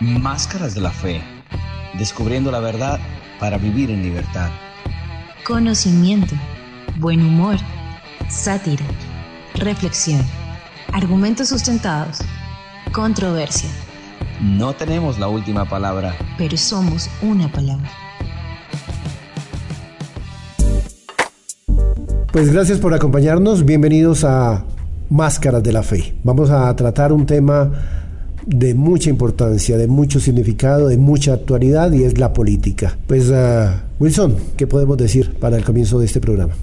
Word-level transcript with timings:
Máscaras 0.00 0.74
de 0.74 0.82
la 0.82 0.90
Fe. 0.90 1.22
Descubriendo 1.98 2.50
la 2.50 2.60
verdad 2.60 3.00
para 3.40 3.56
vivir 3.56 3.90
en 3.90 4.02
libertad. 4.02 4.50
Conocimiento, 5.46 6.34
buen 6.98 7.24
humor, 7.24 7.56
sátira, 8.28 8.84
reflexión, 9.54 10.20
argumentos 10.92 11.48
sustentados, 11.48 12.18
controversia. 12.92 13.70
No 14.42 14.74
tenemos 14.74 15.18
la 15.18 15.28
última 15.28 15.64
palabra, 15.66 16.14
pero 16.36 16.58
somos 16.58 17.08
una 17.22 17.50
palabra. 17.50 17.90
Pues 22.32 22.52
gracias 22.52 22.78
por 22.78 22.92
acompañarnos. 22.92 23.64
Bienvenidos 23.64 24.24
a 24.24 24.62
Máscaras 25.08 25.62
de 25.62 25.72
la 25.72 25.82
Fe. 25.82 26.14
Vamos 26.22 26.50
a 26.50 26.76
tratar 26.76 27.14
un 27.14 27.24
tema 27.24 27.95
de 28.46 28.74
mucha 28.74 29.10
importancia, 29.10 29.76
de 29.76 29.88
mucho 29.88 30.20
significado, 30.20 30.88
de 30.88 30.96
mucha 30.96 31.34
actualidad 31.34 31.92
y 31.92 32.04
es 32.04 32.18
la 32.18 32.32
política. 32.32 32.96
Pues 33.06 33.28
uh, 33.28 33.70
Wilson, 33.98 34.36
¿qué 34.56 34.66
podemos 34.66 34.96
decir 34.96 35.34
para 35.34 35.56
el 35.56 35.64
comienzo 35.64 35.98
de 35.98 36.06
este 36.06 36.20
programa? 36.20 36.54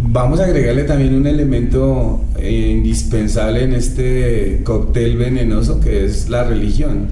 Vamos 0.00 0.40
a 0.40 0.44
agregarle 0.44 0.84
también 0.84 1.14
un 1.14 1.26
elemento 1.26 2.20
eh, 2.38 2.72
indispensable 2.76 3.64
en 3.64 3.74
este 3.74 4.60
cóctel 4.64 5.16
venenoso 5.16 5.80
que 5.80 6.04
es 6.04 6.28
la 6.28 6.44
religión. 6.44 7.06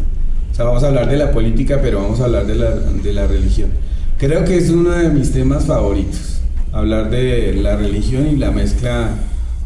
O 0.50 0.55
sea, 0.55 0.64
vamos 0.64 0.83
a 0.83 0.89
hablar 0.89 1.09
de 1.09 1.16
la 1.16 1.30
política, 1.33 1.80
pero 1.83 2.03
vamos 2.03 2.20
a 2.20 2.25
hablar 2.25 2.47
de 2.47 2.55
la, 2.55 2.70
de 2.70 3.12
la 3.12 3.27
religión. 3.27 3.70
Creo 4.19 4.45
que 4.45 4.56
es 4.56 4.70
uno 4.70 4.91
de 4.91 5.11
mis 5.11 5.33
temas 5.33 5.66
favoritos, 5.66 6.41
hablar 6.73 7.11
de 7.11 7.55
la 7.55 7.77
religión 7.77 8.27
y 8.27 8.37
la 8.37 8.50
mezcla 8.50 9.11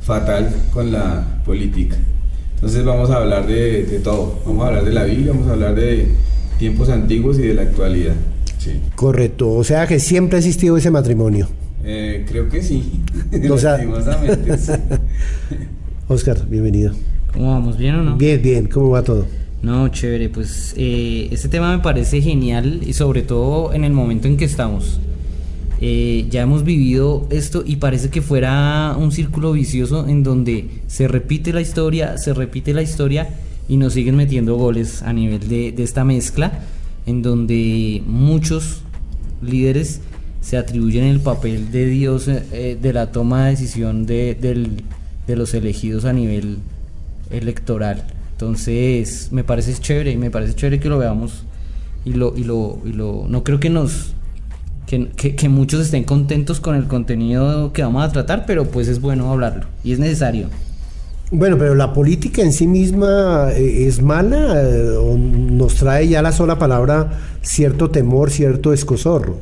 fatal 0.02 0.52
con 0.72 0.90
la 0.90 1.24
política. 1.44 1.96
Entonces 2.60 2.84
vamos 2.84 3.08
a 3.08 3.16
hablar 3.16 3.46
de, 3.46 3.84
de, 3.84 4.00
todo. 4.00 4.38
Vamos 4.44 4.64
a 4.64 4.68
hablar 4.68 4.84
de 4.84 4.92
la 4.92 5.04
Biblia, 5.04 5.32
vamos 5.32 5.48
a 5.48 5.52
hablar 5.52 5.74
de 5.74 6.08
tiempos 6.58 6.90
antiguos 6.90 7.38
y 7.38 7.42
de 7.42 7.54
la 7.54 7.62
actualidad. 7.62 8.12
Sí. 8.58 8.82
Correcto. 8.94 9.50
O 9.50 9.64
sea 9.64 9.86
que 9.86 9.98
siempre 9.98 10.36
ha 10.36 10.40
existido 10.40 10.76
ese 10.76 10.90
matrimonio. 10.90 11.48
Eh, 11.82 12.26
creo 12.28 12.50
que 12.50 12.62
sí. 12.62 13.00
O 13.50 13.56
sea... 13.56 13.78
sí. 13.78 14.72
Oscar, 16.08 16.46
bienvenido. 16.50 16.92
¿Cómo 17.32 17.48
vamos? 17.50 17.78
¿Bien 17.78 17.94
o 17.94 18.02
no? 18.02 18.16
Bien, 18.18 18.42
bien. 18.42 18.66
¿Cómo 18.66 18.90
va 18.90 19.02
todo? 19.02 19.24
No, 19.62 19.88
chévere. 19.88 20.28
Pues 20.28 20.74
eh, 20.76 21.28
este 21.30 21.48
tema 21.48 21.74
me 21.74 21.82
parece 21.82 22.20
genial 22.20 22.80
y 22.84 22.92
sobre 22.92 23.22
todo 23.22 23.72
en 23.72 23.84
el 23.84 23.92
momento 23.94 24.28
en 24.28 24.36
que 24.36 24.44
estamos. 24.44 25.00
Eh, 25.82 26.26
ya 26.28 26.42
hemos 26.42 26.62
vivido 26.62 27.26
esto 27.30 27.62
y 27.64 27.76
parece 27.76 28.10
que 28.10 28.20
fuera 28.20 28.94
un 28.98 29.12
círculo 29.12 29.52
vicioso 29.52 30.06
en 30.06 30.22
donde 30.22 30.68
se 30.88 31.08
repite 31.08 31.54
la 31.54 31.62
historia, 31.62 32.18
se 32.18 32.34
repite 32.34 32.74
la 32.74 32.82
historia 32.82 33.30
y 33.66 33.78
nos 33.78 33.94
siguen 33.94 34.16
metiendo 34.16 34.56
goles 34.56 35.02
a 35.02 35.14
nivel 35.14 35.48
de, 35.48 35.74
esta 35.78 36.04
mezcla 36.04 36.52
en 37.06 37.22
donde 37.22 38.02
muchos 38.06 38.82
líderes 39.40 40.02
se 40.42 40.58
atribuyen 40.58 41.04
el 41.04 41.20
papel 41.20 41.70
de 41.72 41.86
Dios 41.86 42.28
eh, 42.28 42.76
de 42.80 42.92
la 42.92 43.10
toma 43.10 43.44
de 43.44 43.50
decisión 43.52 44.04
de, 44.04 44.34
del, 44.34 44.82
de 45.26 45.36
los 45.36 45.54
elegidos 45.54 46.04
a 46.04 46.12
nivel 46.12 46.58
electoral. 47.30 48.04
Entonces 48.32 49.28
me 49.32 49.44
parece 49.44 49.72
chévere 49.80 50.14
me 50.18 50.30
parece 50.30 50.54
chévere 50.54 50.78
que 50.78 50.90
lo 50.90 50.98
veamos 50.98 51.44
y 52.04 52.12
lo, 52.12 52.36
y 52.36 52.44
lo, 52.44 52.78
y 52.84 52.92
lo 52.92 53.24
no 53.28 53.44
creo 53.44 53.60
que 53.60 53.70
nos 53.70 54.14
que, 54.90 55.36
que, 55.36 55.48
muchos 55.48 55.82
estén 55.82 56.02
contentos 56.02 56.58
con 56.58 56.74
el 56.74 56.88
contenido 56.88 57.72
que 57.72 57.82
vamos 57.82 58.02
a 58.04 58.10
tratar, 58.10 58.44
pero 58.44 58.64
pues 58.64 58.88
es 58.88 59.00
bueno 59.00 59.30
hablarlo 59.30 59.66
y 59.84 59.92
es 59.92 60.00
necesario. 60.00 60.48
Bueno, 61.30 61.56
pero 61.58 61.76
la 61.76 61.92
política 61.92 62.42
en 62.42 62.52
sí 62.52 62.66
misma 62.66 63.52
eh, 63.52 63.86
es 63.86 64.02
mala 64.02 64.60
eh, 64.60 64.96
o 64.96 65.16
nos 65.16 65.76
trae 65.76 66.08
ya 66.08 66.22
la 66.22 66.32
sola 66.32 66.58
palabra 66.58 67.20
cierto 67.40 67.90
temor, 67.90 68.32
cierto 68.32 68.72
escozorro. 68.72 69.38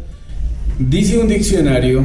Dice 0.78 1.16
un 1.16 1.28
diccionario 1.28 2.04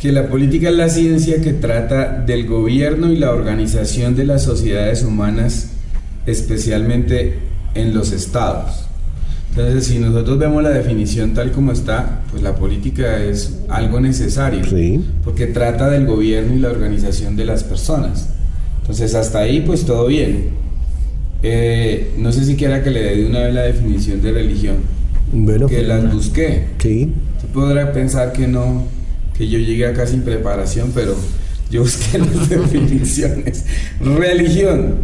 que 0.00 0.10
la 0.10 0.28
política 0.28 0.70
es 0.70 0.76
la 0.76 0.88
ciencia 0.88 1.42
que 1.42 1.52
trata 1.52 2.22
del 2.22 2.46
gobierno 2.46 3.12
y 3.12 3.16
la 3.16 3.30
organización 3.32 4.16
de 4.16 4.24
las 4.24 4.42
sociedades 4.42 5.02
humanas, 5.02 5.72
especialmente 6.24 7.40
en 7.74 7.92
los 7.92 8.10
estados. 8.10 8.88
Entonces, 9.54 9.84
si 9.84 9.98
nosotros 9.98 10.38
vemos 10.38 10.62
la 10.62 10.70
definición 10.70 11.34
tal 11.34 11.52
como 11.52 11.72
está, 11.72 12.20
pues 12.30 12.42
la 12.42 12.56
política 12.56 13.22
es 13.22 13.58
algo 13.68 14.00
necesario, 14.00 14.64
Sí. 14.64 15.04
porque 15.24 15.46
trata 15.46 15.90
del 15.90 16.06
gobierno 16.06 16.54
y 16.54 16.58
la 16.58 16.70
organización 16.70 17.36
de 17.36 17.44
las 17.44 17.62
personas. 17.62 18.30
Entonces, 18.80 19.14
hasta 19.14 19.40
ahí, 19.40 19.60
pues 19.60 19.84
todo 19.84 20.06
bien. 20.06 20.46
Eh, 21.42 22.12
no 22.18 22.32
sé 22.32 22.44
si 22.46 22.56
quiera 22.56 22.82
que 22.82 22.90
le 22.90 23.02
dé 23.02 23.16
de 23.16 23.26
una 23.26 23.40
vez 23.40 23.54
la 23.54 23.62
definición 23.62 24.22
de 24.22 24.32
religión, 24.32 24.76
Bueno, 25.32 25.66
que 25.66 25.82
las 25.82 26.12
busqué. 26.12 26.68
sí. 26.78 27.12
Se 27.40 27.46
podrá 27.48 27.92
pensar 27.92 28.32
que 28.32 28.46
no, 28.46 28.84
que 29.36 29.48
yo 29.48 29.58
llegué 29.58 29.86
acá 29.86 30.06
sin 30.06 30.22
preparación, 30.22 30.92
pero 30.94 31.14
yo 31.70 31.82
busqué 31.82 32.18
las 32.20 32.48
definiciones. 32.48 33.66
Religión. 34.00 34.94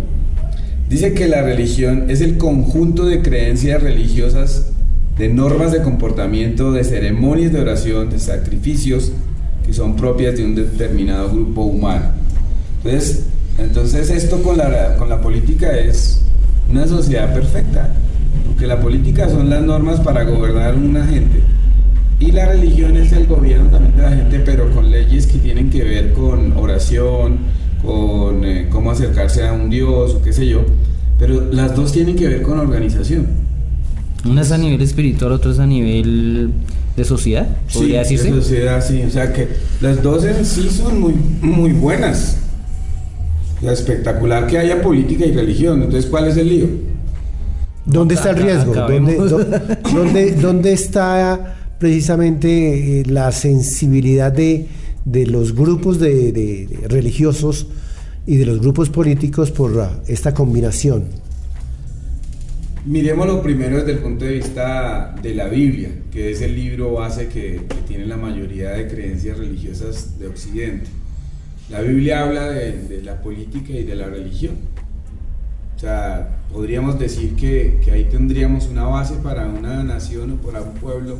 Dice 0.88 1.12
que 1.12 1.28
la 1.28 1.42
religión 1.42 2.06
es 2.08 2.22
el 2.22 2.38
conjunto 2.38 3.04
de 3.04 3.20
creencias 3.20 3.82
religiosas, 3.82 4.72
de 5.18 5.28
normas 5.28 5.72
de 5.72 5.82
comportamiento, 5.82 6.72
de 6.72 6.82
ceremonias 6.82 7.52
de 7.52 7.60
oración, 7.60 8.08
de 8.08 8.18
sacrificios 8.18 9.12
que 9.66 9.74
son 9.74 9.96
propias 9.96 10.36
de 10.36 10.44
un 10.46 10.54
determinado 10.54 11.30
grupo 11.30 11.62
humano. 11.62 12.06
Entonces, 12.82 13.26
entonces 13.58 14.08
esto 14.08 14.42
con 14.42 14.56
la, 14.56 14.96
con 14.96 15.10
la 15.10 15.20
política 15.20 15.76
es 15.76 16.22
una 16.70 16.86
sociedad 16.86 17.34
perfecta, 17.34 17.92
porque 18.46 18.66
la 18.66 18.80
política 18.80 19.28
son 19.28 19.50
las 19.50 19.62
normas 19.62 20.00
para 20.00 20.24
gobernar 20.24 20.74
una 20.74 21.04
gente. 21.04 21.42
Y 22.18 22.32
la 22.32 22.46
religión 22.46 22.96
es 22.96 23.12
el 23.12 23.26
gobierno 23.26 23.68
también 23.68 23.94
de 23.94 24.02
la 24.02 24.10
gente, 24.10 24.40
pero 24.40 24.70
con 24.70 24.90
leyes 24.90 25.26
que 25.26 25.38
tienen 25.38 25.68
que 25.68 25.84
ver 25.84 26.14
con 26.14 26.56
oración, 26.56 27.40
con 27.82 28.44
eh, 28.44 28.68
cómo 28.70 28.90
acercarse 28.90 29.46
a 29.46 29.52
un 29.52 29.70
dios 29.70 30.14
o 30.14 30.22
qué 30.22 30.32
sé 30.32 30.46
yo. 30.46 30.62
Pero 31.18 31.50
las 31.52 31.74
dos 31.74 31.92
tienen 31.92 32.16
que 32.16 32.28
ver 32.28 32.42
con 32.42 32.58
organización. 32.58 33.26
Una 34.24 34.42
es 34.42 34.52
a 34.52 34.58
nivel 34.58 34.80
espiritual, 34.82 35.32
otra 35.32 35.52
es 35.52 35.58
a 35.58 35.66
nivel 35.66 36.52
de 36.96 37.04
sociedad, 37.04 37.46
podría 37.72 38.04
sí, 38.04 38.16
decirse. 38.16 38.34
de 38.34 38.42
sociedad, 38.42 38.84
sí. 38.86 39.02
O 39.06 39.10
sea 39.10 39.32
que 39.32 39.48
las 39.80 40.02
dos 40.02 40.24
en 40.24 40.44
sí 40.44 40.68
son 40.68 41.00
muy, 41.00 41.14
muy 41.40 41.72
buenas. 41.72 42.38
O 43.58 43.62
sea, 43.62 43.72
espectacular 43.72 44.46
que 44.46 44.58
haya 44.58 44.82
política 44.82 45.24
y 45.24 45.32
religión. 45.32 45.82
Entonces, 45.82 46.06
¿cuál 46.06 46.28
es 46.28 46.36
el 46.36 46.48
lío? 46.48 46.66
¿Dónde 47.84 48.14
está 48.14 48.30
el 48.30 48.36
riesgo? 48.36 48.74
¿Dónde, 48.74 49.16
dónde, 49.92 50.32
dónde 50.34 50.72
está 50.72 51.56
precisamente 51.78 53.00
eh, 53.00 53.04
la 53.06 53.32
sensibilidad 53.32 54.32
de, 54.32 54.66
de 55.04 55.26
los 55.26 55.54
grupos 55.54 55.98
de, 55.98 56.68
religiosos 56.88 57.68
y 58.26 58.36
de 58.36 58.46
los 58.46 58.60
grupos 58.60 58.90
políticos 58.90 59.50
por 59.50 60.02
esta 60.06 60.34
combinación? 60.34 61.06
Miremoslo 62.84 63.42
primero 63.42 63.78
desde 63.78 63.92
el 63.92 63.98
punto 63.98 64.24
de 64.24 64.34
vista 64.34 65.14
de 65.22 65.34
la 65.34 65.48
Biblia, 65.48 65.90
que 66.10 66.30
es 66.30 66.40
el 66.40 66.54
libro 66.54 66.92
base 66.94 67.28
que, 67.28 67.60
tiene 67.86 68.06
la 68.06 68.16
mayoría 68.16 68.70
de 68.70 68.86
creencias 68.86 69.36
religiosas 69.38 70.18
de 70.18 70.28
Occidente. 70.28 70.86
La 71.70 71.80
Biblia 71.80 72.22
habla 72.22 72.48
de, 72.50 73.02
la 73.02 73.20
política 73.20 73.72
y 73.72 73.84
de 73.84 73.94
la 73.94 74.06
religión. 74.06 74.54
O 75.76 75.78
sea, 75.78 76.38
podríamos 76.52 76.98
decir 76.98 77.34
que 77.34 77.90
ahí 77.92 78.04
tendríamos 78.04 78.68
una 78.68 78.84
base 78.84 79.14
para 79.22 79.46
una 79.46 79.82
nación 79.84 80.32
o 80.32 80.46
para 80.46 80.62
un 80.62 80.74
pueblo, 80.74 81.18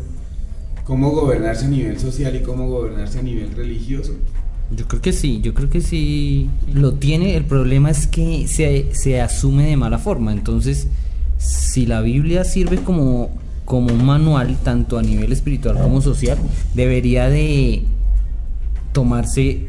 cómo 0.88 1.10
gobernarse 1.10 1.66
a 1.66 1.69
nivel 1.69 2.00
social 2.00 2.34
y 2.34 2.41
cómo 2.41 2.66
gobernarse 2.66 3.19
a 3.19 3.22
nivel 3.22 3.53
religioso. 3.53 4.15
Yo 4.75 4.88
creo 4.88 5.03
que 5.03 5.12
sí, 5.12 5.41
yo 5.43 5.53
creo 5.53 5.69
que 5.69 5.82
sí 5.82 6.49
lo 6.72 6.94
tiene. 6.94 7.37
El 7.37 7.44
problema 7.44 7.91
es 7.91 8.06
que 8.06 8.49
se, 8.49 8.88
se 8.94 9.21
asume 9.21 9.66
de 9.66 9.76
mala 9.76 9.99
forma. 9.99 10.32
Entonces, 10.32 10.88
si 11.37 11.85
la 11.85 12.00
Biblia 12.00 12.43
sirve 12.44 12.79
como, 12.79 13.29
como 13.67 13.93
un 13.93 14.02
manual, 14.02 14.56
tanto 14.64 14.96
a 14.96 15.02
nivel 15.02 15.31
espiritual 15.31 15.79
como 15.79 16.00
social, 16.00 16.38
debería 16.73 17.29
de 17.29 17.82
tomarse 18.93 19.69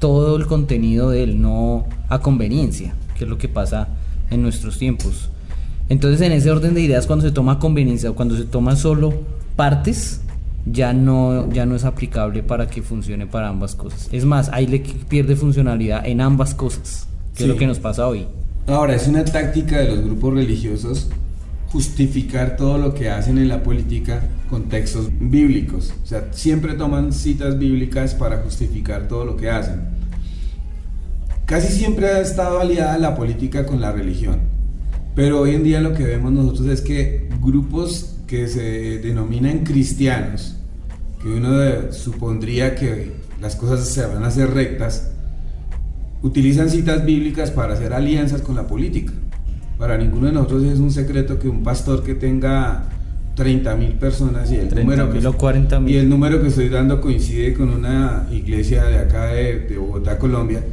todo 0.00 0.36
el 0.36 0.46
contenido 0.48 1.10
de 1.10 1.22
él, 1.22 1.40
no 1.40 1.86
a 2.08 2.18
conveniencia, 2.18 2.94
que 3.16 3.24
es 3.24 3.30
lo 3.30 3.38
que 3.38 3.48
pasa 3.48 3.90
en 4.28 4.42
nuestros 4.42 4.76
tiempos. 4.76 5.30
Entonces, 5.88 6.20
en 6.22 6.32
ese 6.32 6.50
orden 6.50 6.74
de 6.74 6.80
ideas, 6.80 7.06
cuando 7.06 7.24
se 7.24 7.30
toma 7.30 7.60
conveniencia 7.60 8.10
o 8.10 8.16
cuando 8.16 8.36
se 8.36 8.42
toma 8.42 8.74
solo 8.74 9.14
partes, 9.54 10.21
ya 10.66 10.92
no, 10.92 11.50
ya 11.52 11.66
no 11.66 11.74
es 11.74 11.84
aplicable 11.84 12.42
para 12.42 12.68
que 12.68 12.82
funcione 12.82 13.26
para 13.26 13.48
ambas 13.48 13.74
cosas. 13.74 14.08
Es 14.12 14.24
más, 14.24 14.48
ahí 14.52 14.66
le 14.66 14.80
pierde 14.80 15.36
funcionalidad 15.36 16.06
en 16.06 16.20
ambas 16.20 16.54
cosas, 16.54 17.08
que 17.34 17.42
es 17.44 17.46
Sí. 17.46 17.52
lo 17.52 17.56
que 17.56 17.66
nos 17.66 17.78
pasa 17.80 18.06
hoy. 18.06 18.26
Ahora, 18.66 18.94
es 18.94 19.08
una 19.08 19.24
táctica 19.24 19.78
de 19.78 19.88
los 19.88 20.04
grupos 20.04 20.34
religiosos 20.34 21.08
justificar 21.72 22.56
todo 22.56 22.76
lo 22.78 22.92
que 22.94 23.08
hacen 23.10 23.38
en 23.38 23.48
la 23.48 23.62
política 23.62 24.22
con 24.50 24.64
textos 24.64 25.08
bíblicos. 25.18 25.92
O 26.02 26.06
sea, 26.06 26.28
siempre 26.32 26.74
toman 26.74 27.12
citas 27.14 27.58
bíblicas 27.58 28.14
para 28.14 28.38
justificar 28.42 29.08
todo 29.08 29.24
lo 29.24 29.36
que 29.36 29.48
hacen. 29.50 29.80
Casi 31.46 31.72
siempre 31.72 32.06
ha 32.08 32.20
estado 32.20 32.60
aliada 32.60 32.98
la 32.98 33.14
política 33.16 33.66
con 33.66 33.80
la 33.80 33.90
religión. 33.90 34.40
Pero 35.14 35.40
hoy 35.40 35.54
en 35.54 35.64
día 35.64 35.80
lo 35.80 35.94
que 35.94 36.04
vemos 36.04 36.32
nosotros 36.32 36.66
es 36.68 36.80
que 36.82 37.28
grupos 37.42 38.11
que 38.32 38.48
se 38.48 38.98
denominan 39.00 39.58
cristianos, 39.58 40.56
que 41.22 41.28
uno 41.28 41.92
supondría 41.92 42.74
que 42.74 43.12
las 43.42 43.56
cosas 43.56 43.86
se 43.86 44.06
van 44.06 44.24
a 44.24 44.28
hacer 44.28 44.54
rectas, 44.54 45.10
utilizan 46.22 46.70
citas 46.70 47.04
bíblicas 47.04 47.50
para 47.50 47.74
hacer 47.74 47.92
alianzas 47.92 48.40
con 48.40 48.54
la 48.54 48.66
política. 48.66 49.12
Para 49.76 49.98
ninguno 49.98 50.28
de 50.28 50.32
nosotros 50.32 50.62
es 50.62 50.78
un 50.78 50.90
secreto 50.90 51.38
que 51.38 51.46
un 51.46 51.62
pastor 51.62 52.02
que 52.02 52.14
tenga 52.14 52.84
30 53.34 53.76
mil 53.76 53.92
personas 53.96 54.50
y 54.50 54.56
el, 54.56 54.74
número 54.74 55.12
que, 55.12 55.18
y 55.92 55.96
el 55.98 56.08
número 56.08 56.40
que 56.40 56.48
estoy 56.48 56.70
dando 56.70 57.02
coincide 57.02 57.52
con 57.52 57.68
una 57.68 58.28
iglesia 58.32 58.84
de 58.84 58.98
acá 58.98 59.26
de, 59.26 59.76
Bogotá, 59.76 60.18
Colombia, 60.18 60.64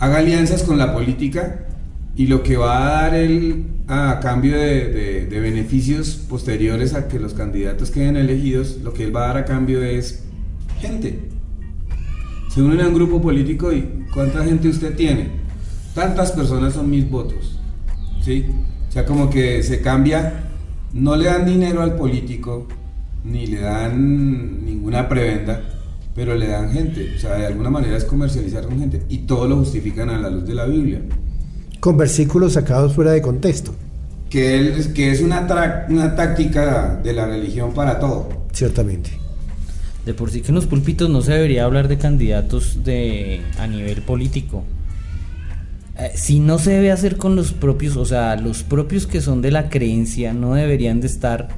haga 0.00 0.18
alianzas 0.18 0.64
con 0.64 0.76
la 0.76 0.92
política 0.92 1.68
y 2.20 2.26
lo 2.26 2.42
que 2.42 2.58
va 2.58 2.76
a 2.76 3.02
dar 3.04 3.14
él 3.14 3.64
a 3.88 4.20
cambio 4.20 4.54
de, 4.54 5.26
beneficios 5.30 6.20
posteriores 6.28 6.92
a 6.92 7.08
que 7.08 7.18
los 7.18 7.32
candidatos 7.32 7.90
queden 7.90 8.18
elegidos, 8.18 8.76
lo 8.82 8.92
que 8.92 9.04
él 9.04 9.16
va 9.16 9.24
a 9.24 9.26
dar 9.28 9.36
a 9.38 9.44
cambio 9.46 9.82
es 9.82 10.22
gente. 10.80 11.18
Se 12.50 12.60
unen 12.60 12.82
a 12.82 12.88
un 12.88 12.94
grupo 12.94 13.22
político 13.22 13.72
y 13.72 14.04
¿cuánta 14.12 14.44
gente 14.44 14.68
usted 14.68 14.94
tiene? 14.96 15.30
Tantas 15.94 16.32
personas 16.32 16.74
son 16.74 16.90
mis 16.90 17.08
votos. 17.08 17.58
¿Sí? 18.20 18.44
O 18.86 18.92
sea, 18.92 19.06
como 19.06 19.30
que 19.30 19.62
se 19.62 19.80
cambia 19.80 20.44
no 20.92 21.16
le 21.16 21.24
dan 21.24 21.46
dinero 21.46 21.80
al 21.80 21.96
político, 21.96 22.66
ni 23.24 23.46
le 23.46 23.60
dan 23.60 24.62
ninguna 24.66 25.08
prebenda, 25.08 25.62
pero 26.14 26.34
le 26.34 26.48
dan 26.48 26.70
gente. 26.70 27.14
O 27.16 27.18
sea, 27.18 27.36
de 27.36 27.46
alguna 27.46 27.70
manera 27.70 27.96
es 27.96 28.04
comercializar 28.04 28.66
con 28.66 28.78
gente. 28.78 29.04
Y 29.08 29.20
todo 29.20 29.48
lo 29.48 29.56
justifican 29.56 30.10
a 30.10 30.18
la 30.18 30.28
luz 30.28 30.46
de 30.46 30.54
la 30.54 30.66
Biblia. 30.66 31.00
Con 31.80 31.96
versículos 31.96 32.52
sacados 32.52 32.94
fuera 32.94 33.12
de 33.12 33.22
contexto. 33.22 33.74
Que, 34.28 34.78
es, 34.78 34.88
que 34.88 35.10
es 35.10 35.22
una, 35.22 35.46
una 35.88 36.14
táctica 36.14 37.00
de 37.02 37.12
la 37.12 37.26
religión 37.26 37.72
para 37.72 37.98
todo. 37.98 38.28
Ciertamente. 38.52 39.10
De 40.04 40.14
por 40.14 40.30
sí 40.30 40.40
que 40.40 40.48
en 40.48 40.54
los 40.54 40.66
púlpitos 40.66 41.10
no 41.10 41.20
se 41.20 41.32
debería 41.32 41.64
hablar 41.64 41.88
de 41.88 41.98
candidatos 41.98 42.84
de, 42.84 43.40
a 43.58 43.66
nivel 43.66 44.02
político. 44.02 44.64
Eh, 45.98 46.12
si 46.14 46.40
no 46.40 46.58
se 46.58 46.70
debe 46.70 46.90
hacer 46.90 47.16
con 47.16 47.36
los 47.36 47.52
propios, 47.52 47.96
o 47.96 48.04
sea, 48.04 48.36
los 48.36 48.62
propios 48.62 49.06
que 49.06 49.20
son 49.20 49.42
de 49.42 49.50
la 49.50 49.68
creencia 49.68 50.32
no 50.32 50.54
deberían 50.54 51.00
de 51.00 51.06
estar 51.06 51.48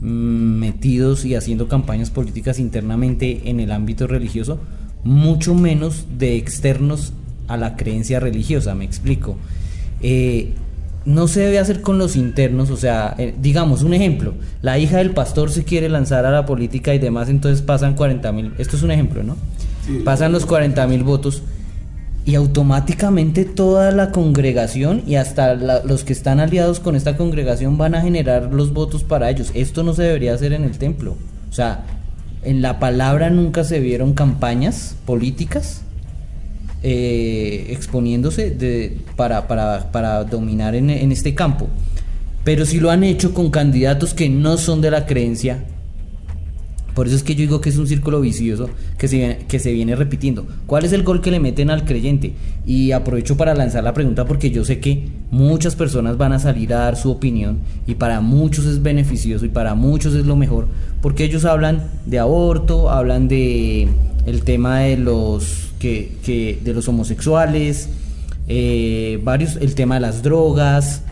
mm, 0.00 0.06
metidos 0.06 1.24
y 1.24 1.34
haciendo 1.34 1.66
campañas 1.66 2.10
políticas 2.10 2.60
internamente 2.60 3.42
en 3.46 3.58
el 3.58 3.72
ámbito 3.72 4.06
religioso, 4.06 4.60
mucho 5.02 5.54
menos 5.54 6.06
de 6.16 6.36
externos 6.36 7.12
a 7.48 7.56
la 7.56 7.76
creencia 7.76 8.20
religiosa, 8.20 8.74
me 8.74 8.84
explico. 8.84 9.36
Eh, 10.02 10.54
no 11.04 11.26
se 11.26 11.40
debe 11.40 11.58
hacer 11.58 11.80
con 11.80 11.98
los 11.98 12.16
internos, 12.16 12.70
o 12.70 12.76
sea, 12.76 13.14
eh, 13.18 13.34
digamos 13.40 13.82
un 13.82 13.94
ejemplo, 13.94 14.34
la 14.60 14.78
hija 14.78 14.98
del 14.98 15.12
pastor 15.12 15.50
se 15.50 15.64
quiere 15.64 15.88
lanzar 15.88 16.26
a 16.26 16.30
la 16.30 16.44
política 16.44 16.94
y 16.94 16.98
demás, 16.98 17.30
entonces 17.30 17.62
pasan 17.62 17.94
40 17.94 18.30
mil, 18.32 18.52
esto 18.58 18.76
es 18.76 18.82
un 18.82 18.90
ejemplo, 18.90 19.22
¿no? 19.22 19.36
pasan 20.04 20.32
los 20.32 20.44
40 20.44 20.86
mil 20.86 21.02
votos 21.02 21.42
y 22.26 22.34
automáticamente 22.34 23.46
toda 23.46 23.90
la 23.90 24.12
congregación 24.12 25.02
y 25.06 25.14
hasta 25.14 25.54
los 25.54 26.04
que 26.04 26.12
están 26.12 26.40
aliados 26.40 26.78
con 26.78 26.94
esta 26.94 27.16
congregación 27.16 27.78
van 27.78 27.94
a 27.94 28.02
generar 28.02 28.52
los 28.52 28.74
votos 28.74 29.02
para 29.02 29.30
ellos. 29.30 29.50
Esto 29.54 29.82
no 29.82 29.94
se 29.94 30.02
debería 30.02 30.34
hacer 30.34 30.52
en 30.52 30.64
el 30.64 30.76
templo. 30.76 31.16
O 31.50 31.54
sea, 31.54 31.86
en 32.42 32.60
la 32.60 32.78
palabra 32.78 33.30
nunca 33.30 33.64
se 33.64 33.80
vieron 33.80 34.12
campañas 34.12 34.94
políticas 35.06 35.80
eh, 36.82 37.66
exponiéndose 37.70 38.96
para, 39.16 39.48
para, 39.48 39.90
para, 39.90 40.24
dominar 40.24 40.74
en, 40.74 40.90
en 40.90 41.12
este 41.12 41.34
campo. 41.34 41.68
Pero 42.44 42.64
si 42.64 42.80
lo 42.80 42.90
han 42.90 43.04
hecho 43.04 43.34
con 43.34 43.50
candidatos 43.50 44.14
que 44.14 44.28
no 44.28 44.56
son 44.56 44.80
de 44.80 44.90
la 44.90 45.06
creencia 45.06 45.64
por 46.98 47.06
eso 47.06 47.14
es 47.14 47.22
que 47.22 47.36
yo 47.36 47.42
digo 47.42 47.60
que 47.60 47.68
es 47.68 47.76
un 47.76 47.86
círculo 47.86 48.20
vicioso 48.20 48.70
que 48.98 49.06
se, 49.06 49.38
que 49.46 49.60
se 49.60 49.70
viene 49.70 49.94
repitiendo. 49.94 50.48
¿Cuál 50.66 50.84
es 50.84 50.92
el 50.92 51.04
gol 51.04 51.20
que 51.20 51.30
le 51.30 51.38
meten 51.38 51.70
al 51.70 51.84
creyente? 51.84 52.32
Y 52.66 52.90
aprovecho 52.90 53.36
para 53.36 53.54
lanzar 53.54 53.84
la 53.84 53.94
pregunta 53.94 54.24
porque 54.24 54.50
yo 54.50 54.64
sé 54.64 54.80
que 54.80 55.06
muchas 55.30 55.76
personas 55.76 56.18
van 56.18 56.32
a 56.32 56.40
salir 56.40 56.74
a 56.74 56.78
dar 56.78 56.96
su 56.96 57.12
opinión 57.12 57.58
y 57.86 57.94
para 57.94 58.20
muchos 58.20 58.64
es 58.64 58.82
beneficioso 58.82 59.46
y 59.46 59.48
para 59.48 59.76
muchos 59.76 60.12
es 60.16 60.26
lo 60.26 60.34
mejor 60.34 60.66
porque 61.00 61.22
ellos 61.22 61.44
hablan 61.44 61.88
de 62.04 62.18
aborto, 62.18 62.90
hablan 62.90 63.28
de 63.28 63.86
el 64.26 64.42
tema 64.42 64.80
de 64.80 64.96
los 64.96 65.67
que, 65.78 66.16
que 66.24 66.58
de 66.62 66.74
los 66.74 66.88
homosexuales, 66.88 67.88
eh, 68.46 69.20
varios, 69.22 69.56
el 69.56 69.74
tema 69.74 69.96
de 69.96 70.00
las 70.00 70.22
drogas, 70.22 71.02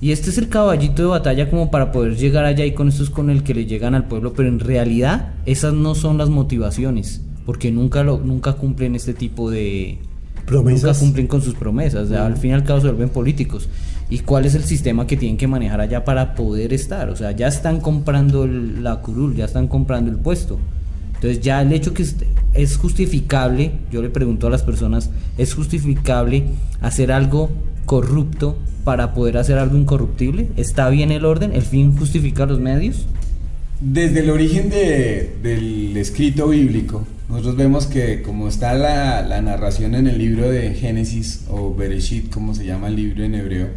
y 0.00 0.12
este 0.12 0.30
es 0.30 0.38
el 0.38 0.48
caballito 0.48 1.02
de 1.02 1.08
batalla 1.08 1.48
como 1.48 1.70
para 1.70 1.90
poder 1.90 2.16
llegar 2.16 2.44
allá 2.44 2.66
y 2.66 2.72
con 2.72 2.88
esto 2.88 3.02
es 3.02 3.10
con 3.10 3.30
el 3.30 3.42
que 3.42 3.54
le 3.54 3.66
llegan 3.66 3.94
al 3.94 4.06
pueblo, 4.06 4.34
pero 4.34 4.48
en 4.48 4.60
realidad 4.60 5.34
esas 5.46 5.72
no 5.72 5.94
son 5.94 6.18
las 6.18 6.28
motivaciones, 6.28 7.22
porque 7.46 7.70
nunca 7.70 8.04
lo 8.04 8.18
nunca 8.18 8.54
cumplen 8.54 8.94
este 8.94 9.14
tipo 9.14 9.50
de 9.50 9.98
promesas. 10.44 10.82
Nunca 10.82 10.98
cumplen 10.98 11.26
con 11.26 11.42
sus 11.42 11.54
promesas, 11.54 12.10
al 12.12 12.36
fin 12.36 12.50
y 12.50 12.54
al 12.54 12.64
cabo 12.64 12.80
se 12.80 12.88
vuelven 12.88 13.08
políticos. 13.08 13.68
¿Y 14.08 14.20
cuál 14.20 14.44
es 14.46 14.54
el 14.54 14.62
sistema 14.62 15.06
que 15.06 15.16
tienen 15.16 15.36
que 15.36 15.48
manejar 15.48 15.80
allá 15.80 16.04
para 16.04 16.34
poder 16.34 16.72
estar? 16.72 17.08
O 17.08 17.16
sea, 17.16 17.32
ya 17.32 17.48
están 17.48 17.80
comprando 17.80 18.46
la 18.46 19.00
curul, 19.00 19.34
ya 19.34 19.46
están 19.46 19.66
comprando 19.66 20.10
el 20.10 20.18
puesto. 20.18 20.58
Entonces 21.16 21.40
ya 21.40 21.60
el 21.62 21.72
hecho 21.72 21.92
que 21.92 22.06
es 22.54 22.76
justificable, 22.76 23.72
yo 23.90 24.02
le 24.02 24.10
pregunto 24.10 24.46
a 24.46 24.50
las 24.50 24.62
personas, 24.62 25.10
¿es 25.36 25.54
justificable 25.54 26.44
hacer 26.80 27.12
algo 27.12 27.50
corrupto 27.84 28.56
para 28.84 29.14
poder 29.14 29.36
hacer 29.38 29.58
algo 29.58 29.76
incorruptible? 29.76 30.48
¿Está 30.56 30.88
bien 30.90 31.10
el 31.10 31.24
orden? 31.24 31.52
¿El 31.52 31.62
fin 31.62 31.96
justifica 31.96 32.46
los 32.46 32.60
medios? 32.60 33.06
Desde 33.80 34.20
el 34.20 34.30
origen 34.30 34.70
del 34.70 35.96
escrito 35.96 36.48
bíblico, 36.48 37.06
nosotros 37.28 37.56
vemos 37.56 37.86
que 37.86 38.22
como 38.22 38.48
está 38.48 38.74
la, 38.74 39.40
narración 39.42 39.94
en 39.94 40.06
el 40.06 40.18
libro 40.18 40.48
de 40.48 40.74
Génesis 40.74 41.44
o 41.48 41.74
Bereshit, 41.74 42.32
como 42.32 42.54
se 42.54 42.64
llama 42.64 42.88
el 42.88 42.96
libro 42.96 43.24
en 43.24 43.34
hebreo, 43.34 43.68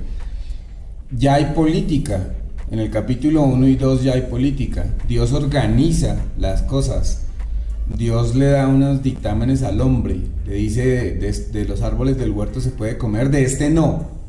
ya 1.12 1.36
hay 1.36 1.54
política. 1.56 2.34
En 2.72 2.78
el 2.78 2.92
capítulo 2.92 3.42
1 3.42 3.68
y 3.68 3.76
2 3.76 4.04
ya 4.04 4.14
hay 4.14 4.22
política. 4.22 4.86
Dios 5.08 5.34
organiza 5.34 6.18
las 6.38 6.62
cosas. 6.62 7.26
Dios 7.96 8.36
le 8.36 8.48
da 8.48 8.68
unos 8.68 9.02
dictámenes 9.02 9.64
al 9.64 9.82
hombre. 9.82 10.18
Le 10.46 10.56
dice, 10.56 11.14
de 11.16 11.66
los 11.66 11.82
árboles 11.82 12.18
del 12.18 12.32
huerto 12.32 12.62
se 12.62 12.70
puede 12.70 12.98
comer, 12.98 13.30
de 13.30 13.44
este 13.44 13.70
no. 13.70 14.20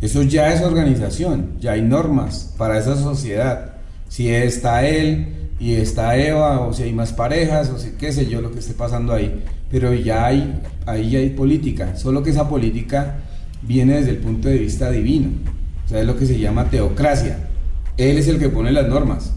Eso 0.00 0.22
ya 0.22 0.52
es 0.52 0.60
organización, 0.60 1.52
ya 1.58 1.72
hay 1.72 1.82
normas 1.82 2.54
para 2.58 2.78
esa 2.78 2.96
sociedad. 2.96 3.76
Si 4.08 4.28
está 4.28 4.86
él 4.86 5.28
y 5.58 5.74
está 5.74 6.16
Eva, 6.16 6.60
o 6.60 6.72
si 6.74 6.82
hay 6.82 6.92
más 6.92 7.12
parejas, 7.12 7.70
o 7.70 7.78
si 7.78 7.92
qué 7.92 8.12
sé 8.12 8.26
yo 8.26 8.42
lo 8.42 8.52
que 8.52 8.58
esté 8.58 8.74
pasando 8.74 9.14
ahí. 9.14 9.42
Pero 9.70 9.94
ya 9.94 10.26
hay, 10.26 10.60
ahí 10.84 11.16
hay 11.16 11.30
política, 11.30 11.96
solo 11.96 12.22
que 12.22 12.30
esa 12.30 12.48
política 12.48 13.16
viene 13.62 13.96
desde 13.96 14.10
el 14.10 14.18
punto 14.18 14.48
de 14.48 14.58
vista 14.58 14.90
divino. 14.90 15.30
O 15.86 15.88
sea, 15.88 16.00
es 16.00 16.06
lo 16.06 16.16
que 16.16 16.26
se 16.26 16.38
llama 16.38 16.68
teocracia. 16.68 17.48
Él 17.96 18.18
es 18.18 18.28
el 18.28 18.38
que 18.38 18.50
pone 18.50 18.72
las 18.72 18.88
normas. 18.88 19.32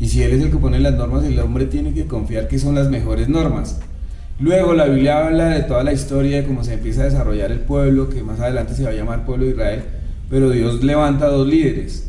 Y 0.00 0.08
si 0.08 0.22
él 0.22 0.32
es 0.32 0.42
el 0.42 0.50
que 0.50 0.56
pone 0.56 0.80
las 0.80 0.94
normas, 0.94 1.24
el 1.24 1.38
hombre 1.38 1.66
tiene 1.66 1.92
que 1.92 2.06
confiar 2.06 2.48
que 2.48 2.58
son 2.58 2.74
las 2.74 2.88
mejores 2.88 3.28
normas. 3.28 3.78
Luego 4.40 4.72
la 4.72 4.86
Biblia 4.86 5.26
habla 5.26 5.50
de 5.50 5.62
toda 5.64 5.84
la 5.84 5.92
historia 5.92 6.38
de 6.38 6.46
cómo 6.46 6.64
se 6.64 6.72
empieza 6.74 7.02
a 7.02 7.04
desarrollar 7.04 7.52
el 7.52 7.60
pueblo, 7.60 8.08
que 8.08 8.22
más 8.22 8.40
adelante 8.40 8.74
se 8.74 8.84
va 8.84 8.90
a 8.90 8.94
llamar 8.94 9.26
pueblo 9.26 9.44
de 9.44 9.50
Israel, 9.50 9.82
pero 10.30 10.48
Dios 10.48 10.82
levanta 10.82 11.26
dos 11.28 11.46
líderes. 11.46 12.08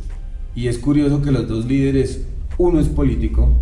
Y 0.56 0.70
es 0.70 0.78
curioso 0.78 1.22
que 1.22 1.32
los 1.32 1.50
dos 1.50 1.66
líderes, 1.66 2.22
uno 2.58 2.80
es 2.80 2.88
político 2.88 3.58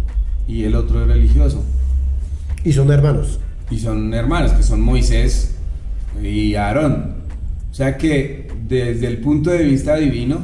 y 0.47 0.63
el 0.63 0.75
otro 0.75 1.01
es 1.01 1.07
religioso. 1.07 1.63
Y 2.63 2.71
son 2.73 2.91
hermanos. 2.91 3.39
Y 3.71 3.79
son 3.79 4.13
hermanos, 4.13 4.51
que 4.51 4.61
son 4.61 4.81
Moisés 4.81 5.55
y 6.21 6.53
Aarón. 6.53 7.15
O 7.71 7.73
sea 7.73 7.97
que 7.97 8.47
desde 8.67 9.07
el 9.07 9.17
punto 9.17 9.49
de 9.49 9.63
vista 9.63 9.95
divino 9.95 10.39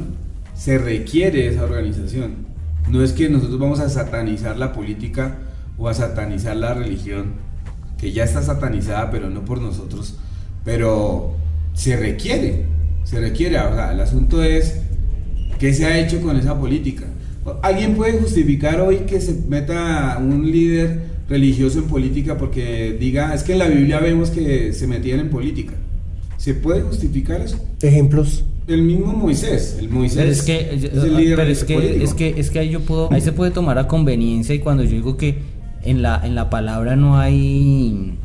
se 0.56 0.78
requiere 0.78 1.46
esa 1.46 1.62
organización. 1.62 2.46
No 2.88 3.02
es 3.02 3.12
que 3.12 3.28
nosotros 3.28 3.58
vamos 3.58 3.80
a 3.80 3.88
satanizar 3.88 4.56
la 4.56 4.72
política 4.72 5.38
o 5.76 5.88
a 5.88 5.94
satanizar 5.94 6.56
la 6.56 6.74
religión, 6.74 7.34
que 7.98 8.12
ya 8.12 8.24
está 8.24 8.42
satanizada, 8.42 9.10
pero 9.10 9.28
no 9.28 9.44
por 9.44 9.60
nosotros, 9.60 10.18
pero 10.64 11.34
se 11.74 11.96
requiere, 11.96 12.66
se 13.04 13.20
requiere. 13.20 13.58
O 13.58 13.74
sea, 13.74 13.92
el 13.92 14.00
asunto 14.00 14.42
es 14.42 14.80
qué 15.58 15.74
se 15.74 15.86
ha 15.86 15.98
hecho 15.98 16.20
con 16.20 16.36
esa 16.36 16.58
política. 16.58 17.04
¿Alguien 17.62 17.94
puede 17.94 18.18
justificar 18.18 18.80
hoy 18.80 18.98
que 19.00 19.20
se 19.20 19.34
meta 19.48 20.18
un 20.18 20.50
líder 20.50 21.16
religioso 21.28 21.80
en 21.80 21.84
política 21.86 22.36
porque 22.36 22.96
diga, 22.98 23.34
es 23.34 23.42
que 23.42 23.52
en 23.52 23.58
la 23.58 23.68
Biblia 23.68 24.00
vemos 24.00 24.30
que 24.30 24.72
se 24.72 24.86
metían 24.86 25.20
en 25.20 25.30
política? 25.30 25.74
¿Se 26.36 26.54
puede 26.54 26.82
justificar 26.82 27.40
eso? 27.40 27.58
Ejemplos. 27.82 28.44
El 28.68 28.82
mismo 28.82 29.12
Moisés, 29.12 29.76
el 29.78 29.88
Moisés. 29.88 30.16
Pero 30.16 30.30
es 30.30 30.42
que, 30.42 30.74
es, 30.74 31.64
que, 31.64 32.02
es 32.02 32.14
que, 32.14 32.34
es 32.36 32.50
que 32.50 32.58
ahí 32.58 32.70
yo 32.70 32.80
puedo, 32.80 33.12
ahí 33.12 33.20
se 33.20 33.32
puede 33.32 33.52
tomar 33.52 33.78
a 33.78 33.86
conveniencia 33.86 34.54
y 34.54 34.58
cuando 34.58 34.82
yo 34.82 34.90
digo 34.90 35.16
que 35.16 35.38
en 35.82 36.02
la, 36.02 36.20
en 36.24 36.34
la 36.34 36.50
palabra 36.50 36.96
no 36.96 37.18
hay 37.18 38.18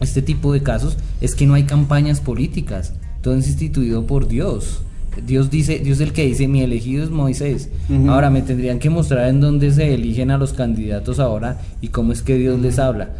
este 0.00 0.20
tipo 0.20 0.52
de 0.52 0.62
casos, 0.62 0.96
es 1.20 1.34
que 1.34 1.46
no 1.46 1.54
hay 1.54 1.62
campañas 1.62 2.20
políticas. 2.20 2.94
Todo 3.22 3.36
es 3.36 3.46
instituido 3.46 4.06
por 4.06 4.26
Dios. 4.26 4.82
Dios 5.24 5.50
dice, 5.50 5.78
Dios 5.78 6.00
es 6.00 6.08
el 6.08 6.12
que 6.12 6.26
dice, 6.26 6.48
mi 6.48 6.60
elegido 6.62 7.04
es 7.04 7.10
Moisés. 7.10 7.70
Ahora 8.08 8.30
me 8.30 8.42
tendrían 8.42 8.78
que 8.78 8.90
mostrar 8.90 9.28
en 9.28 9.40
dónde 9.40 9.70
se 9.72 9.94
eligen 9.94 10.30
a 10.30 10.38
los 10.38 10.52
candidatos 10.52 11.20
ahora 11.20 11.60
y 11.80 11.88
cómo 11.88 12.12
es 12.12 12.22
que 12.22 12.36
Dios 12.36 12.60
les 12.60 12.78
habla. 12.78 13.10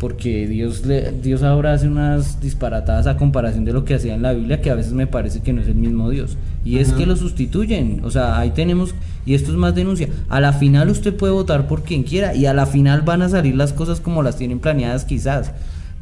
Porque 0.00 0.48
Dios, 0.48 0.86
le, 0.86 1.12
Dios 1.12 1.42
ahora 1.42 1.74
hace 1.74 1.86
unas 1.86 2.40
disparatadas 2.40 3.06
a 3.06 3.18
comparación 3.18 3.66
de 3.66 3.74
lo 3.74 3.84
que 3.84 3.94
hacía 3.94 4.14
en 4.14 4.22
la 4.22 4.32
Biblia, 4.32 4.62
que 4.62 4.70
a 4.70 4.74
veces 4.74 4.94
me 4.94 5.06
parece 5.06 5.40
que 5.40 5.52
no 5.52 5.60
es 5.60 5.68
el 5.68 5.74
mismo 5.74 6.08
Dios. 6.08 6.38
Y 6.64 6.78
es 6.78 6.92
que 6.94 7.04
lo 7.04 7.16
sustituyen. 7.16 8.00
O 8.02 8.10
sea, 8.10 8.38
ahí 8.38 8.50
tenemos, 8.50 8.94
y 9.26 9.34
esto 9.34 9.50
es 9.50 9.58
más 9.58 9.74
denuncia. 9.74 10.08
A 10.30 10.40
la 10.40 10.54
final 10.54 10.88
usted 10.88 11.14
puede 11.14 11.34
votar 11.34 11.68
por 11.68 11.82
quien 11.82 12.02
quiera 12.02 12.34
y 12.34 12.46
a 12.46 12.54
la 12.54 12.64
final 12.64 13.02
van 13.02 13.20
a 13.20 13.28
salir 13.28 13.54
las 13.54 13.74
cosas 13.74 14.00
como 14.00 14.22
las 14.22 14.36
tienen 14.36 14.58
planeadas 14.58 15.04
quizás. 15.04 15.52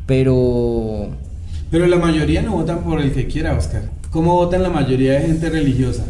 Pero 0.07 1.11
Pero 1.69 1.89
la 1.89 1.97
mayoría 1.97 2.41
no 2.43 2.53
votan 2.53 2.85
por 2.85 3.01
el 3.01 3.13
que 3.13 3.27
quiera, 3.27 3.59
Oscar. 3.59 3.83
¿Cómo 4.13 4.35
votan 4.35 4.63
la 4.63 4.71
mayoría 4.71 5.15
de 5.15 5.27
gente 5.27 5.51
religiosa? 5.51 6.05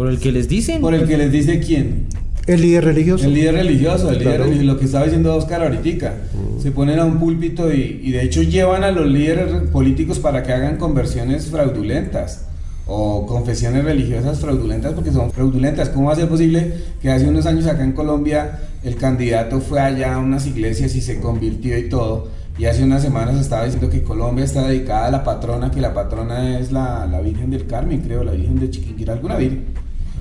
por 0.00 0.08
el 0.08 0.18
que 0.18 0.32
les 0.32 0.48
dicen... 0.48 0.80
Por 0.80 0.94
el 0.94 1.06
que 1.06 1.18
les 1.18 1.30
dice 1.30 1.60
quién. 1.60 2.06
El 2.46 2.62
líder 2.62 2.84
religioso. 2.84 3.24
El 3.24 3.34
líder 3.34 3.54
religioso, 3.54 4.08
el 4.10 4.18
líder 4.18 4.28
Claro. 4.36 4.44
religioso, 4.44 4.72
lo 4.72 4.78
que 4.78 4.84
estaba 4.86 5.04
diciendo 5.04 5.34
Oscar 5.36 5.62
ahorita. 5.62 6.14
Se 6.60 6.72
ponen 6.72 6.98
a 6.98 7.04
un 7.04 7.18
púlpito 7.18 7.72
y, 7.72 8.00
y 8.02 8.10
de 8.12 8.22
hecho 8.22 8.42
llevan 8.42 8.82
a 8.84 8.90
los 8.90 9.06
líderes 9.06 9.50
políticos 9.72 10.18
para 10.18 10.42
que 10.42 10.52
hagan 10.52 10.76
conversiones 10.76 11.46
fraudulentas 11.46 12.46
o 12.86 13.24
confesiones 13.26 13.84
religiosas 13.84 14.40
fraudulentas 14.40 14.94
porque 14.94 15.12
son 15.12 15.30
fraudulentas. 15.30 15.90
¿Cómo 15.90 16.06
va 16.08 16.14
a 16.14 16.16
ser 16.16 16.28
posible 16.28 16.72
que 17.00 17.10
hace 17.10 17.28
unos 17.28 17.46
años 17.46 17.66
acá 17.66 17.84
en 17.84 17.92
Colombia 17.92 18.58
el 18.82 18.96
candidato 18.96 19.60
fue 19.60 19.80
allá 19.80 20.14
a 20.14 20.18
unas 20.18 20.46
iglesias 20.46 20.94
y 20.96 21.00
se 21.00 21.20
convirtió 21.20 21.78
y 21.78 21.88
todo? 21.88 22.28
Y 22.58 22.64
hace 22.66 22.82
unas 22.82 23.00
semanas 23.02 23.40
estaba 23.40 23.64
diciendo 23.64 23.88
que 23.88 24.02
Colombia 24.02 24.44
está 24.44 24.66
dedicada 24.66 25.06
a 25.06 25.10
la 25.10 25.24
patrona, 25.24 25.70
que 25.70 25.80
la 25.80 25.94
patrona 25.94 26.58
es 26.58 26.72
la, 26.72 27.06
la 27.06 27.20
Virgen 27.20 27.50
del 27.50 27.66
Carmen, 27.66 28.00
creo, 28.02 28.22
la 28.24 28.32
Virgen 28.32 28.58
de 28.58 28.68
Chiquinquirá, 28.70 29.14
alguna 29.14 29.36
Virgen. 29.36 29.64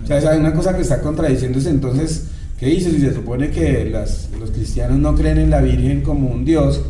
Hay 0.10 0.40
una 0.40 0.54
cosa 0.54 0.76
que 0.76 0.82
está 0.82 1.02
contradiciéndose. 1.02 1.70
Entonces, 1.70 2.28
¿qué 2.60 2.68
dice? 2.68 2.92
Si 2.92 3.00
se 3.00 3.14
supone 3.14 3.50
que 3.52 3.90
las- 3.92 4.30
los 4.40 4.52
cristianos 4.52 4.98
no 5.00 5.16
creen 5.16 5.38
en 5.38 5.50
la 5.50 5.62
Virgen 5.62 6.02
como 6.02 6.30
un 6.30 6.46
Dios, 6.46 6.82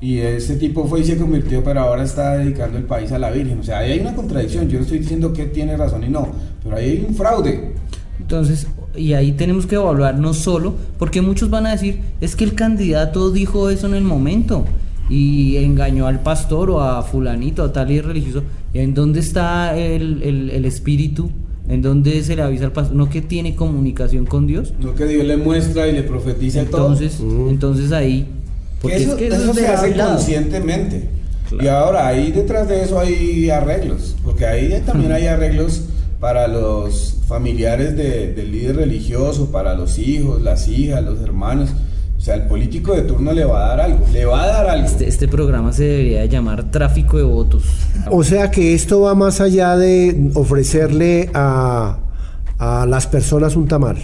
y 0.00 0.18
ese 0.18 0.56
tipo 0.56 0.86
fue 0.86 1.00
y 1.00 1.04
se 1.04 1.18
convirtió, 1.18 1.62
pero 1.62 1.80
ahora 1.80 2.02
está 2.04 2.38
dedicando 2.38 2.78
el 2.78 2.84
país 2.84 3.12
a 3.12 3.18
la 3.18 3.30
Virgen. 3.30 3.58
O 3.60 3.62
sea, 3.62 3.78
ahí 3.78 3.92
hay 3.92 4.00
una 4.00 4.14
contradicción. 4.14 4.68
Yo 4.68 4.78
no 4.78 4.84
estoy 4.84 5.00
diciendo 5.00 5.32
que 5.34 5.44
tiene 5.46 5.76
razón 5.76 6.02
y 6.04 6.08
no, 6.08 6.28
pero 6.64 6.76
ahí 6.76 6.90
hay 6.90 7.04
un 7.06 7.14
fraude. 7.14 7.72
Entonces, 8.18 8.66
y 8.96 9.12
ahí 9.12 9.32
tenemos 9.32 9.66
que 9.66 9.74
evaluar 9.74 10.18
no 10.18 10.32
solo, 10.32 10.74
porque 10.98 11.20
muchos 11.20 11.50
van 11.50 11.66
a 11.66 11.72
decir, 11.72 12.00
es 12.22 12.34
que 12.34 12.44
el 12.44 12.54
candidato 12.54 13.30
dijo 13.30 13.68
eso 13.70 13.86
en 13.86 13.94
el 13.94 14.04
momento 14.04 14.64
y 15.10 15.56
engañó 15.58 16.06
al 16.06 16.20
pastor 16.22 16.70
o 16.70 16.80
a 16.80 17.02
fulanito, 17.02 17.62
a 17.62 17.72
tal 17.72 17.88
líder 17.88 18.06
religioso. 18.06 18.42
¿En 18.72 18.94
dónde 18.94 19.20
está 19.20 19.76
el- 19.76 20.22
el 20.50 20.64
espíritu? 20.64 21.30
¿En 21.70 21.82
dónde 21.82 22.22
se 22.24 22.34
le 22.36 22.42
avisa 22.42 22.64
al 22.64 22.72
pastor? 22.72 22.96
¿No 22.96 23.08
que 23.08 23.22
tiene 23.22 23.54
comunicación 23.54 24.26
con 24.26 24.46
Dios? 24.46 24.72
No 24.80 24.94
que 24.94 25.06
Dios 25.06 25.24
le 25.24 25.36
muestra 25.36 25.86
y 25.88 25.92
le 25.92 26.02
profetiza 26.02 26.60
Entonces, 26.60 27.18
todo. 27.18 27.48
entonces 27.48 27.92
ahí... 27.92 28.22
Que 28.22 28.28
Porque 28.82 28.96
eso, 28.96 29.10
es 29.12 29.16
que 29.16 29.26
eso 29.28 29.50
es 29.50 29.56
se 29.56 29.66
hace 29.68 29.94
conscientemente. 29.94 31.08
Claro. 31.48 31.64
Y 31.64 31.68
ahora 31.68 32.06
ahí 32.06 32.32
detrás 32.32 32.68
de 32.68 32.82
eso 32.82 32.98
hay 32.98 33.50
arreglos, 33.50 34.16
porque 34.24 34.46
ahí 34.46 34.82
también 34.86 35.12
hay 35.12 35.26
arreglos 35.26 35.82
para 36.18 36.48
los 36.48 37.16
familiares 37.28 37.96
de- 37.96 38.32
del 38.34 38.52
líder 38.52 38.76
religioso, 38.76 39.50
para 39.50 39.74
los 39.74 39.98
hijos, 39.98 40.40
las 40.42 40.66
hijas, 40.68 41.02
los 41.04 41.20
hermanos. 41.20 41.70
O 42.16 42.20
sea, 42.22 42.34
el 42.34 42.42
político 42.42 42.94
de 42.94 43.02
turno 43.02 43.32
le 43.32 43.44
va 43.46 43.64
a 43.64 43.68
dar 43.76 43.80
algo, 43.80 44.06
le 44.12 44.24
va 44.26 44.42
a 44.42 44.46
dar 44.46 44.68
algo. 44.68 44.86
Este, 44.86 45.08
este 45.08 45.26
programa 45.28 45.72
se 45.72 45.84
debería 45.84 46.24
llamar 46.26 46.70
tráfico 46.70 47.16
de 47.16 47.22
votos. 47.24 47.64
O 48.10 48.24
sea 48.24 48.50
que 48.50 48.74
esto 48.74 49.00
va 49.02 49.14
más 49.14 49.40
allá 49.40 49.76
de 49.76 50.30
ofrecerle 50.34 51.30
a, 51.34 51.98
a 52.58 52.86
las 52.86 53.06
personas 53.06 53.56
un 53.56 53.68
tamal. 53.68 53.96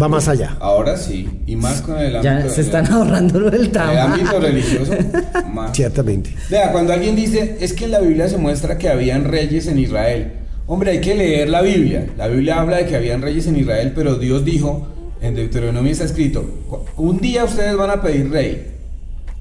Va 0.00 0.06
más 0.08 0.28
allá. 0.28 0.56
Ahora 0.60 0.96
sí, 0.96 1.28
y 1.46 1.56
más 1.56 1.82
con 1.82 1.98
el 1.98 2.14
ámbito, 2.16 2.22
Ya 2.22 2.48
se 2.48 2.60
están 2.60 2.86
el- 2.86 2.92
ahorrando 2.92 3.40
lo 3.40 3.50
del 3.50 3.62
el 3.62 3.70
tamal. 3.70 3.98
ámbito 3.98 4.38
religioso. 4.40 4.92
más. 5.52 5.76
Ciertamente. 5.76 6.34
Vea, 6.48 6.70
cuando 6.70 6.92
alguien 6.92 7.16
dice, 7.16 7.56
es 7.60 7.72
que 7.72 7.86
en 7.86 7.90
la 7.90 8.00
Biblia 8.00 8.28
se 8.28 8.36
muestra 8.38 8.78
que 8.78 8.88
habían 8.88 9.24
reyes 9.24 9.66
en 9.66 9.78
Israel. 9.78 10.32
Hombre, 10.68 10.92
hay 10.92 11.00
que 11.00 11.16
leer 11.16 11.48
la 11.48 11.62
Biblia. 11.62 12.06
La 12.16 12.28
Biblia 12.28 12.60
habla 12.60 12.76
de 12.76 12.86
que 12.86 12.94
habían 12.94 13.20
reyes 13.20 13.48
en 13.48 13.56
Israel, 13.56 13.92
pero 13.94 14.14
Dios 14.14 14.44
dijo, 14.44 14.86
en 15.20 15.34
Deuteronomio 15.34 15.90
está 15.90 16.04
escrito, 16.04 16.44
"Cu- 16.68 16.84
un 16.96 17.18
día 17.18 17.44
ustedes 17.44 17.76
van 17.76 17.90
a 17.90 18.00
pedir 18.00 18.30
rey, 18.30 18.68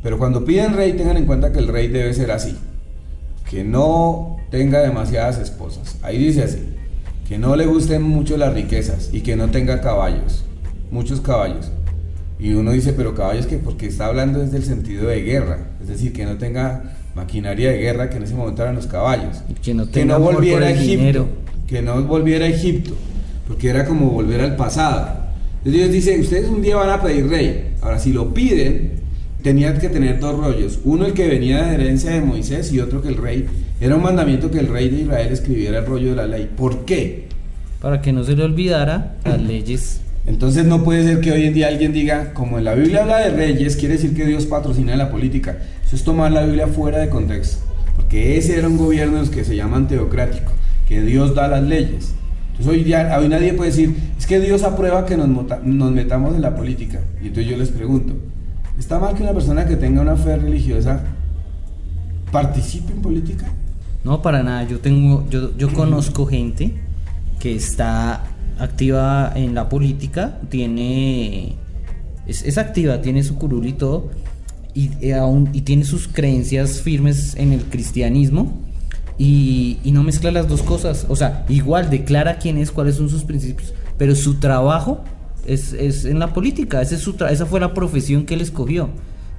pero 0.02 0.18
cuando 0.18 0.44
piden 0.44 0.74
rey 0.74 0.94
tengan 0.94 1.18
en 1.18 1.26
cuenta 1.26 1.52
que 1.52 1.60
el 1.60 1.68
rey 1.68 1.88
debe 1.90 2.12
ser 2.16 2.32
así, 2.32 2.58
que 3.50 3.64
no 3.64 4.38
tenga 4.52 4.82
demasiadas 4.82 5.40
esposas. 5.40 5.98
Ahí 6.02 6.18
dice 6.18 6.44
así, 6.44 6.60
que 7.28 7.38
no 7.38 7.56
le 7.56 7.66
gusten 7.66 8.04
mucho 8.04 8.38
las 8.38 8.54
riquezas 8.54 9.10
y 9.12 9.22
que 9.22 9.36
no 9.36 9.50
tenga 9.50 9.82
caballos, 9.82 10.46
muchos 10.92 11.20
caballos. 11.20 11.72
Y 12.40 12.54
uno 12.54 12.72
dice, 12.72 12.94
pero 12.94 13.16
caballos 13.16 13.48
que 13.48 13.58
porque 13.58 13.88
está 13.88 14.06
hablando 14.06 14.40
desde 14.40 14.58
el 14.58 14.64
sentido 14.64 15.10
de 15.10 15.22
guerra, 15.24 15.60
es 15.82 15.90
decir, 15.90 16.14
que 16.14 16.26
no 16.26 16.38
tenga 16.38 16.96
maquinaria 17.16 17.72
de 17.72 17.80
guerra, 17.80 18.10
que 18.10 18.18
en 18.18 18.24
ese 18.24 18.36
momento 18.36 18.62
eran 18.62 18.76
los 18.76 18.88
caballos. 18.88 19.44
Que 19.62 19.74
no 19.74 19.90
que 19.90 20.06
volviera 20.06 20.68
a 20.68 20.70
Egipto, 20.70 20.98
dinero. 20.98 21.28
que 21.68 21.82
no 21.82 22.02
volviera 22.04 22.46
a 22.46 22.50
Egipto, 22.50 22.94
porque 23.48 23.70
era 23.70 23.84
como 23.86 24.12
volver 24.12 24.42
al 24.42 24.56
pasado. 24.56 25.30
Entonces 25.58 25.74
Dios 25.74 25.92
dice, 25.92 26.20
ustedes 26.20 26.50
un 26.50 26.62
día 26.62 26.78
van 26.78 26.90
a 26.90 27.02
pedir 27.02 27.28
rey. 27.28 27.74
Ahora, 27.82 28.00
si 28.00 28.14
lo 28.14 28.34
piden, 28.34 28.99
tenían 29.42 29.80
que 29.80 29.90
tener 29.90 30.20
dos 30.20 30.38
rollos. 30.38 30.80
Uno 30.84 31.06
el 31.06 31.14
que 31.14 31.28
venía 31.28 31.64
de 31.64 31.76
herencia 31.76 32.12
de 32.12 32.22
Moisés 32.22 32.72
y 32.74 32.80
otro 32.80 33.02
que 33.02 33.10
el 33.10 33.18
rey. 33.18 33.46
Era 33.80 33.96
un 33.96 34.04
mandamiento 34.04 34.52
que 34.52 34.60
el 34.60 34.68
rey 34.68 34.90
de 34.90 35.04
Israel 35.04 35.32
escribiera 35.32 35.80
el 35.80 35.86
rollo 35.86 36.12
de 36.12 36.16
la 36.16 36.28
ley. 36.28 36.50
¿Por 36.56 36.86
qué? 36.86 37.28
Para 37.82 38.02
que 38.02 38.12
no 38.12 38.24
se 38.24 38.36
le 38.36 38.44
olvidara 38.44 39.16
las 39.24 39.42
leyes. 39.42 40.02
Entonces 40.26 40.66
no 40.66 40.84
puede 40.84 41.04
ser 41.04 41.22
que 41.22 41.32
hoy 41.32 41.46
en 41.46 41.54
día 41.54 41.70
alguien 41.70 41.94
diga, 41.94 42.34
como 42.34 42.60
en 42.60 42.66
la 42.66 42.76
Biblia 42.76 43.02
habla 43.02 43.20
de 43.20 43.30
reyes, 43.32 43.78
quiere 43.78 43.96
decir 43.96 44.14
que 44.14 44.26
Dios 44.26 44.46
patrocina 44.46 44.96
la 44.96 45.10
política. 45.10 45.58
Eso 45.86 45.96
es 45.96 46.04
tomar 46.04 46.32
la 46.32 46.44
Biblia 46.44 46.68
fuera 46.68 47.00
de 47.00 47.10
contexto. 47.10 47.64
Porque 47.96 48.38
ese 48.38 48.58
era 48.58 48.68
un 48.68 48.78
gobierno 48.78 49.16
de 49.16 49.22
los 49.22 49.30
que 49.30 49.44
se 49.44 49.56
llaman 49.56 49.88
teocrático, 49.88 50.52
que 50.88 51.02
Dios 51.02 51.34
da 51.34 51.48
las 51.48 51.64
leyes. 51.64 52.14
Entonces 52.52 52.68
hoy, 52.68 52.84
día, 52.84 53.18
hoy 53.18 53.30
nadie 53.30 53.54
puede 53.54 53.72
decir, 53.72 53.96
es 54.18 54.28
que 54.28 54.40
Dios 54.40 54.64
aprueba 54.64 55.06
que 55.06 55.16
nos, 55.16 55.30
nos 55.64 55.92
metamos 55.92 56.36
en 56.36 56.42
la 56.42 56.56
política. 56.56 57.00
Y 57.24 57.28
entonces 57.28 57.52
yo 57.52 57.58
les 57.58 57.70
pregunto, 57.70 58.14
¿está 58.80 58.98
mal 58.98 59.14
que 59.14 59.22
una 59.24 59.34
persona 59.34 59.66
que 59.66 59.76
tenga 59.76 60.02
una 60.02 60.16
fe 60.16 60.38
religiosa 60.38 61.04
participe 62.32 62.94
en 62.94 63.02
política? 63.02 63.46
No, 64.04 64.22
para 64.22 64.42
nada. 64.42 64.64
Yo 64.64 64.80
tengo, 64.80 65.28
yo, 65.30 65.56
yo 65.58 65.72
conozco 65.74 66.26
gente 66.26 66.74
que 67.40 67.56
está 67.56 68.24
activa 68.58 69.32
en 69.36 69.54
la 69.54 69.70
política, 69.70 70.40
tiene, 70.50 71.56
es, 72.26 72.44
es 72.44 72.58
activa, 72.58 73.02
tiene 73.02 73.24
su 73.24 73.36
curul 73.36 73.66
y 73.68 73.74
todo, 73.74 74.10
y, 74.74 74.92
eh, 75.02 75.14
aún, 75.14 75.50
y 75.54 75.62
tiene 75.62 75.84
sus 75.84 76.08
creencias 76.08 76.82
firmes 76.82 77.36
en 77.36 77.54
el 77.54 77.66
cristianismo. 77.66 78.54
Y, 79.18 79.80
y 79.84 79.92
no 79.92 80.02
mezcla 80.02 80.32
las 80.32 80.48
dos 80.48 80.62
cosas. 80.62 81.06
O 81.10 81.16
sea, 81.18 81.46
igual 81.50 81.90
declara 81.90 82.38
quién 82.38 82.58
es, 82.58 82.72
cuáles 82.72 82.96
son 82.96 83.10
sus 83.10 83.26
principios. 83.26 83.74
Pero 83.98 84.16
su 84.16 84.36
trabajo 84.36 85.04
es, 85.46 85.74
es 85.74 86.06
en 86.06 86.20
la 86.20 86.34
política. 86.34 86.82
Es 86.82 86.90
su 87.00 87.16
esa 87.30 87.46
fue 87.46 87.60
la 87.60 87.74
profesión 87.74 88.26
que 88.26 88.34
él 88.34 88.42
escogió. 88.42 88.90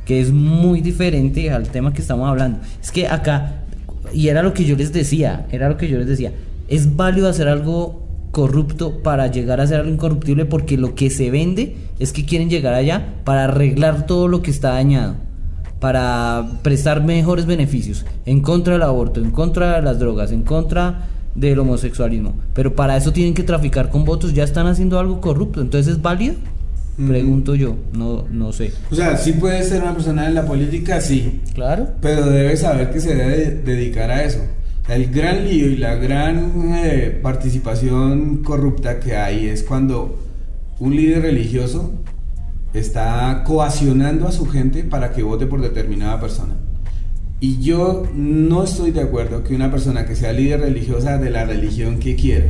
Que 0.05 0.21
es 0.21 0.33
muy 0.33 0.81
diferente 0.81 1.51
al 1.51 1.69
tema 1.69 1.93
que 1.93 2.03
estamos 2.03 2.29
hablando. 2.29 2.59
Es 2.83 2.91
que 2.91 3.07
acá, 3.07 3.63
y 4.13 4.29
era 4.29 4.43
lo 4.43 4.55
que 4.55 4.65
yo 4.65 4.77
les 4.77 4.93
decía, 4.93 5.47
era 5.51 5.69
lo 5.69 5.77
que 5.77 5.89
yo 5.89 5.99
les 5.99 6.07
decía. 6.07 6.33
Es 6.69 6.97
válido 6.97 7.29
hacer 7.29 7.49
algo 7.49 8.07
corrupto 8.31 9.03
para 9.03 9.27
llegar 9.27 9.61
a 9.61 9.67
ser 9.67 9.81
algo 9.81 9.93
incorruptible 9.93 10.45
porque 10.45 10.77
lo 10.77 10.95
que 10.95 11.11
se 11.11 11.31
vende 11.31 11.77
es 11.99 12.13
que 12.13 12.25
quieren 12.25 12.49
llegar 12.49 12.75
allá 12.75 13.15
para 13.25 13.45
arreglar 13.45 14.07
todo 14.07 14.29
lo 14.29 14.41
que 14.43 14.51
está 14.51 14.71
dañado 14.71 15.17
para 15.81 16.47
prestar 16.63 17.03
mejores 17.03 17.47
beneficios 17.47 18.05
en 18.27 18.43
contra 18.43 18.75
del 18.75 18.83
aborto, 18.83 19.21
en 19.21 19.31
contra 19.31 19.77
de 19.77 19.83
las 19.83 19.99
drogas, 19.99 20.31
en 20.31 20.43
contra 20.43 21.09
del 21.35 21.59
homosexualismo. 21.59 22.35
Pero 22.55 22.75
para 22.75 22.97
eso 22.97 23.13
tienen 23.13 23.35
que 23.35 23.43
traficar 23.43 23.89
con 23.91 24.05
votos, 24.05 24.35
ya 24.35 24.45
están 24.45 24.67
haciendo 24.67 24.99
algo 24.99 25.21
corrupto. 25.21 25.61
Entonces 25.61 25.95
es 25.95 26.03
válido? 26.03 26.35
Pregunto 26.97 27.55
yo, 27.55 27.77
no, 27.95 28.27
no 28.31 28.53
sé. 28.53 28.73
O 28.91 28.95
sea, 28.95 29.17
sí 29.17 29.33
puede 29.33 29.63
ser 29.63 29.81
una 29.83 29.95
persona 29.95 30.27
en 30.27 30.35
la 30.35 30.45
política, 30.45 31.01
sí, 31.01 31.41
Claro. 31.55 31.89
pero 32.03 32.27
debe 32.27 32.57
saber 32.59 32.91
que 32.91 33.01
se 33.01 33.15
debe 33.15 33.37
de- 33.39 33.55
dedicar 33.63 34.11
a 34.11 34.23
eso. 34.25 34.41
El 34.89 35.11
gran 35.11 35.45
lío 35.49 35.69
y 35.71 35.77
la 35.77 35.95
gran 35.95 36.53
eh, 36.85 37.19
participación 37.23 38.39
corrupta 38.43 38.99
que 39.01 39.17
hay 39.17 39.47
es 39.47 39.63
cuando 39.63 40.19
un 40.79 40.95
líder 40.97 41.23
religioso 41.23 41.93
está 42.75 43.43
coaccionando 43.47 44.29
a 44.29 44.33
su 44.33 44.47
gente 44.47 44.83
para 44.85 45.13
que 45.13 45.23
vote 45.23 45.47
por 45.47 45.61
determinada 45.61 46.21
persona. 46.21 46.55
Y 47.43 47.59
yo 47.63 48.03
no 48.15 48.65
estoy 48.65 48.91
de 48.91 49.01
acuerdo 49.01 49.43
que 49.43 49.55
una 49.55 49.71
persona 49.71 50.05
que 50.05 50.15
sea 50.15 50.33
líder 50.33 50.61
religiosa 50.61 51.17
de 51.17 51.31
la 51.31 51.47
religión 51.47 51.99
que 51.99 52.15
quiera 52.15 52.45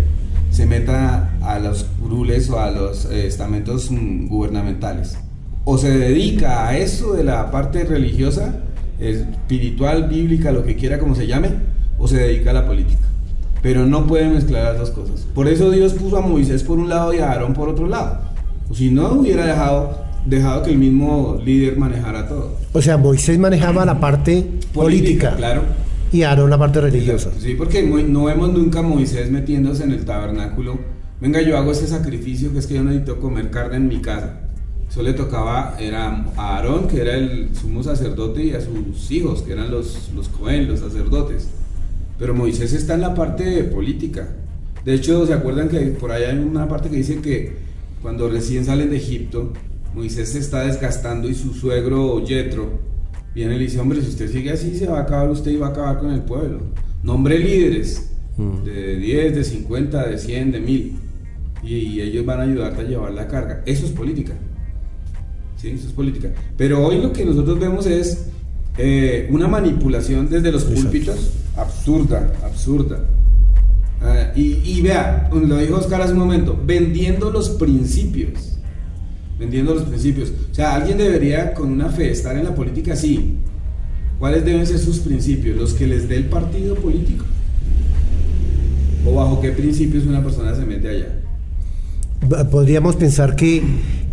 se 0.51 0.67
meta 0.67 1.33
a 1.43 1.61
los 1.61 1.85
curules 1.85 2.51
o 2.51 2.59
a 2.59 2.73
los 2.73 3.05
eh, 3.05 3.29
estamentos 3.29 3.93
mm, 3.93 4.27
gubernamentales. 4.27 5.17
O 5.65 5.79
se 5.79 5.97
dedica 5.97 6.67
a 6.67 6.77
eso 6.77 7.13
de 7.13 7.23
la 7.23 7.53
parte 7.53 7.85
religiosa, 7.85 8.57
espiritual, 8.99 10.09
bíblica, 10.09 10.51
lo 10.51 10.65
que 10.65 10.75
quiera 10.75 10.99
como 10.99 11.15
se 11.15 11.29
llame, 11.29 11.51
o 11.99 12.09
se 12.09 12.17
dedica 12.17 12.51
a 12.51 12.55
la 12.55 12.67
política. 12.67 12.99
pero 13.63 13.85
no 13.87 14.07
pueden 14.07 14.33
mezclar 14.33 14.65
las 14.65 14.79
dos 14.79 14.91
cosas. 14.91 15.27
Por 15.35 15.47
eso 15.47 15.71
Dios 15.71 15.93
puso 15.93 16.17
a 16.17 16.23
Moisés 16.23 16.65
por 16.65 16.79
un 16.79 16.89
lado 16.89 17.13
y 17.13 17.19
a 17.19 17.31
Aarón 17.31 17.53
por 17.53 17.69
otro 17.69 17.87
lado. 17.87 18.19
Si 18.73 18.91
no, 18.91 19.13
hubiera 19.13 19.45
dejado, 19.45 20.10
dejado 20.31 20.63
que 20.63 20.71
el 20.71 20.79
mismo 20.79 21.41
líder 21.45 21.77
manejara 21.77 22.29
todo. 22.29 22.57
O 22.73 22.81
sea, 22.81 22.97
Moisés 22.97 23.39
manejaba 23.39 23.85
la 23.85 24.01
parte 24.01 24.47
política, 24.73 25.35
claro. 25.37 25.63
y 26.13 26.23
Aarón 26.23 26.49
la 26.49 26.59
parte 26.59 26.81
religiosa. 26.81 27.31
Sí, 27.39 27.55
porque 27.55 27.83
no 27.83 28.25
vemos 28.25 28.53
nunca 28.53 28.79
a 28.79 28.83
Moisés 28.83 29.31
metiéndose 29.31 29.85
en 29.85 29.93
el 29.93 30.05
tabernáculo. 30.05 30.79
Venga, 31.21 31.43
yo 31.43 31.59
hago 31.59 31.73
ese 31.73 31.87
sacrificio 31.87 32.53
que 32.53 32.61
es 32.61 32.67
que 32.67 32.75
yo 32.75 32.85
necesito 32.85 33.21
comer 33.21 33.51
carne 33.51 33.77
en 33.77 33.89
mi 33.89 34.01
casa. 34.01 34.41
Eso 34.89 35.03
le 35.03 35.13
tocaba 35.13 35.77
era 35.79 36.25
a 36.37 36.57
Aarón, 36.57 36.89
que 36.89 37.01
era 37.01 37.15
el 37.15 37.51
sumo 37.55 37.83
sacerdote, 37.83 38.45
y 38.45 38.55
a 38.55 38.61
sus 38.61 39.11
hijos, 39.11 39.43
que 39.43 39.53
eran 39.53 39.71
los, 39.71 40.11
los 40.17 40.29
Cohen, 40.29 40.67
los 40.67 40.81
sacerdotes. 40.81 41.49
Pero 42.19 42.35
Moisés 42.35 42.73
está 42.73 42.95
en 42.95 43.03
la 43.03 43.15
parte 43.15 43.65
política. 43.65 44.29
De 44.85 44.95
hecho, 44.95 45.27
¿se 45.27 45.35
acuerdan 45.35 45.69
que 45.69 45.79
por 45.79 46.11
allá 46.11 46.31
hay 46.31 46.39
una 46.39 46.67
parte 46.67 46.89
que 46.89 46.97
dice 46.97 47.21
que 47.21 47.53
cuando 48.03 48.29
recién 48.29 48.65
salen 48.65 48.91
de 48.91 48.97
Egipto, 48.97 49.53
Moisés 49.95 50.31
se 50.31 50.39
está 50.39 50.65
desgastando 50.65 51.29
y 51.29 51.35
su 51.35 51.53
suegro 51.55 52.25
Yetro 52.25 52.79
viene 53.35 53.57
y 53.57 53.59
le 53.59 53.65
dice, 53.65 53.81
hombre, 53.81 54.01
si 54.03 54.09
usted 54.09 54.31
sigue 54.31 54.53
así, 54.53 54.77
se 54.77 54.87
va 54.87 54.99
a 54.99 55.03
acabar 55.03 55.31
usted 55.31 55.51
y 55.51 55.57
va 55.57 55.69
a 55.69 55.71
acabar 55.71 55.99
con 55.99 56.13
el 56.13 56.21
pueblo. 56.23 56.61
Nombre 57.03 57.39
líderes 57.39 58.07
Mm. 58.37 58.65
de 58.65 58.97
10, 58.97 59.35
de 59.35 59.45
50, 59.45 60.07
de 60.09 60.19
100, 60.19 60.53
de 60.53 60.61
1000. 60.61 60.97
Y, 61.63 61.75
y 61.75 62.01
ellos 62.01 62.25
van 62.25 62.41
a 62.41 62.43
ayudarte 62.45 62.81
a 62.81 62.85
llevar 62.85 63.13
la 63.13 63.27
carga. 63.29 63.63
Eso 63.67 63.85
es 63.85 63.93
política. 63.93 64.33
Sí, 65.57 65.69
eso 65.69 65.89
es 65.89 65.93
política. 65.93 66.31
Pero 66.57 66.87
hoy 66.87 67.03
lo 67.03 67.13
que 67.13 67.25
nosotros 67.25 67.59
vemos 67.59 67.85
es 67.87 68.29
eh, 68.79 69.29
una 69.31 69.47
manipulación 69.47 70.31
desde 70.31 70.51
los 70.51 70.65
púlpitos 70.65 71.33
absurda, 71.57 72.33
absurda. 72.43 73.01
Ah, 74.01 74.33
y, 74.35 74.55
y 74.65 74.81
vea, 74.81 75.29
lo 75.31 75.59
dijo 75.59 75.77
Oscar 75.77 76.01
hace 76.01 76.15
un 76.15 76.21
momento, 76.21 76.59
vendiendo 76.65 77.31
los 77.31 77.51
principios. 77.51 78.59
Vendiendo 79.41 79.75
los 79.75 79.85
principios. 79.85 80.33
O 80.53 80.55
sea, 80.55 80.75
alguien 80.75 80.99
debería 80.99 81.55
con 81.55 81.73
una 81.73 81.89
fe 81.89 82.11
estar 82.11 82.37
en 82.37 82.45
la 82.45 82.55
política, 82.55 82.95
sí. 82.95 83.37
¿Cuáles 84.19 84.45
deben 84.45 84.67
ser 84.67 84.79
sus 84.79 84.99
principios? 84.99 85.57
Los 85.57 85.73
que 85.73 85.87
les 85.87 86.09
dé 86.09 86.17
el 86.17 86.27
partido 86.27 86.75
político. 86.75 87.25
¿O 89.07 89.15
bajo 89.15 89.41
qué 89.41 89.51
principios 89.51 90.05
una 90.05 90.23
persona 90.23 90.55
se 90.55 90.65
mete 90.67 90.89
allá? 90.89 91.23
Podríamos 92.51 92.97
pensar 92.97 93.35
que 93.35 93.63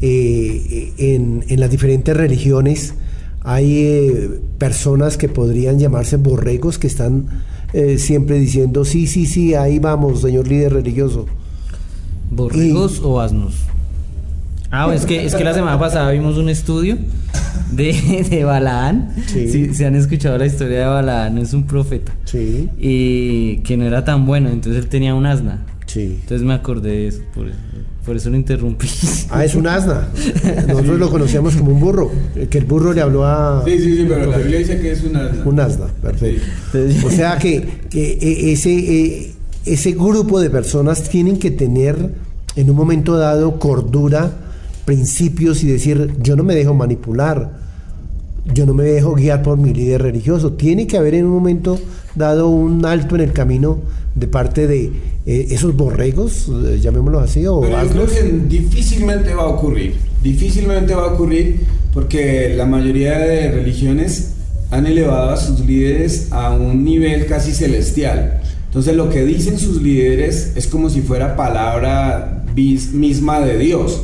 eh, 0.02 0.94
en, 0.98 1.44
en 1.50 1.60
las 1.60 1.70
diferentes 1.70 2.16
religiones 2.16 2.94
hay 3.42 3.80
eh, 3.80 4.30
personas 4.58 5.18
que 5.18 5.28
podrían 5.28 5.78
llamarse 5.78 6.16
borregos 6.18 6.78
que 6.80 6.88
están 6.88 7.44
eh, 7.74 7.98
siempre 7.98 8.40
diciendo, 8.40 8.86
sí, 8.86 9.08
sí, 9.08 9.26
sí, 9.26 9.54
ahí 9.56 9.80
vamos, 9.80 10.22
señor 10.22 10.48
líder 10.48 10.74
religioso. 10.74 11.26
¿Borregos 12.32 13.02
o 13.04 13.20
asnos? 13.20 13.56
Ah, 14.72 14.92
es 14.94 15.06
que, 15.06 15.26
es 15.26 15.34
que 15.36 15.44
la 15.44 15.54
semana 15.54 15.80
pasada 15.80 16.12
vimos 16.12 16.38
un 16.38 16.50
estudio 16.50 16.98
de, 17.72 18.26
de 18.30 18.44
Balaán. 18.44 19.10
Sí. 19.28 19.50
Si 19.50 19.74
se 19.74 19.86
han 19.86 19.96
escuchado 19.96 20.38
la 20.38 20.46
historia 20.46 20.80
de 20.80 20.86
Balaán, 20.86 21.38
es 21.38 21.54
un 21.54 21.64
profeta. 21.66 22.14
Sí, 22.26 22.70
Y 22.78 23.58
que 23.60 23.78
no 23.78 23.86
era 23.86 24.04
tan 24.04 24.26
bueno, 24.26 24.50
entonces 24.50 24.84
él 24.84 24.90
tenía 24.90 25.16
un 25.16 25.26
asna. 25.26 25.66
sí. 25.86 26.18
Entonces 26.22 26.46
me 26.46 26.54
acordé 26.54 26.90
de 26.92 27.08
eso, 27.08 27.22
por, 27.34 27.48
por 28.06 28.16
eso 28.18 28.30
lo 28.30 28.36
interrumpí. 28.36 28.88
Ah, 29.30 29.44
es 29.44 29.56
un 29.56 29.68
asna. 29.68 30.08
Nosotros 30.68 31.00
lo 31.00 31.10
conocíamos 31.10 31.56
como 31.56 31.72
un 31.72 31.80
burro, 31.80 32.12
eh, 32.36 32.48
que 32.50 32.58
el 32.60 32.66
burro 32.66 32.94
le 32.94 33.02
habló 33.02 33.26
a... 33.26 33.64
Sí, 33.66 33.78
sí, 33.80 33.98
sí, 33.98 34.06
pero 34.08 34.26
la 34.32 34.38
Biblia 34.38 34.60
dice 34.60 34.80
que 34.80 34.92
es 34.92 35.04
una... 35.04 35.32
Un 35.46 35.60
asna, 35.60 35.88
perfecto. 36.02 36.46
Entonces- 36.74 37.04
O 37.04 37.10
sea 37.10 37.38
que, 37.38 37.66
que, 37.90 38.12
eh, 38.22 38.52
ese, 38.54 38.72
eh, 38.74 39.32
ese 39.66 39.92
grupo 39.94 40.40
de 40.40 40.50
personas 40.50 41.04
tienen 41.10 41.40
que 41.40 41.52
tener 41.52 41.96
en 42.56 42.70
un 42.70 42.76
momento 42.76 43.18
dado 43.18 43.60
cordura, 43.60 44.32
principios 44.88 45.66
y 45.66 45.68
decir, 45.68 46.14
yo 46.22 46.38
no 46.38 46.46
me 46.46 46.56
dejo 46.56 46.74
manipular, 46.74 47.52
yo 48.54 48.66
no 48.66 48.74
me 48.74 48.86
dejo 48.86 49.16
guiar 49.16 49.44
por 49.44 49.58
mi 49.58 49.74
líder 49.74 50.02
religioso. 50.02 50.54
Tiene 50.54 50.88
que 50.88 50.96
haber 50.96 51.14
en 51.14 51.26
un 51.26 51.34
momento 51.34 51.78
dado 52.16 52.48
un 52.48 52.86
alto 52.86 53.16
en 53.16 53.22
el 53.22 53.34
camino 53.34 53.80
de 54.16 54.28
parte 54.28 54.66
de 54.66 54.86
eh, 55.26 55.48
esos 55.50 55.76
borregos, 55.76 56.48
eh, 56.48 56.80
llamémoslo 56.80 57.20
así, 57.20 57.46
o 57.46 57.60
Pero 57.60 57.84
yo 57.84 57.90
creo 57.90 58.08
que 58.08 58.24
difícilmente 58.48 59.36
va 59.36 59.44
a 59.44 59.48
ocurrir. 59.48 59.96
Difícilmente 60.24 60.96
va 60.96 61.04
a 61.04 61.14
ocurrir 61.14 61.66
porque 61.94 62.54
la 62.56 62.66
mayoría 62.66 63.20
de 63.20 63.52
religiones 63.52 64.36
han 64.72 64.86
elevado 64.86 65.32
a 65.32 65.38
sus 65.38 65.60
líderes 65.66 66.30
a 66.32 66.52
un 66.52 66.86
nivel 66.86 67.26
casi 67.26 67.52
celestial. 67.52 68.40
Entonces 68.68 68.96
lo 68.96 69.10
que 69.10 69.26
dicen 69.26 69.60
sus 69.60 69.82
líderes 69.82 70.54
es 70.56 70.66
como 70.68 70.90
si 70.90 71.02
fuera 71.02 71.36
palabra 71.36 72.46
misma 72.56 73.42
de 73.42 73.58
Dios. 73.58 74.02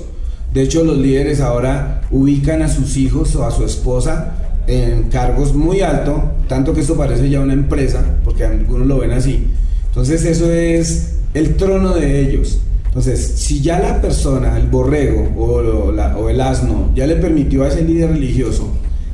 De 0.54 0.62
hecho, 0.62 0.84
los 0.84 0.98
líderes 0.98 1.42
ahora 1.42 2.02
ubican 2.12 2.62
a 2.62 2.68
sus 2.70 2.96
hijos 2.98 3.36
o 3.36 3.44
a 3.46 3.52
su 3.52 3.66
esposa 3.66 4.36
en 4.68 5.04
cargos 5.10 5.54
muy 5.54 5.82
altos, 5.82 6.16
tanto 6.48 6.74
que 6.74 6.82
esto 6.82 6.96
parece 6.96 7.30
ya 7.30 7.40
una 7.42 7.54
empresa, 7.54 8.04
porque 8.24 8.46
algunos 8.46 8.88
lo 8.88 9.00
ven 9.00 9.12
así. 9.12 9.48
Entonces 9.88 10.24
eso 10.26 10.52
es 10.52 11.16
el 11.34 11.56
trono 11.56 11.94
de 11.96 12.22
ellos. 12.22 12.60
Entonces, 12.86 13.20
si 13.38 13.60
ya 13.62 13.80
la 13.80 14.00
persona, 14.02 14.56
el 14.58 14.68
borrego 14.68 15.28
o, 15.36 15.62
lo- 15.62 15.92
la- 15.92 16.16
o 16.18 16.30
el 16.30 16.40
asno, 16.40 16.92
ya 16.94 17.08
le 17.08 17.16
permitió 17.16 17.64
a 17.64 17.70
ese 17.70 17.84
líder 17.84 18.12
religioso 18.12 18.68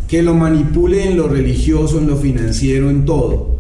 que 0.10 0.22
lo 0.22 0.34
manipule 0.34 1.06
en 1.08 1.16
lo 1.16 1.28
religioso, 1.30 2.00
en 2.00 2.08
lo 2.08 2.18
financiero, 2.18 2.90
en 2.90 3.06
todo, 3.06 3.60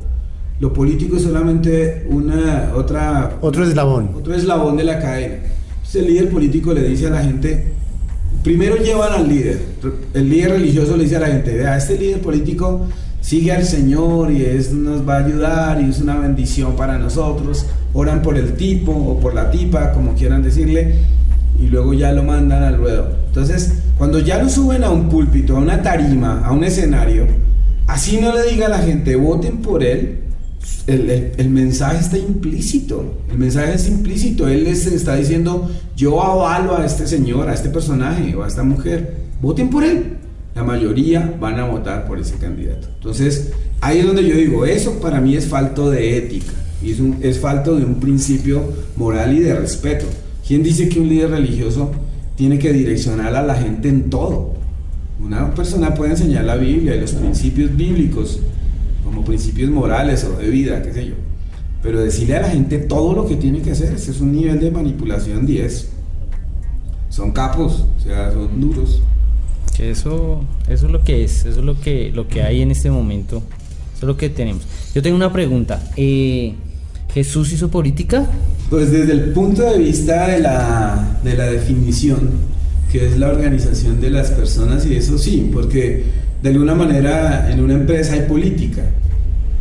lo 0.60 0.74
político 0.74 1.16
es 1.16 1.22
solamente 1.24 2.06
una 2.10 2.72
otra 2.76 3.38
Otro 3.40 3.64
eslabón. 3.64 4.10
otro 4.16 4.34
eslabón 4.36 4.76
de 4.76 4.84
la 4.84 5.00
cadena. 5.00 5.36
Entonces, 5.90 6.08
el 6.08 6.14
líder 6.14 6.30
político 6.30 6.72
le 6.72 6.88
dice 6.88 7.08
a 7.08 7.10
la 7.10 7.24
gente, 7.24 7.74
primero 8.44 8.76
llevan 8.76 9.12
al 9.12 9.28
líder, 9.28 9.60
el 10.14 10.30
líder 10.30 10.52
religioso 10.52 10.96
le 10.96 11.06
dice 11.06 11.16
a 11.16 11.22
la 11.22 11.30
gente, 11.30 11.58
vea, 11.58 11.78
este 11.78 11.98
líder 11.98 12.22
político 12.22 12.86
sigue 13.22 13.52
al 13.52 13.66
Señor 13.66 14.32
y 14.32 14.44
es, 14.44 14.72
nos 14.72 15.08
va 15.08 15.16
a 15.16 15.26
ayudar 15.26 15.82
y 15.82 15.90
es 15.90 16.00
una 16.00 16.20
bendición 16.20 16.76
para 16.76 17.00
nosotros, 17.00 17.66
oran 17.92 18.22
por 18.22 18.38
el 18.38 18.54
tipo 18.54 18.92
o 18.92 19.20
por 19.20 19.34
la 19.34 19.50
tipa, 19.50 19.92
como 19.92 20.14
quieran 20.14 20.44
decirle, 20.44 20.94
y 21.60 21.66
luego 21.70 21.96
ya 21.96 22.12
lo 22.12 22.22
mandan 22.22 22.62
al 22.62 22.78
ruedo. 22.78 23.08
Entonces, 23.26 23.80
cuando 23.98 24.20
ya 24.20 24.38
lo 24.38 24.48
suben 24.48 24.84
a 24.84 24.92
un 24.92 25.10
púlpito, 25.10 25.58
a 25.58 25.60
una 25.60 25.82
tarima, 25.82 26.46
a 26.46 26.52
un 26.52 26.64
escenario, 26.64 27.26
así 27.88 28.20
no 28.22 28.32
le 28.32 28.44
diga 28.44 28.68
a 28.68 28.70
la 28.70 28.78
gente, 28.78 29.16
voten 29.16 29.58
por 29.58 29.84
él, 29.84 30.20
el, 30.88 31.10
el- 31.38 31.50
mensaje 31.50 32.00
está 32.00 32.18
implícito. 32.18 33.14
El 33.32 33.38
mensaje 33.38 33.76
es 33.76 33.88
implícito. 33.88 34.48
Él 34.48 34.66
está 34.68 35.16
diciendo, 35.16 35.70
yo 35.96 36.22
avalo 36.22 36.78
a 36.78 36.86
este 36.86 37.06
señor, 37.08 37.48
a 37.50 37.54
este 37.54 37.70
personaje 37.70 38.36
o 38.36 38.44
a 38.44 38.48
esta 38.48 38.64
mujer. 38.64 39.18
Voten 39.42 39.70
por 39.70 39.84
él. 39.84 40.18
La 40.56 40.64
mayoría 40.64 41.36
van 41.40 41.60
a 41.60 41.66
votar 41.66 42.08
por 42.08 42.20
ese 42.20 42.36
candidato. 42.36 42.88
Entonces, 42.96 43.52
ahí 43.82 44.00
es 44.00 44.06
donde 44.08 44.28
yo 44.28 44.36
digo, 44.36 44.66
eso 44.66 45.00
para 45.00 45.22
mí 45.22 45.36
es 45.36 45.46
falto 45.48 45.90
de 45.90 46.18
ética. 46.18 46.52
Es, 46.84 46.98
es 47.22 47.40
falto 47.40 47.76
de 47.76 47.86
un 47.86 48.00
principio 48.00 48.64
moral 48.98 49.34
y 49.38 49.40
de 49.42 49.54
respeto. 49.56 50.06
¿Quién 50.48 50.64
dice 50.64 50.90
que 50.90 51.00
un 51.00 51.08
líder 51.08 51.30
religioso 51.30 51.92
tiene 52.36 52.58
que 52.58 52.74
direccionar 52.74 53.36
a 53.36 53.44
la 53.44 53.56
gente 53.56 53.90
en 53.90 54.10
todo? 54.10 54.56
Una 55.24 55.54
persona 55.54 55.94
puede 55.94 56.12
enseñar 56.12 56.46
la 56.46 56.56
Biblia 56.56 56.96
y 56.96 57.02
los 57.02 57.12
principios 57.12 57.76
bíblicos, 57.76 58.40
como 59.10 59.26
principios 59.26 59.72
morales 59.72 60.24
o 60.24 60.38
de 60.38 60.50
vida, 60.50 60.84
qué 60.84 60.94
sé 60.94 61.08
yo. 61.08 61.16
Pero 61.82 62.00
decirle 62.02 62.38
a 62.38 62.42
la 62.42 62.50
gente 62.50 62.78
todo 62.78 63.14
lo 63.14 63.26
que 63.26 63.36
tiene 63.36 63.62
que 63.62 63.72
hacer, 63.72 63.94
ese 63.94 64.12
es 64.12 64.22
un 64.22 64.32
nivel 64.34 64.60
de 64.60 64.70
manipulación 64.70 65.46
10. 65.46 65.90
Son 67.10 67.32
capos, 67.32 67.86
o 67.98 68.04
sea, 68.04 68.32
son 68.32 68.62
duros. 68.62 69.02
Eso, 69.80 70.44
eso 70.68 70.86
es 70.86 70.92
lo 70.92 71.02
que 71.04 71.24
es, 71.24 71.46
eso 71.46 71.60
es 71.60 71.66
lo 71.66 71.80
que, 71.80 72.12
lo 72.14 72.28
que 72.28 72.44
hay 72.44 72.62
en 72.62 72.70
este 72.70 72.92
momento, 72.92 73.38
eso 73.96 74.02
es 74.02 74.04
lo 74.04 74.18
que 74.18 74.30
tenemos. 74.30 74.64
Yo 74.94 75.02
tengo 75.02 75.16
una 75.16 75.32
pregunta. 75.32 75.82
eh, 75.96 76.54
¿Jesús 77.14 77.52
hizo 77.54 77.70
política? 77.70 78.28
Pues 78.70 78.92
desde 78.92 79.14
el 79.14 79.32
punto 79.32 79.64
de 79.64 79.80
vista 79.80 80.28
de 80.28 80.40
la, 80.42 81.20
de 81.24 81.36
la 81.36 81.46
definición, 81.48 82.30
que 82.92 83.08
es 83.08 83.18
la 83.18 83.30
organización 83.30 84.00
de 84.00 84.12
las 84.12 84.30
personas, 84.30 84.86
y 84.86 84.96
eso 84.96 85.18
sí, 85.18 85.50
porque 85.52 86.04
de 86.42 86.50
alguna 86.50 86.76
manera 86.76 87.50
en 87.52 87.60
una 87.60 87.74
empresa 87.74 88.14
hay 88.14 88.22
política, 88.22 88.84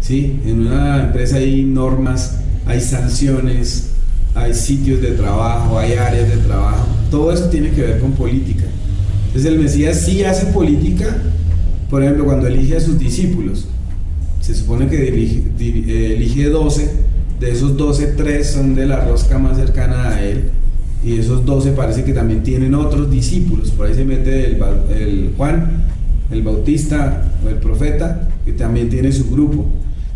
¿sí? 0.00 0.40
En 0.46 0.66
una 0.66 1.02
empresa 1.04 1.36
hay 1.36 1.64
normas, 1.64 2.38
hay 2.66 2.80
sanciones, 2.80 3.90
hay 4.34 4.54
sitios 4.54 5.00
de 5.02 5.12
trabajo, 5.12 5.78
hay 5.78 5.94
áreas 5.94 6.28
de 6.28 6.36
trabajo, 6.38 6.86
todo 7.10 7.32
eso 7.32 7.46
tiene 7.48 7.70
que 7.70 7.82
ver 7.82 7.98
con 8.00 8.12
política. 8.12 8.64
Entonces 9.28 9.50
el 9.52 9.58
Mesías 9.58 10.00
sí 10.00 10.22
hace 10.24 10.46
política, 10.46 11.16
por 11.90 12.02
ejemplo, 12.02 12.24
cuando 12.24 12.46
elige 12.46 12.76
a 12.76 12.80
sus 12.80 12.98
discípulos, 12.98 13.66
se 14.40 14.54
supone 14.54 14.86
que 14.88 15.08
elige, 15.08 15.42
di- 15.58 15.84
eh, 15.88 16.14
elige 16.14 16.48
12, 16.48 16.90
de 17.40 17.50
esos 17.50 17.76
12, 17.76 18.06
3 18.16 18.46
son 18.46 18.74
de 18.74 18.86
la 18.86 19.00
rosca 19.04 19.38
más 19.38 19.56
cercana 19.56 20.10
a 20.10 20.22
él, 20.22 20.50
y 21.04 21.18
esos 21.18 21.44
12 21.44 21.72
parece 21.72 22.04
que 22.04 22.12
también 22.12 22.42
tienen 22.42 22.74
otros 22.74 23.10
discípulos, 23.10 23.70
por 23.70 23.86
ahí 23.86 23.94
se 23.94 24.04
mete 24.04 24.46
el, 24.46 24.62
el 24.96 25.34
Juan, 25.36 25.84
el 26.30 26.42
Bautista 26.42 27.24
o 27.44 27.48
el 27.48 27.56
profeta, 27.56 28.28
que 28.44 28.52
también 28.52 28.88
tiene 28.88 29.12
su 29.12 29.30
grupo. 29.30 29.66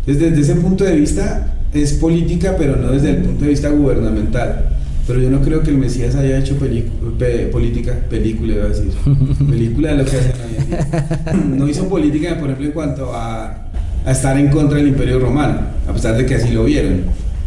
Entonces 0.05 0.31
desde 0.31 0.53
ese 0.53 0.61
punto 0.61 0.83
de 0.83 0.95
vista, 0.95 1.53
es 1.73 1.93
política, 1.93 2.55
pero 2.57 2.75
no 2.75 2.91
desde 2.91 3.11
el 3.11 3.17
punto 3.17 3.45
de 3.45 3.51
vista 3.51 3.69
gubernamental. 3.69 4.69
Pero 5.05 5.19
yo 5.19 5.29
no 5.29 5.41
creo 5.41 5.61
que 5.63 5.71
el 5.71 5.77
Mesías 5.77 6.15
haya 6.15 6.37
hecho 6.39 6.55
política, 6.57 7.93
película, 8.09 8.53
iba 8.53 8.65
a 8.65 8.69
decir. 8.69 8.91
película 9.49 9.91
de 9.91 9.97
lo 9.97 10.05
que 10.05 10.17
hacen 10.17 10.31
hoy 10.31 10.55
en 10.57 10.67
día. 10.67 11.33
No 11.57 11.67
hizo 11.67 11.89
política, 11.89 12.37
por 12.39 12.45
ejemplo, 12.45 12.67
en 12.67 12.71
cuanto 12.71 13.13
a, 13.13 13.67
a, 14.05 14.11
estar 14.11 14.37
en 14.37 14.49
contra 14.49 14.77
del 14.77 14.89
Imperio 14.89 15.19
Romano, 15.19 15.59
a 15.87 15.93
pesar 15.93 16.15
de 16.15 16.25
que 16.25 16.35
así 16.35 16.53
lo 16.53 16.63
vieron. 16.63 17.01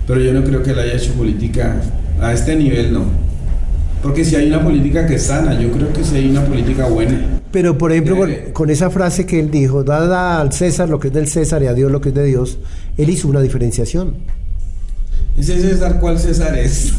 Pero 0.07 0.20
yo 0.20 0.35
no 0.35 0.44
creo 0.44 0.62
que 0.62 0.70
él 0.70 0.79
haya 0.79 0.94
hecho 0.94 1.12
política 1.12 1.81
a 2.20 2.33
este 2.33 2.57
nivel, 2.57 2.92
no. 2.92 3.05
Porque 4.02 4.24
si 4.24 4.37
hay 4.37 4.48
una 4.48 4.62
política 4.62 5.07
que 5.07 5.14
es 5.14 5.22
sana, 5.22 5.59
yo 5.59 5.70
creo 5.70 5.92
que 5.92 6.05
si 6.05 6.16
hay 6.16 6.29
una 6.29 6.44
política 6.44 6.87
buena. 6.87 7.36
Pero, 7.52 7.78
por 7.78 7.92
ejemplo, 7.92 8.26
con, 8.52 8.70
esa 8.70 8.90
frase 8.90 9.24
que 9.24 9.40
él 9.40 9.50
dijo, 9.50 9.85
dada 9.85 10.40
al 10.40 10.52
César 10.52 10.88
lo 10.88 10.98
que 10.98 11.09
es 11.09 11.14
del 11.14 11.28
César 11.28 11.62
y 11.62 11.66
a 11.66 11.74
Dios 11.74 11.90
lo 11.90 12.00
que 12.00 12.11
es 12.11 12.14
de 12.14 12.24
Dios, 12.24 12.59
él 12.96 13.11
hizo 13.11 13.28
una 13.28 13.40
diferenciación. 13.40 14.14
¿Ese 15.38 15.61
César 15.61 16.00
cuál 16.00 16.18
César 16.18 16.56
es? 16.56 16.94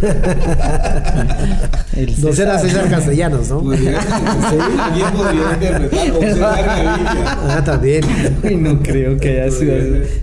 el 1.96 2.22
no 2.22 2.32
será 2.32 2.56
César 2.60 2.88
Castellanos, 2.88 3.48
¿no? 3.48 3.58
Alguien 3.72 5.10
podría 5.12 5.52
interpretar 5.54 6.10
como 6.10 6.20
César 6.20 6.64
Gaviria. 6.66 7.38
Ah, 7.48 7.62
también. 7.64 8.04
no 8.62 8.80
creo 8.80 9.16
que 9.18 9.42
haya 9.42 9.50
sido. 9.50 9.74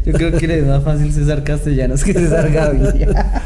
Yo 0.05 0.13
creo 0.13 0.31
que 0.37 0.47
le 0.47 0.59
es 0.59 0.65
más 0.65 0.81
fácil 0.81 1.11
César 1.11 1.43
Castellanos 1.43 2.05
que 2.05 2.13
César 2.13 2.49
Gaviria. 2.49 3.43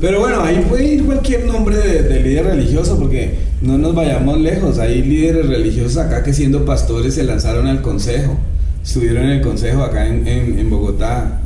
Pero 0.00 0.20
bueno, 0.20 0.42
ahí 0.42 0.64
puede 0.68 0.94
ir 0.94 1.04
cualquier 1.04 1.46
nombre 1.46 1.76
de, 1.76 2.20
líder 2.20 2.46
religioso, 2.46 2.98
porque 2.98 3.34
no 3.62 3.78
nos 3.78 3.94
vayamos 3.94 4.38
lejos. 4.40 4.78
Hay 4.78 5.02
líderes 5.02 5.46
religiosos 5.46 5.96
acá 5.96 6.22
que 6.22 6.34
siendo 6.34 6.64
pastores 6.64 7.14
se 7.14 7.24
lanzaron 7.24 7.66
al 7.66 7.80
consejo. 7.80 8.36
Estuvieron 8.84 9.24
en 9.24 9.30
el 9.30 9.40
consejo 9.40 9.82
acá 9.82 10.06
en, 10.06 10.70
Bogotá 10.70 11.40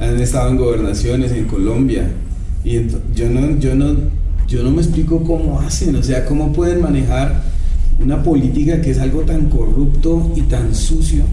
han 0.00 0.20
estado 0.20 0.50
en 0.50 0.56
gobernaciones 0.56 1.32
en 1.32 1.46
Colombia 1.46 2.06
y 2.64 2.86
yo 3.14 3.30
no, 3.30 3.58
yo 3.58 3.74
no, 3.74 3.96
yo 4.46 4.62
no 4.62 4.70
me 4.70 4.82
explico 4.82 5.22
cómo 5.24 5.60
hacen, 5.60 5.96
o 5.96 6.02
sea, 6.02 6.26
cómo 6.26 6.52
pueden 6.52 6.82
manejar 6.82 7.42
una 7.98 8.22
política 8.22 8.80
que 8.80 8.90
es 8.90 8.98
algo 8.98 9.22
tan 9.22 9.48
corrupto 9.48 10.32
y 10.36 10.42
tan 10.42 10.74
sucio 10.74 11.24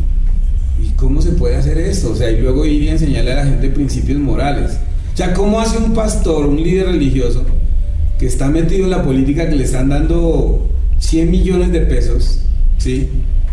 y 0.81 0.91
cómo 0.91 1.21
se 1.21 1.31
puede 1.31 1.55
hacer 1.57 1.77
esto, 1.77 2.11
o 2.11 2.15
sea, 2.15 2.31
y 2.31 2.39
luego 2.39 2.65
ir 2.65 2.83
y 2.83 2.89
enseñarle 2.89 3.33
a 3.33 3.35
la 3.37 3.45
gente 3.45 3.69
principios 3.69 4.19
morales. 4.19 4.77
O 5.13 5.17
sea, 5.17 5.33
¿cómo 5.33 5.59
hace 5.59 5.77
un 5.77 5.93
pastor, 5.93 6.45
un 6.45 6.61
líder 6.61 6.87
religioso 6.87 7.43
que 8.17 8.25
está 8.25 8.49
metido 8.49 8.85
en 8.85 8.91
la 8.91 9.03
política 9.03 9.49
que 9.49 9.55
le 9.55 9.63
están 9.63 9.89
dando 9.89 10.69
100 10.99 11.29
millones 11.29 11.71
de 11.71 11.81
pesos, 11.81 12.41
¿sí? 12.77 13.09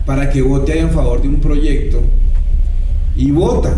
Para 0.07 0.31
que 0.31 0.43
vote 0.43 0.79
en 0.79 0.91
favor 0.91 1.21
de 1.21 1.29
un 1.29 1.37
proyecto 1.37 2.01
y 3.17 3.31
vota 3.31 3.75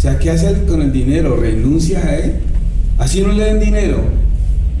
o 0.00 0.02
sea, 0.02 0.18
¿qué 0.18 0.30
hace 0.30 0.64
con 0.66 0.80
el 0.80 0.94
dinero? 0.94 1.36
¿Renuncia 1.36 2.02
a 2.02 2.16
él? 2.16 2.36
Así 2.96 3.20
no 3.20 3.34
le 3.34 3.44
den 3.44 3.60
dinero. 3.60 3.98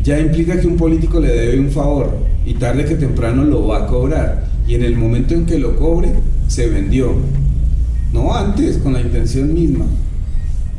Ya 0.02 0.18
implica 0.18 0.58
que 0.58 0.66
un 0.66 0.78
político 0.78 1.20
le 1.20 1.28
debe 1.28 1.60
un 1.60 1.70
favor 1.70 2.16
y 2.46 2.54
tarde 2.54 2.86
que 2.86 2.94
temprano 2.94 3.44
lo 3.44 3.66
va 3.66 3.84
a 3.84 3.86
cobrar. 3.86 4.46
Y 4.66 4.76
en 4.76 4.82
el 4.82 4.96
momento 4.96 5.34
en 5.34 5.44
que 5.44 5.58
lo 5.58 5.76
cobre, 5.76 6.08
se 6.48 6.70
vendió. 6.70 7.12
No 8.14 8.34
antes, 8.34 8.78
con 8.78 8.94
la 8.94 9.02
intención 9.02 9.52
misma. 9.52 9.84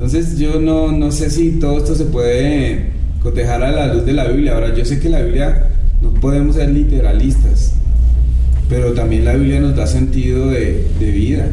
Entonces 0.01 0.39
yo 0.39 0.59
no, 0.59 0.91
no 0.91 1.11
sé 1.11 1.29
si 1.29 1.59
todo 1.59 1.77
esto 1.77 1.93
se 1.93 2.05
puede 2.05 2.89
cotejar 3.21 3.61
a 3.61 3.69
la 3.69 3.93
luz 3.93 4.03
de 4.03 4.13
la 4.13 4.25
Biblia. 4.25 4.55
Ahora, 4.55 4.73
yo 4.73 4.83
sé 4.83 4.99
que 4.99 5.09
la 5.09 5.21
Biblia 5.21 5.67
no 6.01 6.11
podemos 6.15 6.55
ser 6.55 6.71
literalistas, 6.71 7.73
pero 8.67 8.93
también 8.93 9.25
la 9.25 9.35
Biblia 9.35 9.59
nos 9.59 9.75
da 9.75 9.85
sentido 9.85 10.47
de, 10.47 10.87
de 10.99 11.11
vida. 11.11 11.45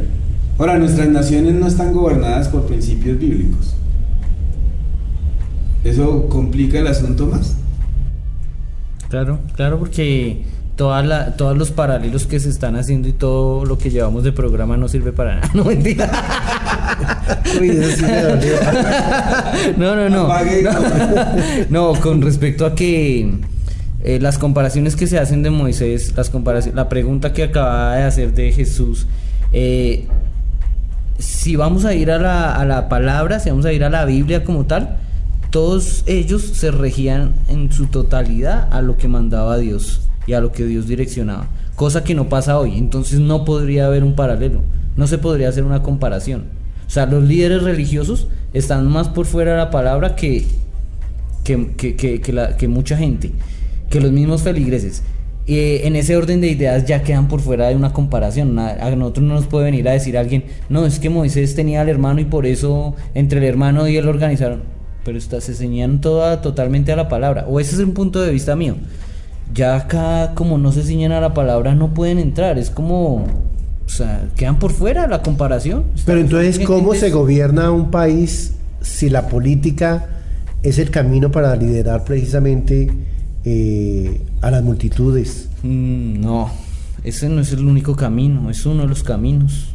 Ahora, 0.56 0.78
nuestras 0.78 1.10
naciones 1.10 1.56
no 1.56 1.66
están 1.66 1.92
gobernadas 1.92 2.48
por 2.48 2.64
principios 2.64 3.18
bíblicos. 3.18 3.74
¿Eso 5.84 6.26
complica 6.30 6.78
el 6.78 6.86
asunto 6.86 7.26
más? 7.26 7.54
Claro, 9.10 9.40
claro, 9.56 9.78
porque 9.78 10.42
toda 10.74 11.02
la, 11.02 11.36
todos 11.36 11.58
los 11.58 11.70
paralelos 11.70 12.26
que 12.26 12.40
se 12.40 12.48
están 12.48 12.76
haciendo 12.76 13.08
y 13.08 13.12
todo 13.12 13.66
lo 13.66 13.76
que 13.76 13.90
llevamos 13.90 14.24
de 14.24 14.32
programa 14.32 14.78
no 14.78 14.88
sirve 14.88 15.12
para 15.12 15.34
nada. 15.34 15.50
No 15.54 15.64
mentira. 15.64 16.08
no, 19.76 19.96
no, 19.96 20.08
no. 20.08 20.28
No, 21.70 21.92
con 22.00 22.22
respecto 22.22 22.66
a 22.66 22.74
que 22.74 23.30
eh, 24.04 24.18
las 24.20 24.38
comparaciones 24.38 24.96
que 24.96 25.06
se 25.06 25.18
hacen 25.18 25.42
de 25.42 25.50
Moisés, 25.50 26.14
las 26.16 26.30
comparaciones, 26.30 26.76
la 26.76 26.88
pregunta 26.88 27.32
que 27.32 27.44
acaba 27.44 27.96
de 27.96 28.04
hacer 28.04 28.32
de 28.32 28.52
Jesús, 28.52 29.06
eh, 29.52 30.06
si 31.18 31.56
vamos 31.56 31.84
a 31.84 31.94
ir 31.94 32.10
a 32.10 32.18
la, 32.18 32.54
a 32.54 32.64
la 32.64 32.88
palabra, 32.88 33.40
si 33.40 33.50
vamos 33.50 33.64
a 33.64 33.72
ir 33.72 33.84
a 33.84 33.90
la 33.90 34.04
Biblia 34.04 34.44
como 34.44 34.66
tal, 34.66 34.98
todos 35.50 36.04
ellos 36.06 36.42
se 36.42 36.70
regían 36.70 37.34
en 37.48 37.72
su 37.72 37.86
totalidad 37.86 38.68
a 38.70 38.82
lo 38.82 38.96
que 38.96 39.08
mandaba 39.08 39.58
Dios 39.58 40.02
y 40.26 40.34
a 40.34 40.40
lo 40.40 40.52
que 40.52 40.66
Dios 40.66 40.86
direccionaba, 40.86 41.48
cosa 41.74 42.04
que 42.04 42.14
no 42.14 42.28
pasa 42.28 42.58
hoy, 42.58 42.76
entonces 42.76 43.18
no 43.18 43.44
podría 43.44 43.86
haber 43.86 44.04
un 44.04 44.14
paralelo, 44.14 44.60
no 44.96 45.06
se 45.06 45.18
podría 45.18 45.48
hacer 45.48 45.64
una 45.64 45.82
comparación. 45.82 46.57
O 46.88 46.90
sea, 46.90 47.04
los 47.06 47.22
líderes 47.22 47.62
religiosos 47.62 48.28
están 48.54 48.88
más 48.88 49.10
por 49.10 49.26
fuera 49.26 49.52
de 49.52 49.58
la 49.58 49.70
palabra 49.70 50.16
que, 50.16 50.46
que, 51.44 51.74
que, 51.76 51.94
que, 51.94 52.20
que 52.58 52.68
mucha 52.68 52.96
gente, 52.96 53.30
que 53.90 54.00
los 54.00 54.10
mismos 54.10 54.42
feligreses. 54.42 55.02
Eh, 55.46 55.86
en 55.86 55.96
ese 55.96 56.14
orden 56.14 56.42
de 56.42 56.48
ideas 56.48 56.86
ya 56.86 57.02
quedan 57.02 57.28
por 57.28 57.40
fuera 57.40 57.68
de 57.68 57.76
una 57.76 57.92
comparación. 57.92 58.58
A 58.58 58.90
nosotros 58.90 59.26
no 59.26 59.34
nos 59.34 59.46
puede 59.46 59.66
venir 59.66 59.88
a 59.88 59.92
decir 59.92 60.16
alguien, 60.16 60.44
no, 60.68 60.86
es 60.86 60.98
que 60.98 61.10
Moisés 61.10 61.54
tenía 61.54 61.82
al 61.82 61.88
hermano 61.88 62.20
y 62.20 62.24
por 62.24 62.46
eso 62.46 62.96
entre 63.14 63.38
el 63.38 63.44
hermano 63.44 63.86
y 63.86 63.96
él 63.96 64.08
organizaron. 64.08 64.62
Pero 65.04 65.16
estas 65.16 65.44
se 65.44 65.54
ciñan 65.54 66.00
toda 66.00 66.40
totalmente 66.42 66.92
a 66.92 66.96
la 66.96 67.08
palabra. 67.08 67.46
O 67.48 67.60
ese 67.60 67.74
es 67.74 67.80
un 67.80 67.92
punto 67.92 68.20
de 68.20 68.30
vista 68.32 68.56
mío. 68.56 68.76
Ya 69.54 69.76
acá, 69.76 70.32
como 70.34 70.58
no 70.58 70.72
se 70.72 70.82
ciñan 70.82 71.12
a 71.12 71.20
la 71.20 71.32
palabra, 71.32 71.74
no 71.74 71.94
pueden 71.94 72.18
entrar. 72.18 72.58
Es 72.58 72.70
como. 72.70 73.26
O 73.88 73.90
sea, 73.90 74.28
quedan 74.36 74.60
por 74.60 74.70
fuera 74.70 75.08
la 75.08 75.22
comparación. 75.22 75.84
Pero 76.06 76.20
entonces, 76.20 76.60
¿cómo 76.60 76.94
se 76.94 77.10
gobierna 77.10 77.72
un 77.72 77.90
país 77.90 78.52
si 78.80 79.10
la 79.10 79.28
política 79.28 80.06
es 80.62 80.78
el 80.78 80.90
camino 80.90 81.30
para 81.30 81.56
liderar 81.56 82.04
precisamente 82.04 82.90
eh, 83.44 84.20
a 84.40 84.50
las 84.50 84.62
multitudes. 84.62 85.48
Mm, 85.62 86.20
no, 86.20 86.50
ese 87.04 87.28
no 87.28 87.40
es 87.40 87.52
el 87.52 87.64
único 87.64 87.96
camino, 87.96 88.50
es 88.50 88.66
uno 88.66 88.82
de 88.82 88.88
los 88.88 89.02
caminos. 89.02 89.70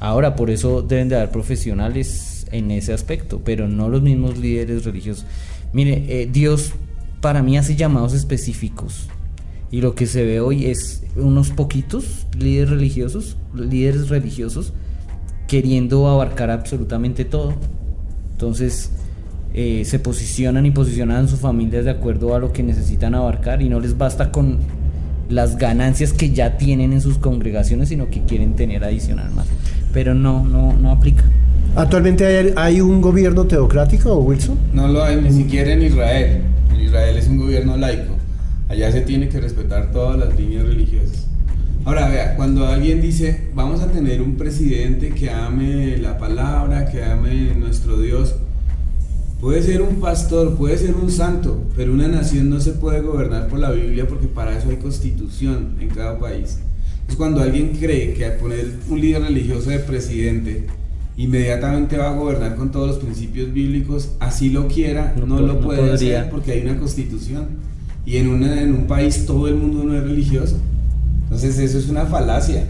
Ahora, 0.00 0.34
por 0.34 0.50
eso 0.50 0.82
deben 0.82 1.08
de 1.08 1.16
haber 1.16 1.30
profesionales 1.30 2.46
en 2.50 2.70
ese 2.70 2.92
aspecto, 2.92 3.42
pero 3.44 3.68
no 3.68 3.88
los 3.88 4.02
mismos 4.02 4.38
líderes 4.38 4.84
religiosos. 4.84 5.26
Mire, 5.72 6.04
eh, 6.08 6.28
Dios 6.30 6.72
para 7.20 7.42
mí 7.42 7.58
hace 7.58 7.76
llamados 7.76 8.14
específicos. 8.14 9.08
Y 9.72 9.80
lo 9.80 9.94
que 9.94 10.06
se 10.06 10.24
ve 10.24 10.40
hoy 10.40 10.66
es 10.66 11.04
unos 11.16 11.50
poquitos 11.50 12.26
líderes 12.38 12.70
religiosos, 12.70 13.36
líderes 13.54 14.08
religiosos, 14.08 14.72
queriendo 15.46 16.08
abarcar 16.08 16.50
absolutamente 16.50 17.24
todo. 17.24 17.54
Entonces, 18.32 18.90
eh, 19.54 19.82
se 19.84 19.98
posicionan 19.98 20.66
y 20.66 20.70
posicionan 20.70 21.28
sus 21.28 21.40
familias 21.40 21.84
de 21.84 21.90
acuerdo 21.90 22.34
a 22.34 22.38
lo 22.38 22.52
que 22.52 22.62
necesitan 22.62 23.14
abarcar 23.14 23.62
y 23.62 23.68
no 23.68 23.80
les 23.80 23.98
basta 23.98 24.30
con 24.30 24.58
las 25.28 25.56
ganancias 25.56 26.12
que 26.12 26.30
ya 26.30 26.56
tienen 26.56 26.92
en 26.92 27.00
sus 27.00 27.18
congregaciones, 27.18 27.88
sino 27.88 28.10
que 28.10 28.22
quieren 28.22 28.54
tener 28.54 28.84
adicional 28.84 29.30
más. 29.32 29.46
Pero 29.92 30.14
no, 30.14 30.44
no, 30.44 30.72
no 30.72 30.90
aplica. 30.90 31.24
¿Actualmente 31.76 32.26
hay, 32.26 32.52
hay 32.56 32.80
un 32.80 33.00
gobierno 33.00 33.44
teocrático, 33.44 34.16
Wilson? 34.16 34.58
No 34.72 34.88
lo 34.88 35.02
hay 35.02 35.20
ni 35.20 35.32
siquiera 35.32 35.72
en 35.72 35.82
Israel. 35.82 36.42
En 36.72 36.80
Israel 36.80 37.16
es 37.16 37.28
un 37.28 37.38
gobierno 37.38 37.76
laico. 37.76 38.19
Allá 38.70 38.90
se 38.90 39.02
tiene 39.02 39.28
que 39.28 39.38
respetar 39.38 39.92
todas 39.92 40.18
las 40.18 40.34
líneas 40.38 40.64
religiosas. 40.64 41.26
Ahora, 41.84 42.08
vea, 42.08 42.36
cuando 42.36 42.66
alguien 42.66 43.02
dice, 43.02 43.48
vamos 43.54 43.82
a 43.82 43.88
tener 43.88 44.22
un 44.22 44.36
presidente 44.36 45.10
que 45.10 45.28
ame 45.30 45.98
la 45.98 46.16
palabra, 46.16 46.86
que 46.90 47.04
ame 47.04 47.54
nuestro 47.54 48.00
Dios, 48.00 48.36
Puede 49.40 49.62
ser 49.62 49.80
un 49.80 50.00
pastor, 50.00 50.54
puede 50.56 50.76
ser 50.76 50.94
un 50.94 51.10
santo, 51.10 51.64
pero 51.74 51.94
una 51.94 52.08
nación 52.08 52.50
no 52.50 52.60
se 52.60 52.72
puede 52.72 53.00
gobernar 53.00 53.48
por 53.48 53.58
la 53.58 53.70
Biblia 53.70 54.06
porque 54.06 54.26
para 54.26 54.54
eso 54.54 54.68
hay 54.68 54.76
constitución 54.76 55.76
en 55.80 55.88
cada 55.88 56.18
país. 56.18 56.58
Es 57.08 57.16
cuando 57.16 57.40
alguien 57.40 57.70
cree 57.80 58.12
que 58.12 58.26
al 58.26 58.34
poner 58.34 58.70
un 58.90 59.00
líder 59.00 59.22
religioso 59.22 59.70
de 59.70 59.78
presidente, 59.78 60.66
inmediatamente 61.16 61.96
va 61.96 62.10
a 62.10 62.14
gobernar 62.14 62.54
con 62.54 62.70
todos 62.70 62.88
los 62.88 62.98
principios 62.98 63.50
bíblicos, 63.50 64.10
así 64.20 64.50
lo 64.50 64.68
quiera, 64.68 65.14
no, 65.16 65.40
lo 65.40 65.58
puede 65.62 65.90
hacer 65.90 66.28
porque 66.28 66.52
hay 66.52 66.60
una 66.60 66.78
constitución. 66.78 67.69
Y 68.06 68.16
en, 68.16 68.28
una, 68.28 68.60
en 68.60 68.74
un 68.74 68.86
país 68.86 69.26
todo 69.26 69.48
el 69.48 69.54
mundo 69.54 69.84
no 69.84 69.96
es 69.96 70.02
religioso. 70.02 70.58
Entonces 71.24 71.58
eso 71.58 71.78
es 71.78 71.88
una 71.88 72.06
falacia 72.06 72.66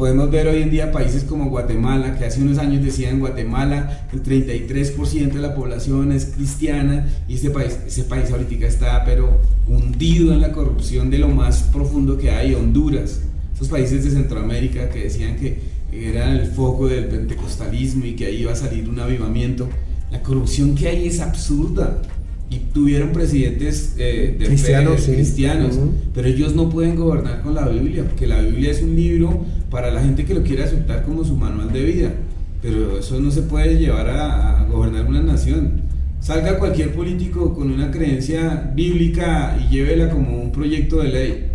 podemos 0.00 0.30
ver 0.30 0.48
hoy 0.48 0.62
en 0.62 0.70
día 0.70 0.92
países 0.92 1.24
como 1.24 1.50
Guatemala, 1.50 2.16
que 2.16 2.24
hace 2.24 2.40
unos 2.40 2.56
años 2.56 2.82
decían 2.82 3.20
Guatemala 3.20 4.08
el 4.14 4.22
33% 4.22 5.30
de 5.30 5.40
la 5.40 5.54
población 5.54 6.10
es 6.12 6.24
cristiana 6.24 7.06
y 7.28 7.34
este 7.34 7.50
país, 7.50 7.78
ese 7.86 8.04
país 8.04 8.30
ahorita 8.30 8.66
está 8.66 9.04
pero 9.04 9.42
hundido 9.68 10.32
en 10.32 10.40
la 10.40 10.52
corrupción 10.52 11.10
de 11.10 11.18
lo 11.18 11.28
más 11.28 11.64
profundo 11.64 12.16
que 12.16 12.30
hay, 12.30 12.54
Honduras, 12.54 13.20
esos 13.54 13.68
países 13.68 14.02
de 14.02 14.12
Centroamérica 14.12 14.88
que 14.88 15.00
decían 15.00 15.36
que 15.36 15.60
era 15.92 16.32
el 16.32 16.46
foco 16.46 16.88
del 16.88 17.04
pentecostalismo 17.04 18.06
y 18.06 18.14
que 18.14 18.24
ahí 18.24 18.36
iba 18.36 18.52
a 18.52 18.56
salir 18.56 18.88
un 18.88 19.00
avivamiento 19.00 19.68
La 20.10 20.22
corrupción 20.22 20.74
que 20.74 20.88
hay 20.88 21.08
es 21.08 21.20
absurda. 21.20 22.00
Y 22.50 22.58
tuvieron 22.74 23.12
presidentes 23.12 23.94
eh, 23.96 24.34
de 24.36 24.46
Cristianos, 24.46 24.96
fe, 24.96 25.02
sí. 25.02 25.12
cristianos, 25.12 25.76
Ujú. 25.76 25.92
pero 26.12 26.26
ellos 26.26 26.54
no 26.56 26.68
pueden 26.68 26.96
gobernar 26.96 27.42
con 27.42 27.54
la 27.54 27.68
Biblia, 27.68 28.04
porque 28.04 28.26
la 28.26 28.40
Biblia 28.40 28.72
es 28.72 28.82
un 28.82 28.96
libro 28.96 29.44
para 29.70 29.92
la 29.92 30.02
gente 30.02 30.24
que 30.24 30.34
lo 30.34 30.42
quiere 30.42 30.64
aceptar 30.64 31.04
como 31.04 31.24
su 31.24 31.36
manual 31.36 31.72
de 31.72 31.84
vida. 31.84 32.12
Pero 32.60 32.98
eso 32.98 33.20
no 33.20 33.30
se 33.30 33.42
puede 33.42 33.78
llevar 33.78 34.10
a, 34.10 34.60
a 34.60 34.64
gobernar 34.64 35.06
una 35.06 35.22
nación. 35.22 35.82
Salga 36.20 36.58
cualquier 36.58 36.92
político 36.92 37.54
con 37.54 37.70
una 37.70 37.90
creencia 37.90 38.70
bíblica 38.74 39.56
y 39.58 39.72
llévela 39.72 40.10
como 40.10 40.42
un 40.42 40.50
proyecto 40.52 40.98
de 41.02 41.08
ley. 41.08 41.46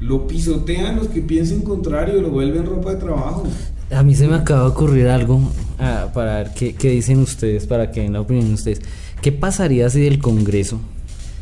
Lo 0.00 0.26
pisotean 0.26 0.96
los 0.96 1.08
que 1.08 1.20
piensen 1.20 1.62
contrario, 1.62 2.20
lo 2.20 2.30
vuelven 2.30 2.66
ropa 2.66 2.94
de 2.94 2.96
trabajo. 2.96 3.46
A 3.90 4.02
mí 4.02 4.14
se 4.14 4.26
me 4.26 4.34
acaba 4.34 4.62
de 4.62 4.68
ocurrir 4.68 5.06
algo 5.08 5.40
ah, 5.78 6.10
para 6.12 6.38
ver 6.38 6.50
qué, 6.54 6.74
qué 6.74 6.90
dicen 6.90 7.20
ustedes, 7.20 7.66
para 7.66 7.92
que 7.92 8.00
den 8.00 8.14
la 8.14 8.20
opinión 8.22 8.48
de 8.48 8.54
ustedes. 8.54 8.80
¿Qué 9.22 9.32
pasaría 9.32 9.88
si 9.90 10.00
del 10.00 10.18
Congreso 10.18 10.80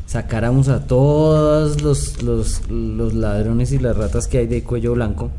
sacáramos 0.06 0.68
a 0.68 0.86
todos 0.86 1.82
los, 1.82 2.22
los, 2.22 2.62
los 2.70 3.14
ladrones 3.14 3.72
y 3.72 3.78
las 3.78 3.96
ratas 3.96 4.26
que 4.28 4.38
hay 4.38 4.46
de 4.46 4.62
cuello 4.62 4.94
blanco 4.94 5.30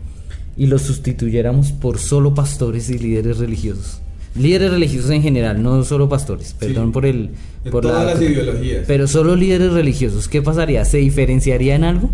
y 0.58 0.68
los 0.68 0.84
sustituyéramos 0.84 1.72
por 1.72 1.98
solo 2.00 2.34
pastores 2.34 2.90
y 2.90 2.98
líderes 3.00 3.38
religiosos? 3.40 4.00
Líderes 4.38 4.70
religiosos 4.72 5.12
en 5.12 5.22
general, 5.22 5.64
no 5.64 5.84
solo 5.86 6.10
pastores, 6.10 6.54
perdón 6.60 6.92
por 6.92 7.06
el... 7.06 7.30
De 7.64 7.72
Por 7.72 7.84
todas 7.84 8.06
la- 8.06 8.14
las 8.14 8.22
ideologías. 8.22 8.84
Pero 8.86 9.08
solo 9.08 9.36
líderes 9.36 9.72
religiosos, 9.72 10.28
¿qué 10.28 10.42
pasaría? 10.42 10.84
¿Se 10.86 10.98
diferenciaría 10.98 11.76
en 11.76 11.84
algo 11.86 12.10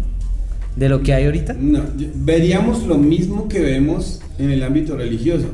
de 0.75 0.87
lo 0.87 1.01
que 1.01 1.13
hay 1.13 1.25
ahorita? 1.25 1.53
No, 1.59 1.81
veríamos 2.15 2.85
lo 2.85 2.97
mismo 2.99 3.47
que 3.49 3.59
vemos 3.59 4.21
en 4.37 4.51
el 4.51 4.61
ámbito 4.63 4.95
religioso, 4.95 5.47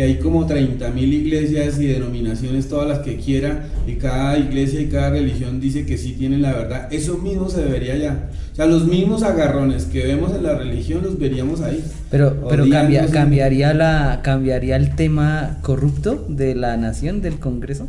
que 0.00 0.06
hay 0.06 0.14
como 0.16 0.48
30.000 0.48 0.96
iglesias 0.98 1.78
y 1.78 1.84
denominaciones, 1.86 2.68
todas 2.70 2.88
las 2.88 3.00
que 3.00 3.18
quiera, 3.18 3.66
y 3.86 3.96
cada 3.96 4.38
iglesia 4.38 4.80
y 4.80 4.86
cada 4.86 5.10
religión 5.10 5.60
dice 5.60 5.84
que 5.84 5.98
sí 5.98 6.12
tienen 6.12 6.40
la 6.40 6.52
verdad. 6.54 6.88
Eso 6.90 7.18
mismo 7.18 7.50
se 7.50 7.60
debería 7.64 7.98
ya. 7.98 8.30
O 8.50 8.56
sea, 8.56 8.64
los 8.64 8.86
mismos 8.86 9.22
agarrones 9.22 9.84
que 9.84 10.02
vemos 10.06 10.34
en 10.34 10.42
la 10.44 10.54
religión 10.56 11.02
los 11.02 11.18
veríamos 11.18 11.60
ahí. 11.60 11.84
Pero, 12.10 12.46
pero 12.48 12.66
cambia, 12.70 13.08
cambiaría 13.08 13.74
la 13.74 14.20
cambiaría 14.22 14.76
el 14.76 14.94
tema 14.96 15.58
corrupto 15.60 16.24
de 16.30 16.54
la 16.54 16.78
nación 16.78 17.20
del 17.20 17.38
Congreso. 17.38 17.86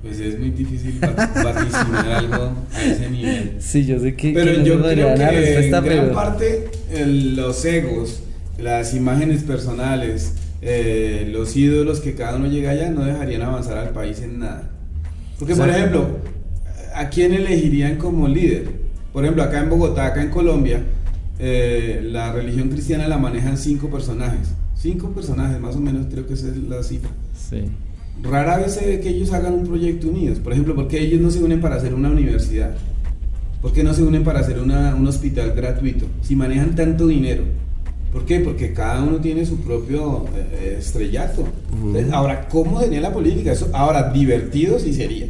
Pues 0.00 0.20
es 0.20 0.38
muy 0.38 0.50
difícil 0.50 1.00
va- 1.02 1.08
vaticinar 1.42 2.06
algo 2.18 2.52
a 2.72 2.84
ese 2.84 3.10
nivel. 3.10 3.50
Sí, 3.58 3.84
yo 3.84 3.98
sé 3.98 4.14
que, 4.14 4.32
Pero 4.32 4.62
que 4.62 4.68
yo 4.68 4.80
creo 4.80 5.14
que 5.16 5.64
en 5.66 5.70
gran 5.84 6.12
parte 6.12 6.66
el- 6.92 7.34
los 7.34 7.64
egos, 7.64 8.20
las 8.62 8.94
imágenes 8.94 9.42
personales, 9.42 10.34
eh, 10.66 11.28
los 11.30 11.54
ídolos 11.56 12.00
que 12.00 12.14
cada 12.14 12.36
uno 12.36 12.46
llega 12.48 12.70
allá 12.70 12.90
no 12.90 13.04
dejarían 13.04 13.42
avanzar 13.42 13.76
al 13.76 13.90
país 13.90 14.20
en 14.22 14.38
nada. 14.38 14.70
Porque, 15.38 15.54
por 15.54 15.68
ejemplo, 15.68 16.18
¿a 16.94 17.08
quién 17.10 17.34
elegirían 17.34 17.96
como 17.96 18.26
líder? 18.28 18.70
Por 19.12 19.24
ejemplo, 19.24 19.42
acá 19.42 19.60
en 19.62 19.68
Bogotá, 19.68 20.06
acá 20.06 20.22
en 20.22 20.30
Colombia, 20.30 20.80
eh, 21.38 22.00
la 22.10 22.32
religión 22.32 22.68
cristiana 22.70 23.06
la 23.08 23.18
manejan 23.18 23.58
cinco 23.58 23.90
personajes. 23.90 24.48
Cinco 24.74 25.10
personajes, 25.10 25.60
más 25.60 25.76
o 25.76 25.80
menos, 25.80 26.06
creo 26.10 26.26
que 26.26 26.34
esa 26.34 26.48
es 26.48 26.56
la 26.56 26.82
cifra. 26.82 27.10
Sí. 27.36 27.64
Rara 28.22 28.56
vez 28.58 28.72
se 28.74 28.86
ve 28.86 29.00
que 29.00 29.10
ellos 29.10 29.32
hagan 29.32 29.54
un 29.54 29.66
proyecto 29.66 30.08
unidos. 30.08 30.38
Por 30.38 30.52
ejemplo, 30.52 30.74
¿por 30.74 30.88
qué 30.88 31.00
ellos 31.00 31.20
no 31.20 31.30
se 31.30 31.42
unen 31.42 31.60
para 31.60 31.76
hacer 31.76 31.92
una 31.94 32.08
universidad? 32.10 32.74
¿Por 33.60 33.72
qué 33.72 33.82
no 33.82 33.92
se 33.92 34.02
unen 34.02 34.24
para 34.24 34.40
hacer 34.40 34.58
una- 34.60 34.94
un 34.94 35.06
hospital 35.06 35.52
gratuito? 35.52 36.06
Si 36.22 36.36
manejan 36.36 36.74
tanto 36.74 37.06
dinero. 37.06 37.42
¿Por 38.14 38.24
qué? 38.26 38.38
Porque 38.38 38.72
cada 38.72 39.02
uno 39.02 39.16
tiene 39.16 39.44
su 39.44 39.60
propio 39.60 40.24
eh, 40.36 40.76
estrellato. 40.78 41.44
Entonces, 41.72 42.12
ahora, 42.12 42.48
¿cómo 42.48 42.80
sería 42.80 43.00
la 43.00 43.12
política? 43.12 43.50
Eso, 43.50 43.68
ahora, 43.72 44.10
divertido 44.10 44.78
sí 44.78 44.94
sería. 44.94 45.26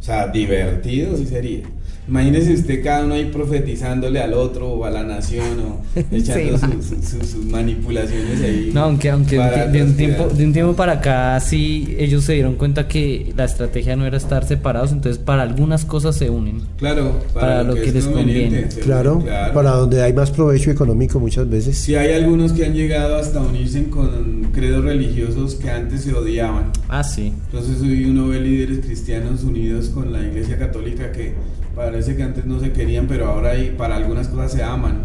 O 0.00 0.02
sea, 0.02 0.28
divertido 0.28 1.14
sí 1.18 1.26
sería. 1.26 1.60
Imagínese 2.08 2.54
usted 2.54 2.82
cada 2.82 3.04
uno 3.04 3.14
ahí 3.14 3.26
profetizándole 3.26 4.20
al 4.20 4.34
otro 4.34 4.68
o 4.72 4.84
a 4.84 4.90
la 4.90 5.04
nación 5.04 5.46
o 5.60 5.82
echando 6.10 6.58
Sí, 6.58 6.64
sus- 6.66 6.84
sus- 6.86 7.04
sus- 7.08 7.26
sus 7.30 7.44
manipulaciones 7.46 8.40
ahí. 8.42 8.70
No, 8.74 8.80
aunque, 8.82 9.08
aunque 9.10 9.36
de, 9.38 9.82
un 9.84 9.94
tiempo, 9.96 10.26
de 10.28 10.44
un 10.44 10.52
tiempo 10.52 10.74
para 10.74 10.94
acá 10.94 11.38
sí 11.38 11.94
ellos 11.98 12.24
se 12.24 12.32
dieron 12.32 12.56
cuenta 12.56 12.88
que 12.88 13.32
la 13.36 13.44
estrategia 13.44 13.94
no 13.94 14.04
era 14.04 14.16
estar 14.16 14.44
separados, 14.44 14.90
entonces 14.90 15.22
para 15.22 15.42
algunas 15.42 15.84
cosas 15.84 16.16
se 16.16 16.28
unen. 16.28 16.62
Claro, 16.76 17.20
Para 17.34 17.62
lo 17.62 17.74
que 17.74 17.84
es 17.84 17.94
les 17.94 18.04
conveniente, 18.06 18.44
conviene. 18.46 18.70
sí, 18.72 18.80
Claro, 18.80 19.24
para 19.54 19.70
donde 19.70 20.02
hay 20.02 20.12
más 20.12 20.32
provecho 20.32 20.70
económico 20.72 21.20
muchas 21.20 21.48
veces. 21.48 21.78
Si 21.78 21.94
hay 21.94 22.12
algunos 22.14 22.52
que 22.52 22.64
han 22.64 22.74
llegado 22.74 23.16
hasta 23.16 23.40
unirse 23.40 23.84
con 23.84 24.50
credos 24.52 24.84
religiosos 24.84 25.54
que 25.54 25.70
antes 25.70 26.00
se 26.02 26.12
odiaban. 26.12 26.72
Ah, 26.88 27.04
sí. 27.04 27.32
Entonces 27.52 27.80
hoy 27.80 28.04
uno 28.06 28.26
ve 28.28 28.40
líderes 28.40 28.80
cristianos 28.84 29.44
unidos 29.44 29.88
con 29.90 30.12
la 30.12 30.20
iglesia 30.20 30.58
católica 30.58 31.12
que 31.12 31.34
parece 31.74 32.16
que 32.16 32.22
antes 32.22 32.44
no 32.44 32.60
se 32.60 32.72
querían, 32.72 33.06
pero 33.06 33.26
ahora 33.26 33.50
hay, 33.50 33.74
para 33.76 33.96
algunas 33.96 34.28
cosas 34.28 34.52
se 34.52 34.62
aman. 34.62 35.02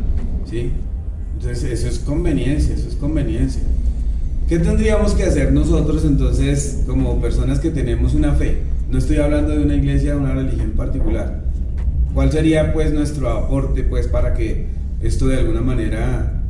¿sí? 0.49 0.71
Entonces 1.36 1.63
eso 1.63 1.88
es 1.88 1.99
conveniencia, 1.99 2.75
eso 2.75 2.88
es 2.88 2.95
conveniencia. 2.95 3.62
¿Qué 4.47 4.60
tendríamos 4.60 5.13
que 5.13 5.23
hacer 5.23 5.51
nosotros 5.51 6.06
entonces 6.06 6.84
como 6.88 7.19
personas 7.19 7.60
que 7.60 7.69
tenemos 7.69 8.13
una 8.13 8.34
fe? 8.34 8.58
No 8.89 8.97
estoy 8.97 9.17
hablando 9.17 9.51
de 9.51 9.63
una 9.63 9.75
iglesia 9.75 10.15
o 10.15 10.19
una 10.19 10.34
religión 10.34 10.71
particular. 10.71 11.43
¿Cuál 12.13 12.32
sería 12.32 12.73
pues 12.73 12.93
nuestro 12.93 13.30
aporte 13.30 13.84
pues 13.84 14.08
para 14.08 14.34
que 14.34 14.67
esto 15.01 15.27
de 15.27 15.38
alguna 15.38 15.62
manera 15.62 16.41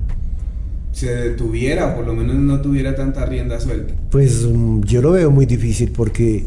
se 0.92 1.14
detuviera 1.14 1.88
o 1.88 1.96
por 1.96 2.06
lo 2.06 2.14
menos 2.14 2.36
no 2.36 2.62
tuviera 2.62 2.96
tanta 2.96 3.26
rienda 3.26 3.60
suelta? 3.60 3.94
Pues 4.12 4.46
mm, 4.46 4.82
yo 4.84 5.02
lo 5.02 5.12
veo 5.12 5.32
muy 5.32 5.46
difícil 5.46 5.92
porque 5.92 6.46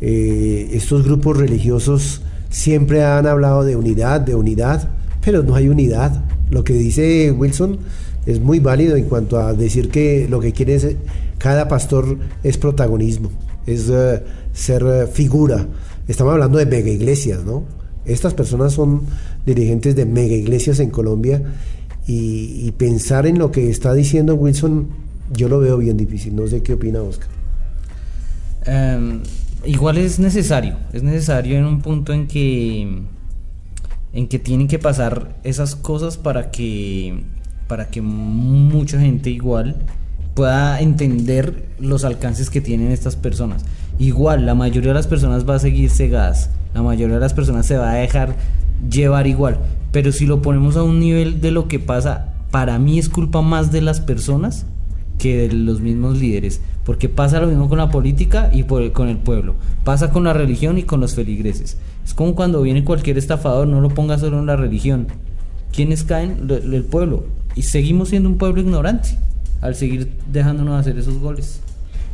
eh, 0.00 0.70
estos 0.72 1.04
grupos 1.04 1.36
religiosos 1.36 2.22
siempre 2.50 3.04
han 3.04 3.26
hablado 3.26 3.64
de 3.64 3.76
unidad, 3.76 4.20
de 4.20 4.34
unidad, 4.34 4.88
pero 5.24 5.42
no 5.42 5.54
hay 5.54 5.68
unidad. 5.68 6.24
Lo 6.50 6.64
que 6.64 6.72
dice 6.72 7.30
Wilson 7.30 7.78
es 8.26 8.40
muy 8.40 8.60
válido 8.60 8.96
en 8.96 9.04
cuanto 9.04 9.38
a 9.38 9.54
decir 9.54 9.90
que 9.90 10.26
lo 10.28 10.40
que 10.40 10.52
quiere 10.52 10.74
es, 10.74 10.86
cada 11.38 11.68
pastor 11.68 12.18
es 12.42 12.58
protagonismo, 12.58 13.30
es 13.66 13.88
eh, 13.90 14.22
ser 14.52 14.82
eh, 14.82 15.06
figura. 15.06 15.66
Estamos 16.06 16.32
hablando 16.32 16.58
de 16.58 16.66
mega 16.66 16.90
iglesias, 16.90 17.44
¿no? 17.44 17.64
Estas 18.04 18.34
personas 18.34 18.72
son 18.72 19.02
dirigentes 19.44 19.94
de 19.94 20.06
mega 20.06 20.34
iglesias 20.34 20.80
en 20.80 20.90
Colombia 20.90 21.42
y, 22.06 22.72
pensar 22.72 23.26
en 23.26 23.38
lo 23.38 23.50
que 23.50 23.68
está 23.68 23.92
diciendo 23.92 24.34
Wilson, 24.34 24.88
yo 25.30 25.48
lo 25.48 25.58
veo 25.58 25.76
bien 25.76 25.98
difícil. 25.98 26.34
No 26.34 26.46
sé 26.46 26.62
qué 26.62 26.72
opina 26.72 27.02
Oscar. 27.02 27.28
Em, 28.64 29.20
igual 29.64 29.98
es 29.98 30.18
necesario, 30.18 30.76
es 30.92 31.02
necesario 31.02 31.58
en 31.58 31.64
un 31.64 31.80
punto 31.80 32.12
en 32.12 32.26
que 32.26 33.02
en 34.12 34.26
que 34.26 34.38
tienen 34.38 34.68
que 34.68 34.78
pasar 34.78 35.36
esas 35.44 35.76
cosas 35.76 36.16
para 36.16 36.50
que 36.50 37.24
para 37.66 37.88
que 37.88 38.00
mucha 38.00 38.98
gente 38.98 39.30
igual 39.30 39.76
pueda 40.34 40.80
entender 40.80 41.68
los 41.78 42.04
alcances 42.04 42.48
que 42.48 42.60
tienen 42.60 42.92
estas 42.92 43.16
personas. 43.16 43.64
Igual, 43.98 44.46
la 44.46 44.54
mayoría 44.54 44.90
de 44.90 44.94
las 44.94 45.08
personas 45.08 45.48
va 45.48 45.56
a 45.56 45.58
seguir 45.58 45.90
cegadas, 45.90 46.50
la 46.74 46.82
mayoría 46.82 47.16
de 47.16 47.20
las 47.20 47.34
personas 47.34 47.66
se 47.66 47.76
va 47.76 47.90
a 47.90 47.96
dejar 47.96 48.36
llevar 48.88 49.26
igual, 49.26 49.58
pero 49.90 50.12
si 50.12 50.26
lo 50.26 50.40
ponemos 50.40 50.76
a 50.76 50.84
un 50.84 51.00
nivel 51.00 51.40
de 51.40 51.50
lo 51.50 51.66
que 51.66 51.80
pasa, 51.80 52.32
para 52.50 52.78
mí 52.78 52.98
es 52.98 53.08
culpa 53.08 53.42
más 53.42 53.72
de 53.72 53.82
las 53.82 54.00
personas 54.00 54.64
que 55.18 55.48
de 55.48 55.52
los 55.52 55.80
mismos 55.80 56.18
líderes, 56.18 56.60
porque 56.88 57.10
pasa 57.10 57.38
lo 57.38 57.48
mismo 57.48 57.68
con 57.68 57.76
la 57.76 57.90
política 57.90 58.48
y 58.50 58.62
con 58.62 59.10
el 59.10 59.18
pueblo, 59.18 59.56
pasa 59.84 60.10
con 60.10 60.24
la 60.24 60.32
religión 60.32 60.78
y 60.78 60.84
con 60.84 61.00
los 61.00 61.14
feligreses. 61.14 61.76
Es 62.02 62.14
como 62.14 62.34
cuando 62.34 62.62
viene 62.62 62.82
cualquier 62.82 63.18
estafador, 63.18 63.68
no 63.68 63.82
lo 63.82 63.90
ponga 63.90 64.16
solo 64.16 64.38
en 64.38 64.46
la 64.46 64.56
religión. 64.56 65.06
¿Quiénes 65.70 66.02
caen? 66.02 66.48
El 66.48 66.84
pueblo. 66.84 67.26
Y 67.54 67.64
seguimos 67.64 68.08
siendo 68.08 68.30
un 68.30 68.38
pueblo 68.38 68.62
ignorante 68.62 69.10
al 69.60 69.74
seguir 69.74 70.12
dejándonos 70.32 70.80
hacer 70.80 70.96
esos 70.96 71.18
goles. 71.18 71.60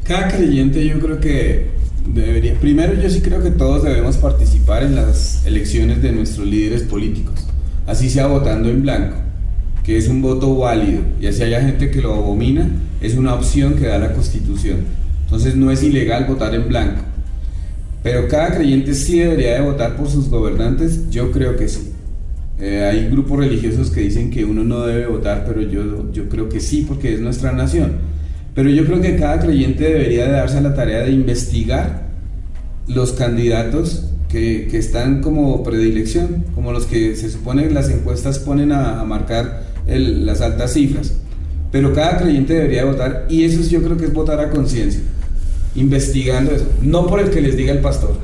Cada 0.02 0.26
creyente 0.26 0.84
yo 0.84 0.98
creo 0.98 1.20
que 1.20 1.70
debería, 2.12 2.58
primero 2.58 3.00
yo 3.00 3.08
sí 3.08 3.20
creo 3.20 3.40
que 3.44 3.52
todos 3.52 3.84
debemos 3.84 4.16
participar 4.16 4.82
en 4.82 4.96
las 4.96 5.46
elecciones 5.46 6.02
de 6.02 6.10
nuestros 6.10 6.48
líderes 6.48 6.82
políticos, 6.82 7.46
así 7.86 8.10
sea 8.10 8.26
votando 8.26 8.70
en 8.70 8.82
blanco, 8.82 9.18
que 9.84 9.98
es 9.98 10.08
un 10.08 10.22
voto 10.22 10.56
válido, 10.56 11.02
y 11.20 11.26
así 11.26 11.42
haya 11.42 11.60
gente 11.60 11.90
que 11.90 12.00
lo 12.00 12.14
abomina, 12.14 12.68
es 13.02 13.14
una 13.14 13.34
opción 13.34 13.74
que 13.74 13.86
da 13.86 13.98
la 13.98 14.14
constitución. 14.14 14.78
Entonces 15.24 15.54
no 15.56 15.70
es 15.70 15.82
ilegal 15.82 16.24
votar 16.24 16.54
en 16.54 16.66
blanco. 16.68 17.02
Pero 18.02 18.26
cada 18.26 18.54
creyente 18.54 18.94
sí 18.94 19.18
debería 19.18 19.54
de 19.54 19.60
votar 19.60 19.96
por 19.96 20.08
sus 20.08 20.30
gobernantes, 20.30 21.10
yo 21.10 21.30
creo 21.30 21.56
que 21.56 21.68
sí. 21.68 21.92
Eh, 22.58 22.88
hay 22.90 23.10
grupos 23.10 23.38
religiosos 23.38 23.90
que 23.90 24.00
dicen 24.00 24.30
que 24.30 24.44
uno 24.44 24.64
no 24.64 24.86
debe 24.86 25.06
votar, 25.06 25.44
pero 25.46 25.60
yo, 25.60 26.10
yo 26.12 26.28
creo 26.30 26.48
que 26.48 26.60
sí, 26.60 26.84
porque 26.88 27.12
es 27.12 27.20
nuestra 27.20 27.52
nación. 27.52 27.92
Pero 28.54 28.70
yo 28.70 28.86
creo 28.86 29.02
que 29.02 29.16
cada 29.16 29.40
creyente 29.40 29.84
debería 29.84 30.24
de 30.26 30.32
darse 30.32 30.60
la 30.62 30.74
tarea 30.74 31.00
de 31.00 31.10
investigar 31.10 32.08
los 32.86 33.12
candidatos 33.12 34.06
que, 34.30 34.68
que 34.70 34.78
están 34.78 35.20
como 35.20 35.62
predilección, 35.62 36.44
como 36.54 36.72
los 36.72 36.86
que 36.86 37.16
se 37.16 37.28
supone 37.28 37.68
las 37.70 37.90
encuestas 37.90 38.38
ponen 38.38 38.72
a 38.72 39.04
marcar 39.04 39.73
las 39.86 40.40
altas 40.40 40.72
cifras. 40.72 41.14
Pero 41.72 41.92
cada 41.92 42.18
creyente 42.18 42.54
debería 42.54 42.84
de 42.84 42.90
votar 42.90 43.26
y 43.28 43.44
eso 43.44 43.60
yo 43.68 43.82
creo 43.82 43.96
que 43.96 44.04
es 44.04 44.12
votar 44.12 44.40
a 44.40 44.50
conciencia. 44.50 45.00
investigando 45.74 46.52
eso. 46.52 46.66
No 46.82 47.06
por 47.06 47.18
el 47.18 47.30
que 47.30 47.40
les 47.40 47.56
diga 47.56 47.72
el 47.72 47.80
pastor. 47.80 48.14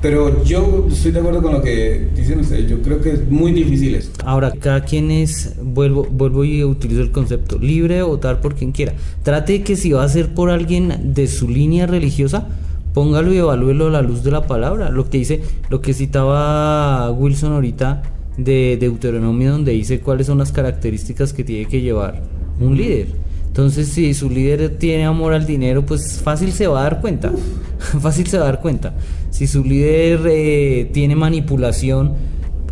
Pero 0.00 0.44
yo 0.44 0.86
estoy 0.90 1.12
de 1.12 1.18
acuerdo 1.18 1.42
con 1.42 1.52
lo 1.52 1.62
que 1.62 2.08
dicen 2.14 2.40
ustedes. 2.40 2.70
Yo 2.70 2.80
creo 2.80 3.00
que 3.00 3.10
es 3.10 3.28
muy 3.28 3.52
difícil 3.52 3.94
eso. 3.94 4.12
Ahora, 4.24 4.52
cada 4.52 4.82
quien 4.82 5.10
es, 5.10 5.56
vuelvo, 5.62 6.06
vuelvo 6.10 6.44
y 6.44 6.64
utilizo 6.64 7.00
el 7.00 7.10
concepto, 7.10 7.58
libre 7.58 7.96
de 7.96 8.02
votar 8.02 8.40
por 8.40 8.54
quien 8.54 8.72
quiera. 8.72 8.94
Trate 9.22 9.62
que 9.62 9.76
si 9.76 9.92
va 9.92 10.04
a 10.04 10.08
ser 10.08 10.32
por 10.32 10.50
alguien 10.50 11.12
de 11.14 11.26
su 11.26 11.48
línea 11.48 11.86
religiosa, 11.86 12.46
póngalo 12.94 13.32
y 13.34 13.38
evalúelo 13.38 13.88
a 13.88 13.90
la 13.90 14.02
luz 14.02 14.22
de 14.22 14.30
la 14.30 14.46
palabra. 14.46 14.90
Lo 14.90 15.10
que 15.10 15.18
dice, 15.18 15.42
lo 15.70 15.80
que 15.80 15.92
citaba 15.92 17.10
Wilson 17.10 17.52
ahorita 17.52 18.02
de 18.36 18.76
Deuteronomio, 18.78 19.52
donde 19.52 19.72
dice 19.72 20.00
cuáles 20.00 20.26
son 20.26 20.38
las 20.38 20.52
características 20.52 21.32
que 21.32 21.44
tiene 21.44 21.66
que 21.66 21.80
llevar 21.80 22.22
un 22.60 22.76
líder. 22.76 23.08
Entonces, 23.48 23.88
si 23.88 24.12
su 24.12 24.28
líder 24.28 24.76
tiene 24.76 25.06
amor 25.06 25.32
al 25.32 25.46
dinero, 25.46 25.84
pues 25.86 26.20
fácil 26.22 26.52
se 26.52 26.66
va 26.66 26.80
a 26.80 26.82
dar 26.84 27.00
cuenta. 27.00 27.32
fácil 28.00 28.26
se 28.26 28.36
va 28.36 28.44
a 28.44 28.46
dar 28.46 28.60
cuenta. 28.60 28.94
Si 29.30 29.46
su 29.46 29.64
líder 29.64 30.20
eh, 30.26 30.90
tiene 30.92 31.16
manipulación, 31.16 32.14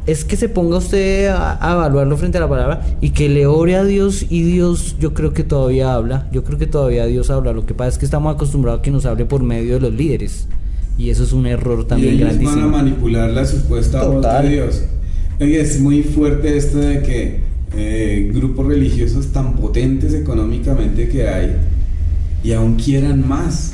es 0.07 0.25
que 0.25 0.37
se 0.37 0.49
ponga 0.49 0.77
usted 0.77 1.29
a, 1.29 1.59
evaluarlo 1.73 2.17
frente 2.17 2.37
a 2.39 2.43
la 2.43 2.49
palabra 2.49 2.83
y 3.01 3.11
que 3.11 3.29
le 3.29 3.47
ore 3.47 3.77
a 3.77 3.85
Dios 3.85 4.27
y 4.29 4.43
Dios 4.43 4.97
yo 5.01 5.15
creo 5.15 5.33
que 5.33 5.45
todavía 5.45 5.95
habla, 5.95 6.29
yo 6.31 6.45
creo 6.45 6.59
que 6.59 6.67
todavía 6.67 7.07
Dios 7.07 7.31
habla, 7.31 7.53
lo 7.53 7.65
que 7.65 7.73
pasa 7.73 7.91
es 7.91 7.99
que 7.99 8.05
estamos 8.05 8.35
acostumbrados 8.35 8.81
a 8.81 8.83
que 8.83 8.91
nos 8.91 9.07
hable 9.07 9.25
por 9.25 9.43
medio 9.43 9.75
de 9.75 9.81
los 9.81 9.95
líderes 9.95 10.47
y 10.99 11.11
eso 11.11 11.25
es 11.25 11.33
un 11.33 11.47
error 11.47 11.87
también 11.87 12.15
y 12.15 12.17
ellos 12.17 12.29
grandísimo. 12.29 12.61
van 12.61 12.75
a 12.75 12.83
manipular 12.83 13.31
la 13.31 13.47
supuesta 13.47 14.05
voz 14.07 14.23
de 14.43 14.49
Dios. 14.51 14.83
Es 15.39 15.81
muy 15.81 16.03
fuerte 16.03 16.57
esto 16.57 16.79
de 16.79 17.03
que 17.03 17.41
eh, 17.77 18.31
grupos 18.33 18.67
religiosos 18.67 19.33
tan 19.33 19.55
potentes 19.57 20.15
económicamente 20.15 21.09
que 21.09 21.29
hay 21.29 21.57
y 22.43 22.53
aún 22.53 22.77
quieran 22.77 23.27
más. 23.27 23.73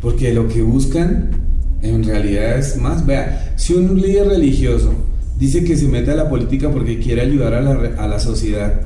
Porque 0.00 0.32
lo 0.34 0.48
que 0.48 0.62
buscan 0.62 1.30
en 1.82 2.04
realidad 2.04 2.58
es 2.58 2.76
más. 2.76 3.04
Vea, 3.04 3.54
si 3.56 3.74
un 3.74 4.00
líder 4.00 4.28
religioso 4.28 4.92
dice 5.38 5.64
que 5.64 5.76
se 5.76 5.88
mete 5.88 6.12
a 6.12 6.14
la 6.14 6.28
política 6.28 6.70
porque 6.70 6.98
quiere 6.98 7.22
ayudar 7.22 7.54
a 7.54 7.60
la, 7.60 7.72
a 7.98 8.06
la 8.06 8.20
sociedad, 8.20 8.82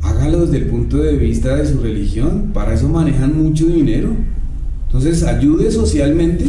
hágalo 0.00 0.46
desde 0.46 0.64
el 0.64 0.66
punto 0.66 0.98
de 0.98 1.16
vista 1.16 1.56
de 1.56 1.66
su 1.66 1.80
religión. 1.80 2.50
Para 2.54 2.74
eso 2.74 2.88
manejan 2.88 3.36
mucho 3.36 3.66
dinero. 3.66 4.10
Entonces 4.86 5.24
ayude 5.24 5.70
socialmente 5.70 6.46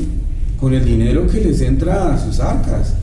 con 0.60 0.74
el 0.74 0.86
dinero 0.86 1.28
que 1.28 1.42
les 1.42 1.62
entra 1.62 2.14
a 2.14 2.18
sus 2.24 2.40
arcas 2.40 2.96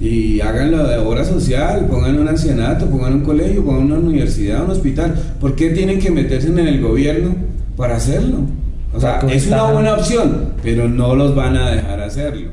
y 0.00 0.40
háganlo 0.40 0.86
de 0.88 0.96
obra 0.96 1.24
social, 1.24 1.86
pongan 1.86 2.18
un 2.18 2.26
ancianato, 2.26 2.86
pongan 2.86 3.14
un 3.14 3.20
colegio, 3.20 3.62
pongan 3.62 3.92
una 3.92 3.96
universidad, 3.96 4.64
un 4.64 4.70
hospital. 4.70 5.14
¿Por 5.38 5.54
qué 5.54 5.70
tienen 5.70 5.98
que 5.98 6.10
meterse 6.10 6.48
en 6.48 6.58
el 6.58 6.80
gobierno 6.80 7.34
para 7.76 7.96
hacerlo? 7.96 8.38
O 8.94 9.00
sea, 9.00 9.20
es 9.30 9.46
una 9.46 9.64
buena 9.64 9.94
opción, 9.94 10.54
pero 10.62 10.88
no 10.88 11.14
los 11.14 11.34
van 11.34 11.56
a 11.56 11.70
dejar 11.70 12.00
hacerlo. 12.00 12.50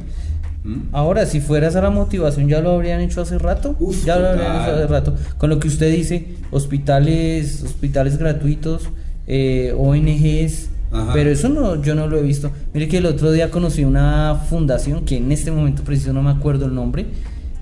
¿Mm? 0.66 0.90
Ahora, 0.92 1.26
si 1.26 1.40
fuera 1.40 1.70
esa 1.70 1.82
la 1.82 1.90
motivación, 1.90 2.50
ya 2.50 2.60
lo 2.60 2.72
habrían 2.72 3.00
hecho 3.00 3.22
hace 3.22 3.38
rato. 3.38 3.76
ya 4.06 4.20
lo 4.20 4.28
habrían 4.28 4.62
hecho 4.62 4.76
hace 4.76 4.88
rato. 4.88 5.16
Con 5.38 5.50
lo 5.50 5.60
que 5.60 5.70
usted 5.70 5.90
dice, 5.92 6.28
hospitales, 6.52 7.64
hospitales 7.64 8.18
gratuitos, 8.18 8.90
eh, 9.26 9.74
ONGs. 9.78 10.70
Pero 11.14 11.30
eso 11.30 11.50
no, 11.50 11.82
yo 11.82 11.96
no 11.96 12.08
lo 12.08 12.18
he 12.18 12.22
visto. 12.22 12.52
Mire 12.74 12.88
que 12.88 12.98
el 12.98 13.06
otro 13.06 13.32
día 13.32 13.52
conocí 13.52 13.84
una 13.84 14.36
fundación 14.50 15.06
que 15.06 15.18
en 15.18 15.32
este 15.32 15.52
momento 15.52 15.84
preciso 15.84 16.14
no 16.14 16.22
me 16.22 16.32
acuerdo 16.32 16.66
el 16.66 16.74
nombre, 16.74 17.08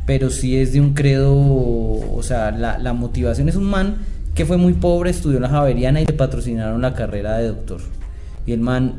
pero 0.06 0.30
sí 0.30 0.58
es 0.58 0.74
de 0.74 0.82
un 0.82 0.94
credo, 0.94 1.34
o 1.36 2.22
sea, 2.22 2.52
la, 2.52 2.94
motivación 2.94 3.50
es 3.50 3.56
un 3.56 3.66
man 3.66 3.98
que 4.36 4.46
fue 4.46 4.58
muy 4.58 4.74
pobre, 4.74 5.10
estudió 5.10 5.38
en 5.38 5.44
la 5.44 5.50
Javeriana 5.50 6.02
y 6.02 6.06
le 6.06 6.14
patrocinaron 6.14 6.82
la 6.82 6.94
carrera 6.94 7.38
de 7.38 7.48
doctor. 7.48 7.82
Y 8.46 8.52
el 8.52 8.60
man 8.60 8.96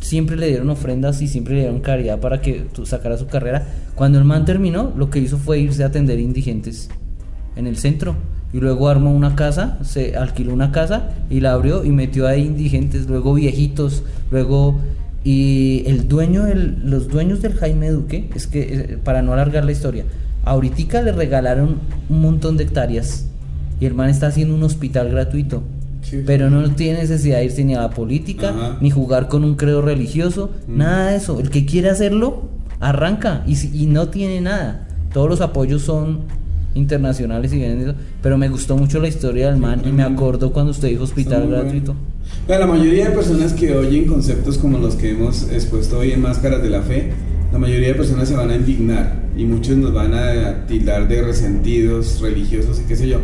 siempre 0.00 0.36
le 0.36 0.48
dieron 0.48 0.68
ofrendas 0.68 1.22
y 1.22 1.28
siempre 1.28 1.54
le 1.54 1.60
dieron 1.60 1.80
caridad 1.80 2.20
para 2.20 2.40
que 2.40 2.66
sacara 2.84 3.16
su 3.16 3.28
carrera. 3.28 3.66
Cuando 3.94 4.18
el 4.18 4.24
man 4.24 4.44
terminó, 4.44 4.92
lo 4.96 5.08
que 5.08 5.20
hizo 5.20 5.38
fue 5.38 5.60
irse 5.60 5.84
a 5.84 5.86
atender 5.86 6.18
indigentes 6.18 6.90
en 7.56 7.66
el 7.66 7.76
centro. 7.78 8.16
Y 8.52 8.58
luego 8.58 8.88
armó 8.88 9.14
una 9.14 9.34
casa, 9.34 9.78
se 9.82 10.14
alquiló 10.16 10.52
una 10.52 10.72
casa 10.72 11.10
y 11.30 11.40
la 11.40 11.52
abrió 11.52 11.84
y 11.84 11.90
metió 11.90 12.26
ahí 12.26 12.42
indigentes, 12.42 13.06
luego 13.06 13.32
viejitos, 13.32 14.02
luego 14.30 14.78
y 15.24 15.84
el 15.86 16.08
dueño 16.08 16.44
los 16.84 17.08
dueños 17.08 17.40
del 17.40 17.54
Jaime 17.54 17.90
Duque, 17.90 18.28
es 18.34 18.46
que 18.46 18.60
eh, 18.60 18.98
para 19.02 19.22
no 19.22 19.32
alargar 19.32 19.64
la 19.64 19.72
historia, 19.72 20.04
Ahorita 20.44 21.02
le 21.02 21.12
regalaron 21.12 21.80
un 22.08 22.20
montón 22.20 22.56
de 22.56 22.64
hectáreas 22.64 23.26
y 23.80 23.86
el 23.86 23.94
man 23.94 24.08
está 24.10 24.28
haciendo 24.28 24.54
un 24.54 24.62
hospital 24.62 25.10
gratuito. 25.10 25.62
pero 26.26 26.50
no 26.50 26.68
tiene 26.72 27.00
necesidad 27.00 27.38
de 27.38 27.44
irse 27.44 27.64
ni 27.64 27.74
a 27.74 27.82
la 27.82 27.90
política, 27.90 28.76
ni 28.80 28.90
jugar 28.90 29.28
con 29.28 29.44
un 29.44 29.54
credo 29.54 29.82
religioso, 29.82 30.50
mm. 30.66 30.76
nada 30.76 31.10
de 31.10 31.16
eso. 31.16 31.38
El 31.38 31.50
que 31.50 31.64
quiere 31.64 31.90
hacerlo, 31.90 32.48
arranca 32.80 33.44
y, 33.46 33.54
y 33.82 33.86
no 33.86 34.08
tiene 34.08 34.40
nada. 34.40 34.88
Todos 35.12 35.28
los 35.28 35.40
apoyos 35.40 35.82
son 35.82 36.20
internacionales 36.74 37.52
y 37.52 37.56
vienen 37.56 37.80
eso. 37.80 37.94
Pero 38.22 38.38
me 38.38 38.48
gustó 38.48 38.76
mucho 38.76 39.00
la 39.00 39.08
historia 39.08 39.48
del 39.50 39.58
man 39.58 39.82
y 39.84 39.92
me 39.92 40.02
acordó 40.02 40.52
cuando 40.52 40.70
usted 40.70 40.88
dijo 40.88 41.04
hospital 41.04 41.48
gratuito. 41.48 41.94
la 42.48 42.66
mayoría 42.66 43.08
de 43.08 43.14
personas 43.14 43.52
que 43.52 43.76
oyen 43.76 44.06
conceptos 44.06 44.58
como 44.58 44.78
los 44.78 44.96
que 44.96 45.10
hemos 45.10 45.50
expuesto 45.50 45.98
hoy 45.98 46.12
en 46.12 46.22
Máscaras 46.22 46.62
de 46.62 46.70
la 46.70 46.82
Fe, 46.82 47.12
la 47.52 47.58
mayoría 47.58 47.88
de 47.88 47.94
personas 47.94 48.28
se 48.28 48.34
van 48.34 48.50
a 48.50 48.56
indignar 48.56 49.14
y 49.36 49.44
muchos 49.44 49.76
nos 49.76 49.92
van 49.92 50.14
a 50.14 50.66
tildar 50.66 51.06
de 51.06 51.22
resentidos 51.22 52.20
religiosos 52.20 52.80
y 52.80 52.84
qué 52.84 52.96
sé 52.96 53.08
yo. 53.08 53.18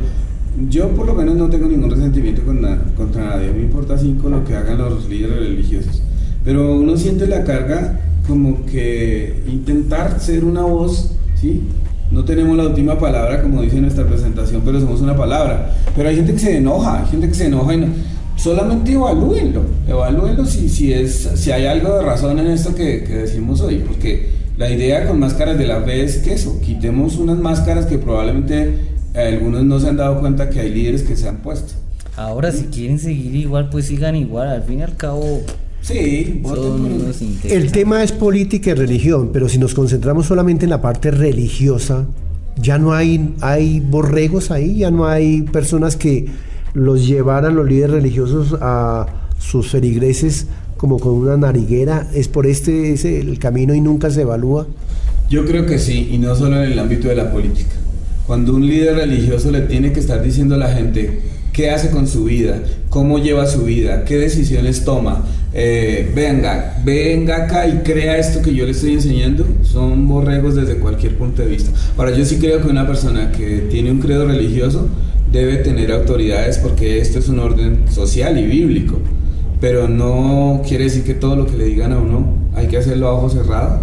Yo 0.68 0.88
por 0.88 1.06
lo 1.06 1.14
menos 1.14 1.36
no 1.36 1.48
tengo 1.48 1.66
ningún 1.66 1.90
resentimiento 1.90 2.42
con 2.42 2.60
contra 2.96 3.24
nadie, 3.24 3.52
me 3.52 3.62
importa 3.62 3.96
cinco 3.96 4.28
lo 4.28 4.44
que 4.44 4.54
hagan 4.54 4.78
los 4.78 5.08
líderes 5.08 5.38
religiosos, 5.38 6.02
pero 6.44 6.76
uno 6.78 6.96
siente 6.96 7.26
la 7.26 7.44
carga 7.44 8.00
como 8.26 8.66
que 8.66 9.42
intentar 9.50 10.20
ser 10.20 10.44
una 10.44 10.62
voz, 10.62 11.12
¿sí? 11.34 11.62
No 12.10 12.24
tenemos 12.24 12.56
la 12.56 12.66
última 12.66 12.98
palabra 12.98 13.42
como 13.42 13.62
dice 13.62 13.80
nuestra 13.80 14.06
presentación, 14.06 14.62
pero 14.64 14.80
somos 14.80 15.00
una 15.00 15.16
palabra. 15.16 15.74
Pero 15.94 16.08
hay 16.08 16.16
gente 16.16 16.32
que 16.32 16.38
se 16.38 16.56
enoja, 16.56 17.02
hay 17.02 17.08
gente 17.08 17.28
que 17.28 17.34
se 17.34 17.46
enoja 17.46 17.74
y 17.74 17.76
no, 17.78 17.86
solamente 18.38 18.92
evalúenlo, 18.92 19.62
evalúenlo 19.86 20.46
si, 20.46 20.70
si, 20.70 20.92
es, 20.92 21.28
si 21.34 21.50
hay 21.50 21.66
algo 21.66 21.94
de 21.94 22.02
razón 22.02 22.38
en 22.38 22.46
esto 22.46 22.74
que, 22.74 23.04
que 23.04 23.14
decimos 23.14 23.60
hoy, 23.60 23.82
porque 23.86 24.30
la 24.56 24.70
idea 24.70 25.06
con 25.06 25.18
máscaras 25.20 25.58
de 25.58 25.66
la 25.66 25.82
fe 25.82 26.02
es 26.02 26.18
que 26.18 26.32
eso, 26.32 26.58
quitemos 26.60 27.16
unas 27.16 27.38
máscaras 27.38 27.84
que 27.84 27.98
probablemente 27.98 28.78
algunos 29.14 29.64
no 29.64 29.78
se 29.80 29.88
han 29.88 29.96
dado 29.96 30.20
cuenta 30.20 30.48
que 30.48 30.60
hay 30.60 30.70
líderes 30.70 31.02
que 31.02 31.16
se 31.16 31.28
han 31.28 31.38
puesto. 31.38 31.74
Ahora, 32.16 32.50
si 32.50 32.64
quieren 32.64 32.98
seguir 32.98 33.36
igual, 33.36 33.68
pues 33.70 33.86
sigan 33.86 34.16
igual. 34.16 34.48
Al 34.48 34.62
fin 34.64 34.80
y 34.80 34.82
al 34.82 34.96
cabo, 34.96 35.42
Sí, 35.80 36.42
el 37.44 37.72
tema 37.72 38.02
es 38.02 38.12
política 38.12 38.70
y 38.70 38.74
religión, 38.74 39.30
pero 39.32 39.48
si 39.48 39.58
nos 39.58 39.74
concentramos 39.74 40.26
solamente 40.26 40.64
en 40.64 40.70
la 40.70 40.82
parte 40.82 41.10
religiosa, 41.10 42.06
ya 42.56 42.78
no 42.78 42.92
hay, 42.92 43.34
hay 43.40 43.80
borregos 43.80 44.50
ahí, 44.50 44.78
ya 44.78 44.90
no 44.90 45.06
hay 45.06 45.42
personas 45.42 45.96
que 45.96 46.26
los 46.74 47.06
llevaran 47.06 47.54
los 47.54 47.66
líderes 47.66 47.90
religiosos 47.90 48.56
a 48.60 49.06
sus 49.38 49.70
feligreses 49.70 50.46
como 50.76 50.98
con 50.98 51.12
una 51.12 51.36
nariguera? 51.36 52.08
¿Es 52.14 52.28
por 52.28 52.46
este 52.46 52.92
ese 52.92 53.20
el 53.20 53.38
camino 53.38 53.74
y 53.74 53.80
nunca 53.80 54.10
se 54.10 54.22
evalúa? 54.22 54.66
Yo 55.28 55.44
creo 55.44 55.66
que 55.66 55.78
sí, 55.78 56.08
y 56.12 56.18
no 56.18 56.34
solo 56.34 56.56
en 56.62 56.72
el 56.72 56.78
ámbito 56.78 57.08
de 57.08 57.16
la 57.16 57.30
política. 57.30 57.74
Cuando 58.26 58.54
un 58.54 58.66
líder 58.66 58.96
religioso 58.96 59.50
le 59.50 59.62
tiene 59.62 59.92
que 59.92 60.00
estar 60.00 60.22
diciendo 60.22 60.54
a 60.54 60.58
la 60.58 60.68
gente 60.68 61.22
qué 61.52 61.70
hace 61.70 61.90
con 61.90 62.06
su 62.06 62.24
vida, 62.24 62.62
cómo 62.88 63.18
lleva 63.18 63.46
su 63.46 63.64
vida, 63.64 64.04
qué 64.04 64.16
decisiones 64.16 64.84
toma, 64.84 65.24
eh, 65.52 66.12
venga, 66.14 66.80
venga 66.84 67.44
acá 67.44 67.66
y 67.66 67.78
crea 67.78 68.18
esto 68.18 68.42
que 68.42 68.54
yo 68.54 68.64
le 68.64 68.72
estoy 68.72 68.92
enseñando, 68.92 69.46
son 69.62 70.06
borregos 70.06 70.54
desde 70.54 70.76
cualquier 70.76 71.16
punto 71.16 71.42
de 71.42 71.48
vista. 71.48 71.70
Ahora, 71.96 72.16
yo 72.16 72.24
sí 72.24 72.36
creo 72.36 72.60
que 72.62 72.68
una 72.68 72.86
persona 72.86 73.32
que 73.32 73.66
tiene 73.70 73.90
un 73.90 73.98
credo 73.98 74.26
religioso 74.26 74.88
debe 75.32 75.56
tener 75.56 75.92
autoridades 75.92 76.58
porque 76.58 77.00
esto 77.00 77.18
es 77.18 77.28
un 77.28 77.38
orden 77.38 77.84
social 77.90 78.38
y 78.38 78.46
bíblico 78.46 78.98
pero 79.60 79.88
no 79.88 80.62
quiere 80.66 80.84
decir 80.84 81.04
que 81.04 81.14
todo 81.14 81.36
lo 81.36 81.46
que 81.46 81.56
le 81.56 81.64
digan 81.64 81.92
a 81.92 81.98
uno 81.98 82.34
hay 82.54 82.68
que 82.68 82.76
hacerlo 82.76 83.08
a 83.08 83.14
ojo 83.14 83.30
cerrado. 83.30 83.80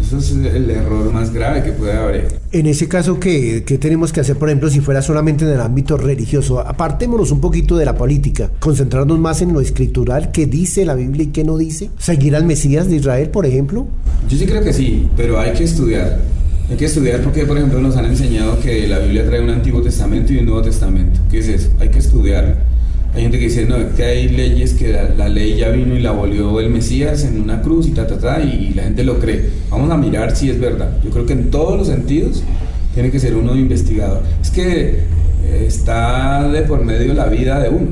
Eso 0.00 0.18
es 0.18 0.30
el 0.30 0.70
error 0.70 1.10
más 1.12 1.32
grave 1.32 1.62
que 1.62 1.72
puede 1.72 1.94
haber. 1.94 2.40
En 2.52 2.66
ese 2.66 2.86
caso, 2.86 3.18
¿qué, 3.18 3.64
¿qué, 3.64 3.78
tenemos 3.78 4.12
que 4.12 4.20
hacer, 4.20 4.36
por 4.36 4.48
ejemplo, 4.48 4.68
si 4.68 4.80
fuera 4.80 5.00
solamente 5.00 5.44
en 5.44 5.52
el 5.52 5.60
ámbito 5.60 5.96
religioso? 5.96 6.60
Apartémonos 6.60 7.32
un 7.32 7.40
poquito 7.40 7.76
de 7.76 7.86
la 7.86 7.96
política, 7.96 8.50
concentrarnos 8.60 9.18
más 9.18 9.40
en 9.40 9.52
lo 9.52 9.60
escritural, 9.60 10.30
qué 10.32 10.46
dice 10.46 10.84
la 10.84 10.94
Biblia 10.94 11.24
y 11.24 11.26
qué 11.28 11.44
no 11.44 11.56
dice. 11.56 11.90
¿Seguir 11.98 12.36
al 12.36 12.44
Mesías 12.44 12.88
de 12.88 12.96
Israel, 12.96 13.30
por 13.30 13.46
ejemplo? 13.46 13.88
Yo 14.28 14.36
sí 14.36 14.46
creo 14.46 14.62
que 14.62 14.74
sí, 14.74 15.08
pero 15.16 15.40
hay 15.40 15.54
que 15.54 15.64
estudiar. 15.64 16.20
Hay 16.68 16.76
que 16.76 16.86
estudiar 16.86 17.22
porque, 17.22 17.46
por 17.46 17.56
ejemplo, 17.56 17.80
nos 17.80 17.96
han 17.96 18.06
enseñado 18.06 18.58
que 18.60 18.88
la 18.88 18.98
Biblia 18.98 19.24
trae 19.24 19.40
un 19.40 19.50
Antiguo 19.50 19.82
Testamento 19.82 20.32
y 20.32 20.38
un 20.38 20.46
Nuevo 20.46 20.62
Testamento. 20.62 21.20
¿Qué 21.30 21.38
es 21.38 21.48
eso? 21.48 21.70
Hay 21.78 21.88
que 21.90 21.98
estudiarlo 21.98 22.56
hay 23.16 23.22
gente 23.22 23.38
que 23.38 23.44
dice, 23.46 23.64
no, 23.64 23.76
que 23.96 24.04
hay 24.04 24.28
leyes 24.28 24.74
que 24.74 24.92
la, 25.16 25.28
ley 25.30 25.56
ya 25.56 25.70
vino 25.70 25.96
y 25.96 26.02
la 26.02 26.10
volvió 26.10 26.60
el 26.60 26.68
Mesías 26.68 27.24
en 27.24 27.40
una 27.40 27.62
cruz 27.62 27.86
y 27.88 27.92
ta, 27.92 28.06
ta, 28.06 28.18
ta, 28.18 28.42
y 28.42 28.74
la 28.74 28.82
gente 28.82 29.04
lo 29.04 29.18
cree. 29.18 29.48
Vamos 29.70 29.90
a 29.90 29.96
mirar 29.96 30.36
si 30.36 30.50
es 30.50 30.60
verdad. 30.60 30.98
Yo 31.02 31.08
creo 31.08 31.24
que 31.24 31.32
en 31.32 31.50
todos 31.50 31.78
los 31.78 31.86
sentidos 31.86 32.42
tiene 32.92 33.10
que 33.10 33.18
ser 33.18 33.34
uno 33.34 33.56
investigador. 33.56 34.20
Es 34.42 34.50
que 34.50 34.98
eh, 35.44 35.64
está 35.66 36.46
de 36.50 36.60
por 36.62 36.84
medio 36.84 37.14
la 37.14 37.24
vida 37.26 37.58
de 37.58 37.70
uno. 37.70 37.88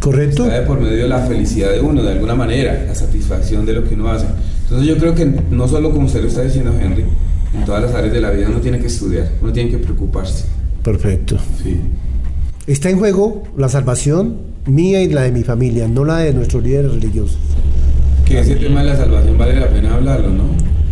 Correcto. 0.00 0.44
Está 0.44 0.60
de 0.60 0.66
por 0.66 0.78
medio 0.80 1.08
la 1.08 1.20
felicidad 1.20 1.70
de 1.72 1.80
uno, 1.80 2.02
de 2.02 2.12
alguna 2.12 2.34
manera, 2.34 2.84
la 2.86 2.94
satisfacción 2.94 3.64
de 3.64 3.72
lo 3.72 3.84
que 3.84 3.94
uno 3.94 4.10
hace. 4.10 4.26
Entonces 4.64 4.86
yo 4.86 4.98
creo 4.98 5.14
que 5.14 5.32
no 5.50 5.66
solo 5.66 5.92
como 5.92 6.04
usted 6.04 6.20
lo 6.20 6.28
está 6.28 6.42
diciendo, 6.42 6.74
Henry, 6.78 7.04
en 7.54 7.64
todas 7.64 7.82
las 7.82 7.94
áreas 7.94 8.12
de 8.12 8.20
la 8.20 8.30
vida 8.30 8.48
uno 8.48 8.60
tiene 8.60 8.78
que 8.78 8.86
estudiar, 8.86 9.30
uno 9.40 9.52
tiene 9.52 9.70
que 9.70 9.78
preocuparse. 9.78 10.44
Perfecto. 10.82 11.36
Sí. 11.62 11.80
Está 12.66 12.90
en 12.90 12.98
juego 12.98 13.44
la 13.56 13.68
salvación 13.68 14.36
mía 14.66 15.02
y 15.02 15.08
la 15.08 15.22
de 15.22 15.32
mi 15.32 15.42
familia, 15.42 15.88
no 15.88 16.04
la 16.04 16.18
de 16.18 16.34
nuestros 16.34 16.62
líderes 16.62 16.92
religiosos. 16.92 17.38
Que 18.24 18.40
ese 18.40 18.56
tema 18.56 18.82
de 18.82 18.90
la 18.90 18.96
salvación 18.96 19.38
vale 19.38 19.58
la 19.58 19.68
pena 19.68 19.94
hablarlo, 19.94 20.30
¿no? 20.30 20.44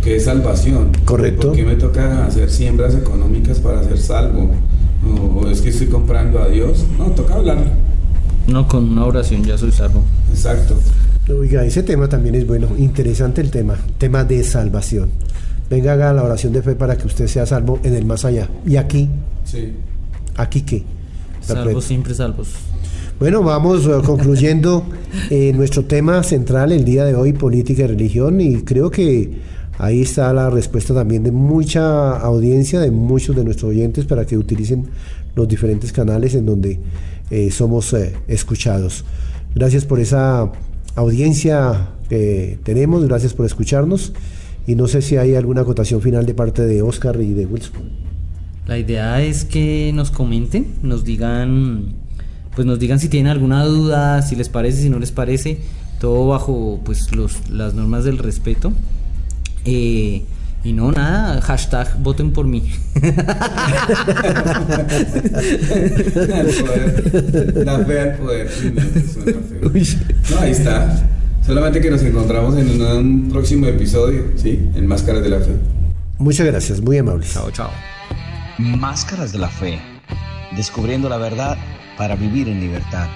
Que 0.03 0.15
es 0.15 0.25
salvación. 0.25 0.91
Correcto. 1.05 1.49
¿Por 1.49 1.55
qué 1.55 1.63
me 1.63 1.75
toca 1.75 2.25
hacer 2.25 2.49
siembras 2.49 2.95
económicas 2.95 3.59
para 3.59 3.83
ser 3.83 3.97
salvo? 3.99 4.51
¿O, 5.05 5.39
o 5.39 5.49
es 5.49 5.61
que 5.61 5.69
estoy 5.69 5.87
comprando 5.87 6.39
a 6.41 6.47
Dios? 6.47 6.85
No, 6.97 7.05
toca 7.11 7.35
hablarlo. 7.35 7.65
No, 8.47 8.67
con 8.67 8.89
una 8.89 9.05
oración 9.05 9.43
ya 9.43 9.57
soy 9.57 9.71
salvo. 9.71 10.03
Exacto. 10.31 10.75
Oiga, 11.29 11.65
ese 11.65 11.83
tema 11.83 12.07
también 12.07 12.35
es 12.35 12.47
bueno, 12.47 12.69
interesante 12.77 13.41
el 13.41 13.51
tema, 13.51 13.77
tema 13.97 14.23
de 14.23 14.43
salvación. 14.43 15.09
Venga, 15.69 15.93
haga 15.93 16.13
la 16.13 16.23
oración 16.23 16.53
de 16.53 16.61
fe 16.61 16.75
para 16.75 16.97
que 16.97 17.07
usted 17.07 17.27
sea 17.27 17.45
salvo 17.45 17.79
en 17.83 17.95
el 17.95 18.05
más 18.05 18.23
allá. 18.25 18.49
Y 18.65 18.77
aquí, 18.77 19.09
Sí. 19.43 19.73
aquí 20.35 20.61
qué. 20.61 20.83
Salvos 21.41 21.85
siempre 21.85 22.13
salvos. 22.13 22.49
Bueno, 23.19 23.41
vamos 23.41 23.85
eh, 23.85 23.91
concluyendo 24.05 24.85
eh, 25.29 25.51
nuestro 25.53 25.85
tema 25.85 26.23
central 26.23 26.71
el 26.71 26.85
día 26.85 27.05
de 27.05 27.15
hoy, 27.15 27.33
política 27.33 27.83
y 27.83 27.87
religión, 27.87 28.39
y 28.41 28.61
creo 28.63 28.91
que 28.91 29.31
ahí 29.77 30.01
está 30.01 30.31
la 30.33 30.49
respuesta 30.49 30.93
también 30.93 31.23
de 31.23 31.31
mucha 31.31 32.17
audiencia, 32.17 32.79
de 32.79 32.91
muchos 32.91 33.35
de 33.35 33.43
nuestros 33.43 33.71
oyentes 33.71 34.05
para 34.05 34.25
que 34.25 34.37
utilicen 34.37 34.87
los 35.35 35.47
diferentes 35.47 35.91
canales 35.91 36.35
en 36.35 36.45
donde 36.45 36.79
eh, 37.29 37.51
somos 37.51 37.93
eh, 37.93 38.13
escuchados. 38.27 39.05
Gracias 39.55 39.85
por 39.85 39.99
esa 39.99 40.51
audiencia 40.95 41.89
que 42.09 42.59
tenemos, 42.63 43.05
gracias 43.05 43.33
por 43.33 43.45
escucharnos, 43.45 44.13
y 44.67 44.75
no 44.75 44.87
sé 44.87 45.01
si 45.01 45.15
hay 45.15 45.33
alguna 45.35 45.61
acotación 45.61 46.01
final 46.01 46.25
de 46.25 46.33
parte 46.33 46.65
de 46.65 46.81
Oscar 46.81 47.19
y 47.21 47.33
de 47.33 47.45
Wilson. 47.45 47.71
La 48.67 48.77
idea 48.77 49.21
es 49.21 49.45
que 49.45 49.91
nos 49.95 50.11
comenten, 50.11 50.67
nos 50.83 51.05
digan, 51.05 51.93
pues 52.53 52.67
nos 52.67 52.77
digan 52.77 52.99
si 52.99 53.07
tienen 53.07 53.31
alguna 53.31 53.63
duda, 53.63 54.21
si 54.21 54.35
les 54.35 54.49
parece, 54.49 54.81
si 54.81 54.89
no 54.89 54.99
les 54.99 55.13
parece, 55.13 55.61
todo 56.01 56.27
bajo 56.27 56.81
pues 56.83 57.15
los, 57.15 57.49
las 57.49 57.75
normas 57.75 58.03
del 58.03 58.17
respeto. 58.17 58.73
Eh, 59.63 60.23
y 60.65 60.73
no, 60.73 60.91
nada, 60.91 61.39
hashtag 61.39 61.97
voten 62.03 62.33
por 62.33 62.45
mí. 62.45 62.69
Al 63.01 63.05
poder. 66.47 67.65
La 67.65 67.79
fe 67.85 67.99
al 68.01 68.15
poder. 68.17 68.49
No, 70.29 70.39
ahí 70.39 70.51
está. 70.51 71.07
Solamente 71.47 71.79
que 71.79 71.89
nos 71.89 72.01
encontramos 72.03 72.57
en 72.57 72.81
un 72.81 73.29
próximo 73.29 73.67
episodio, 73.67 74.31
¿sí? 74.35 74.69
En 74.75 74.85
Máscaras 74.85 75.23
de 75.23 75.29
la 75.29 75.39
Fe. 75.39 75.55
Muchas 76.17 76.45
gracias, 76.45 76.81
muy 76.81 76.97
amables. 76.97 77.33
chao, 77.33 77.49
chao. 77.51 77.69
Máscaras 78.57 79.31
de 79.31 79.39
la 79.39 79.47
fe. 79.47 79.79
Descubriendo 80.57 81.07
la 81.07 81.17
verdad 81.17 81.57
para 81.97 82.15
vivir 82.15 82.49
en 82.49 82.59
libertad. 82.59 83.07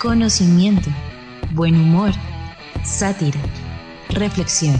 Conocimiento, 0.00 0.88
buen 1.52 1.74
humor, 1.74 2.12
sátira, 2.82 3.40
reflexión, 4.10 4.76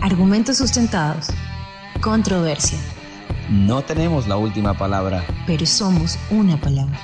argumentos 0.00 0.58
sustentados, 0.58 1.28
controversia, 2.00 2.78
No 3.50 3.82
tenemos 3.82 4.28
la 4.28 4.36
última 4.36 4.72
palabra. 4.76 5.24
pero 5.46 5.64
somos 5.66 6.16
una 6.30 6.60
palabra. 6.60 6.98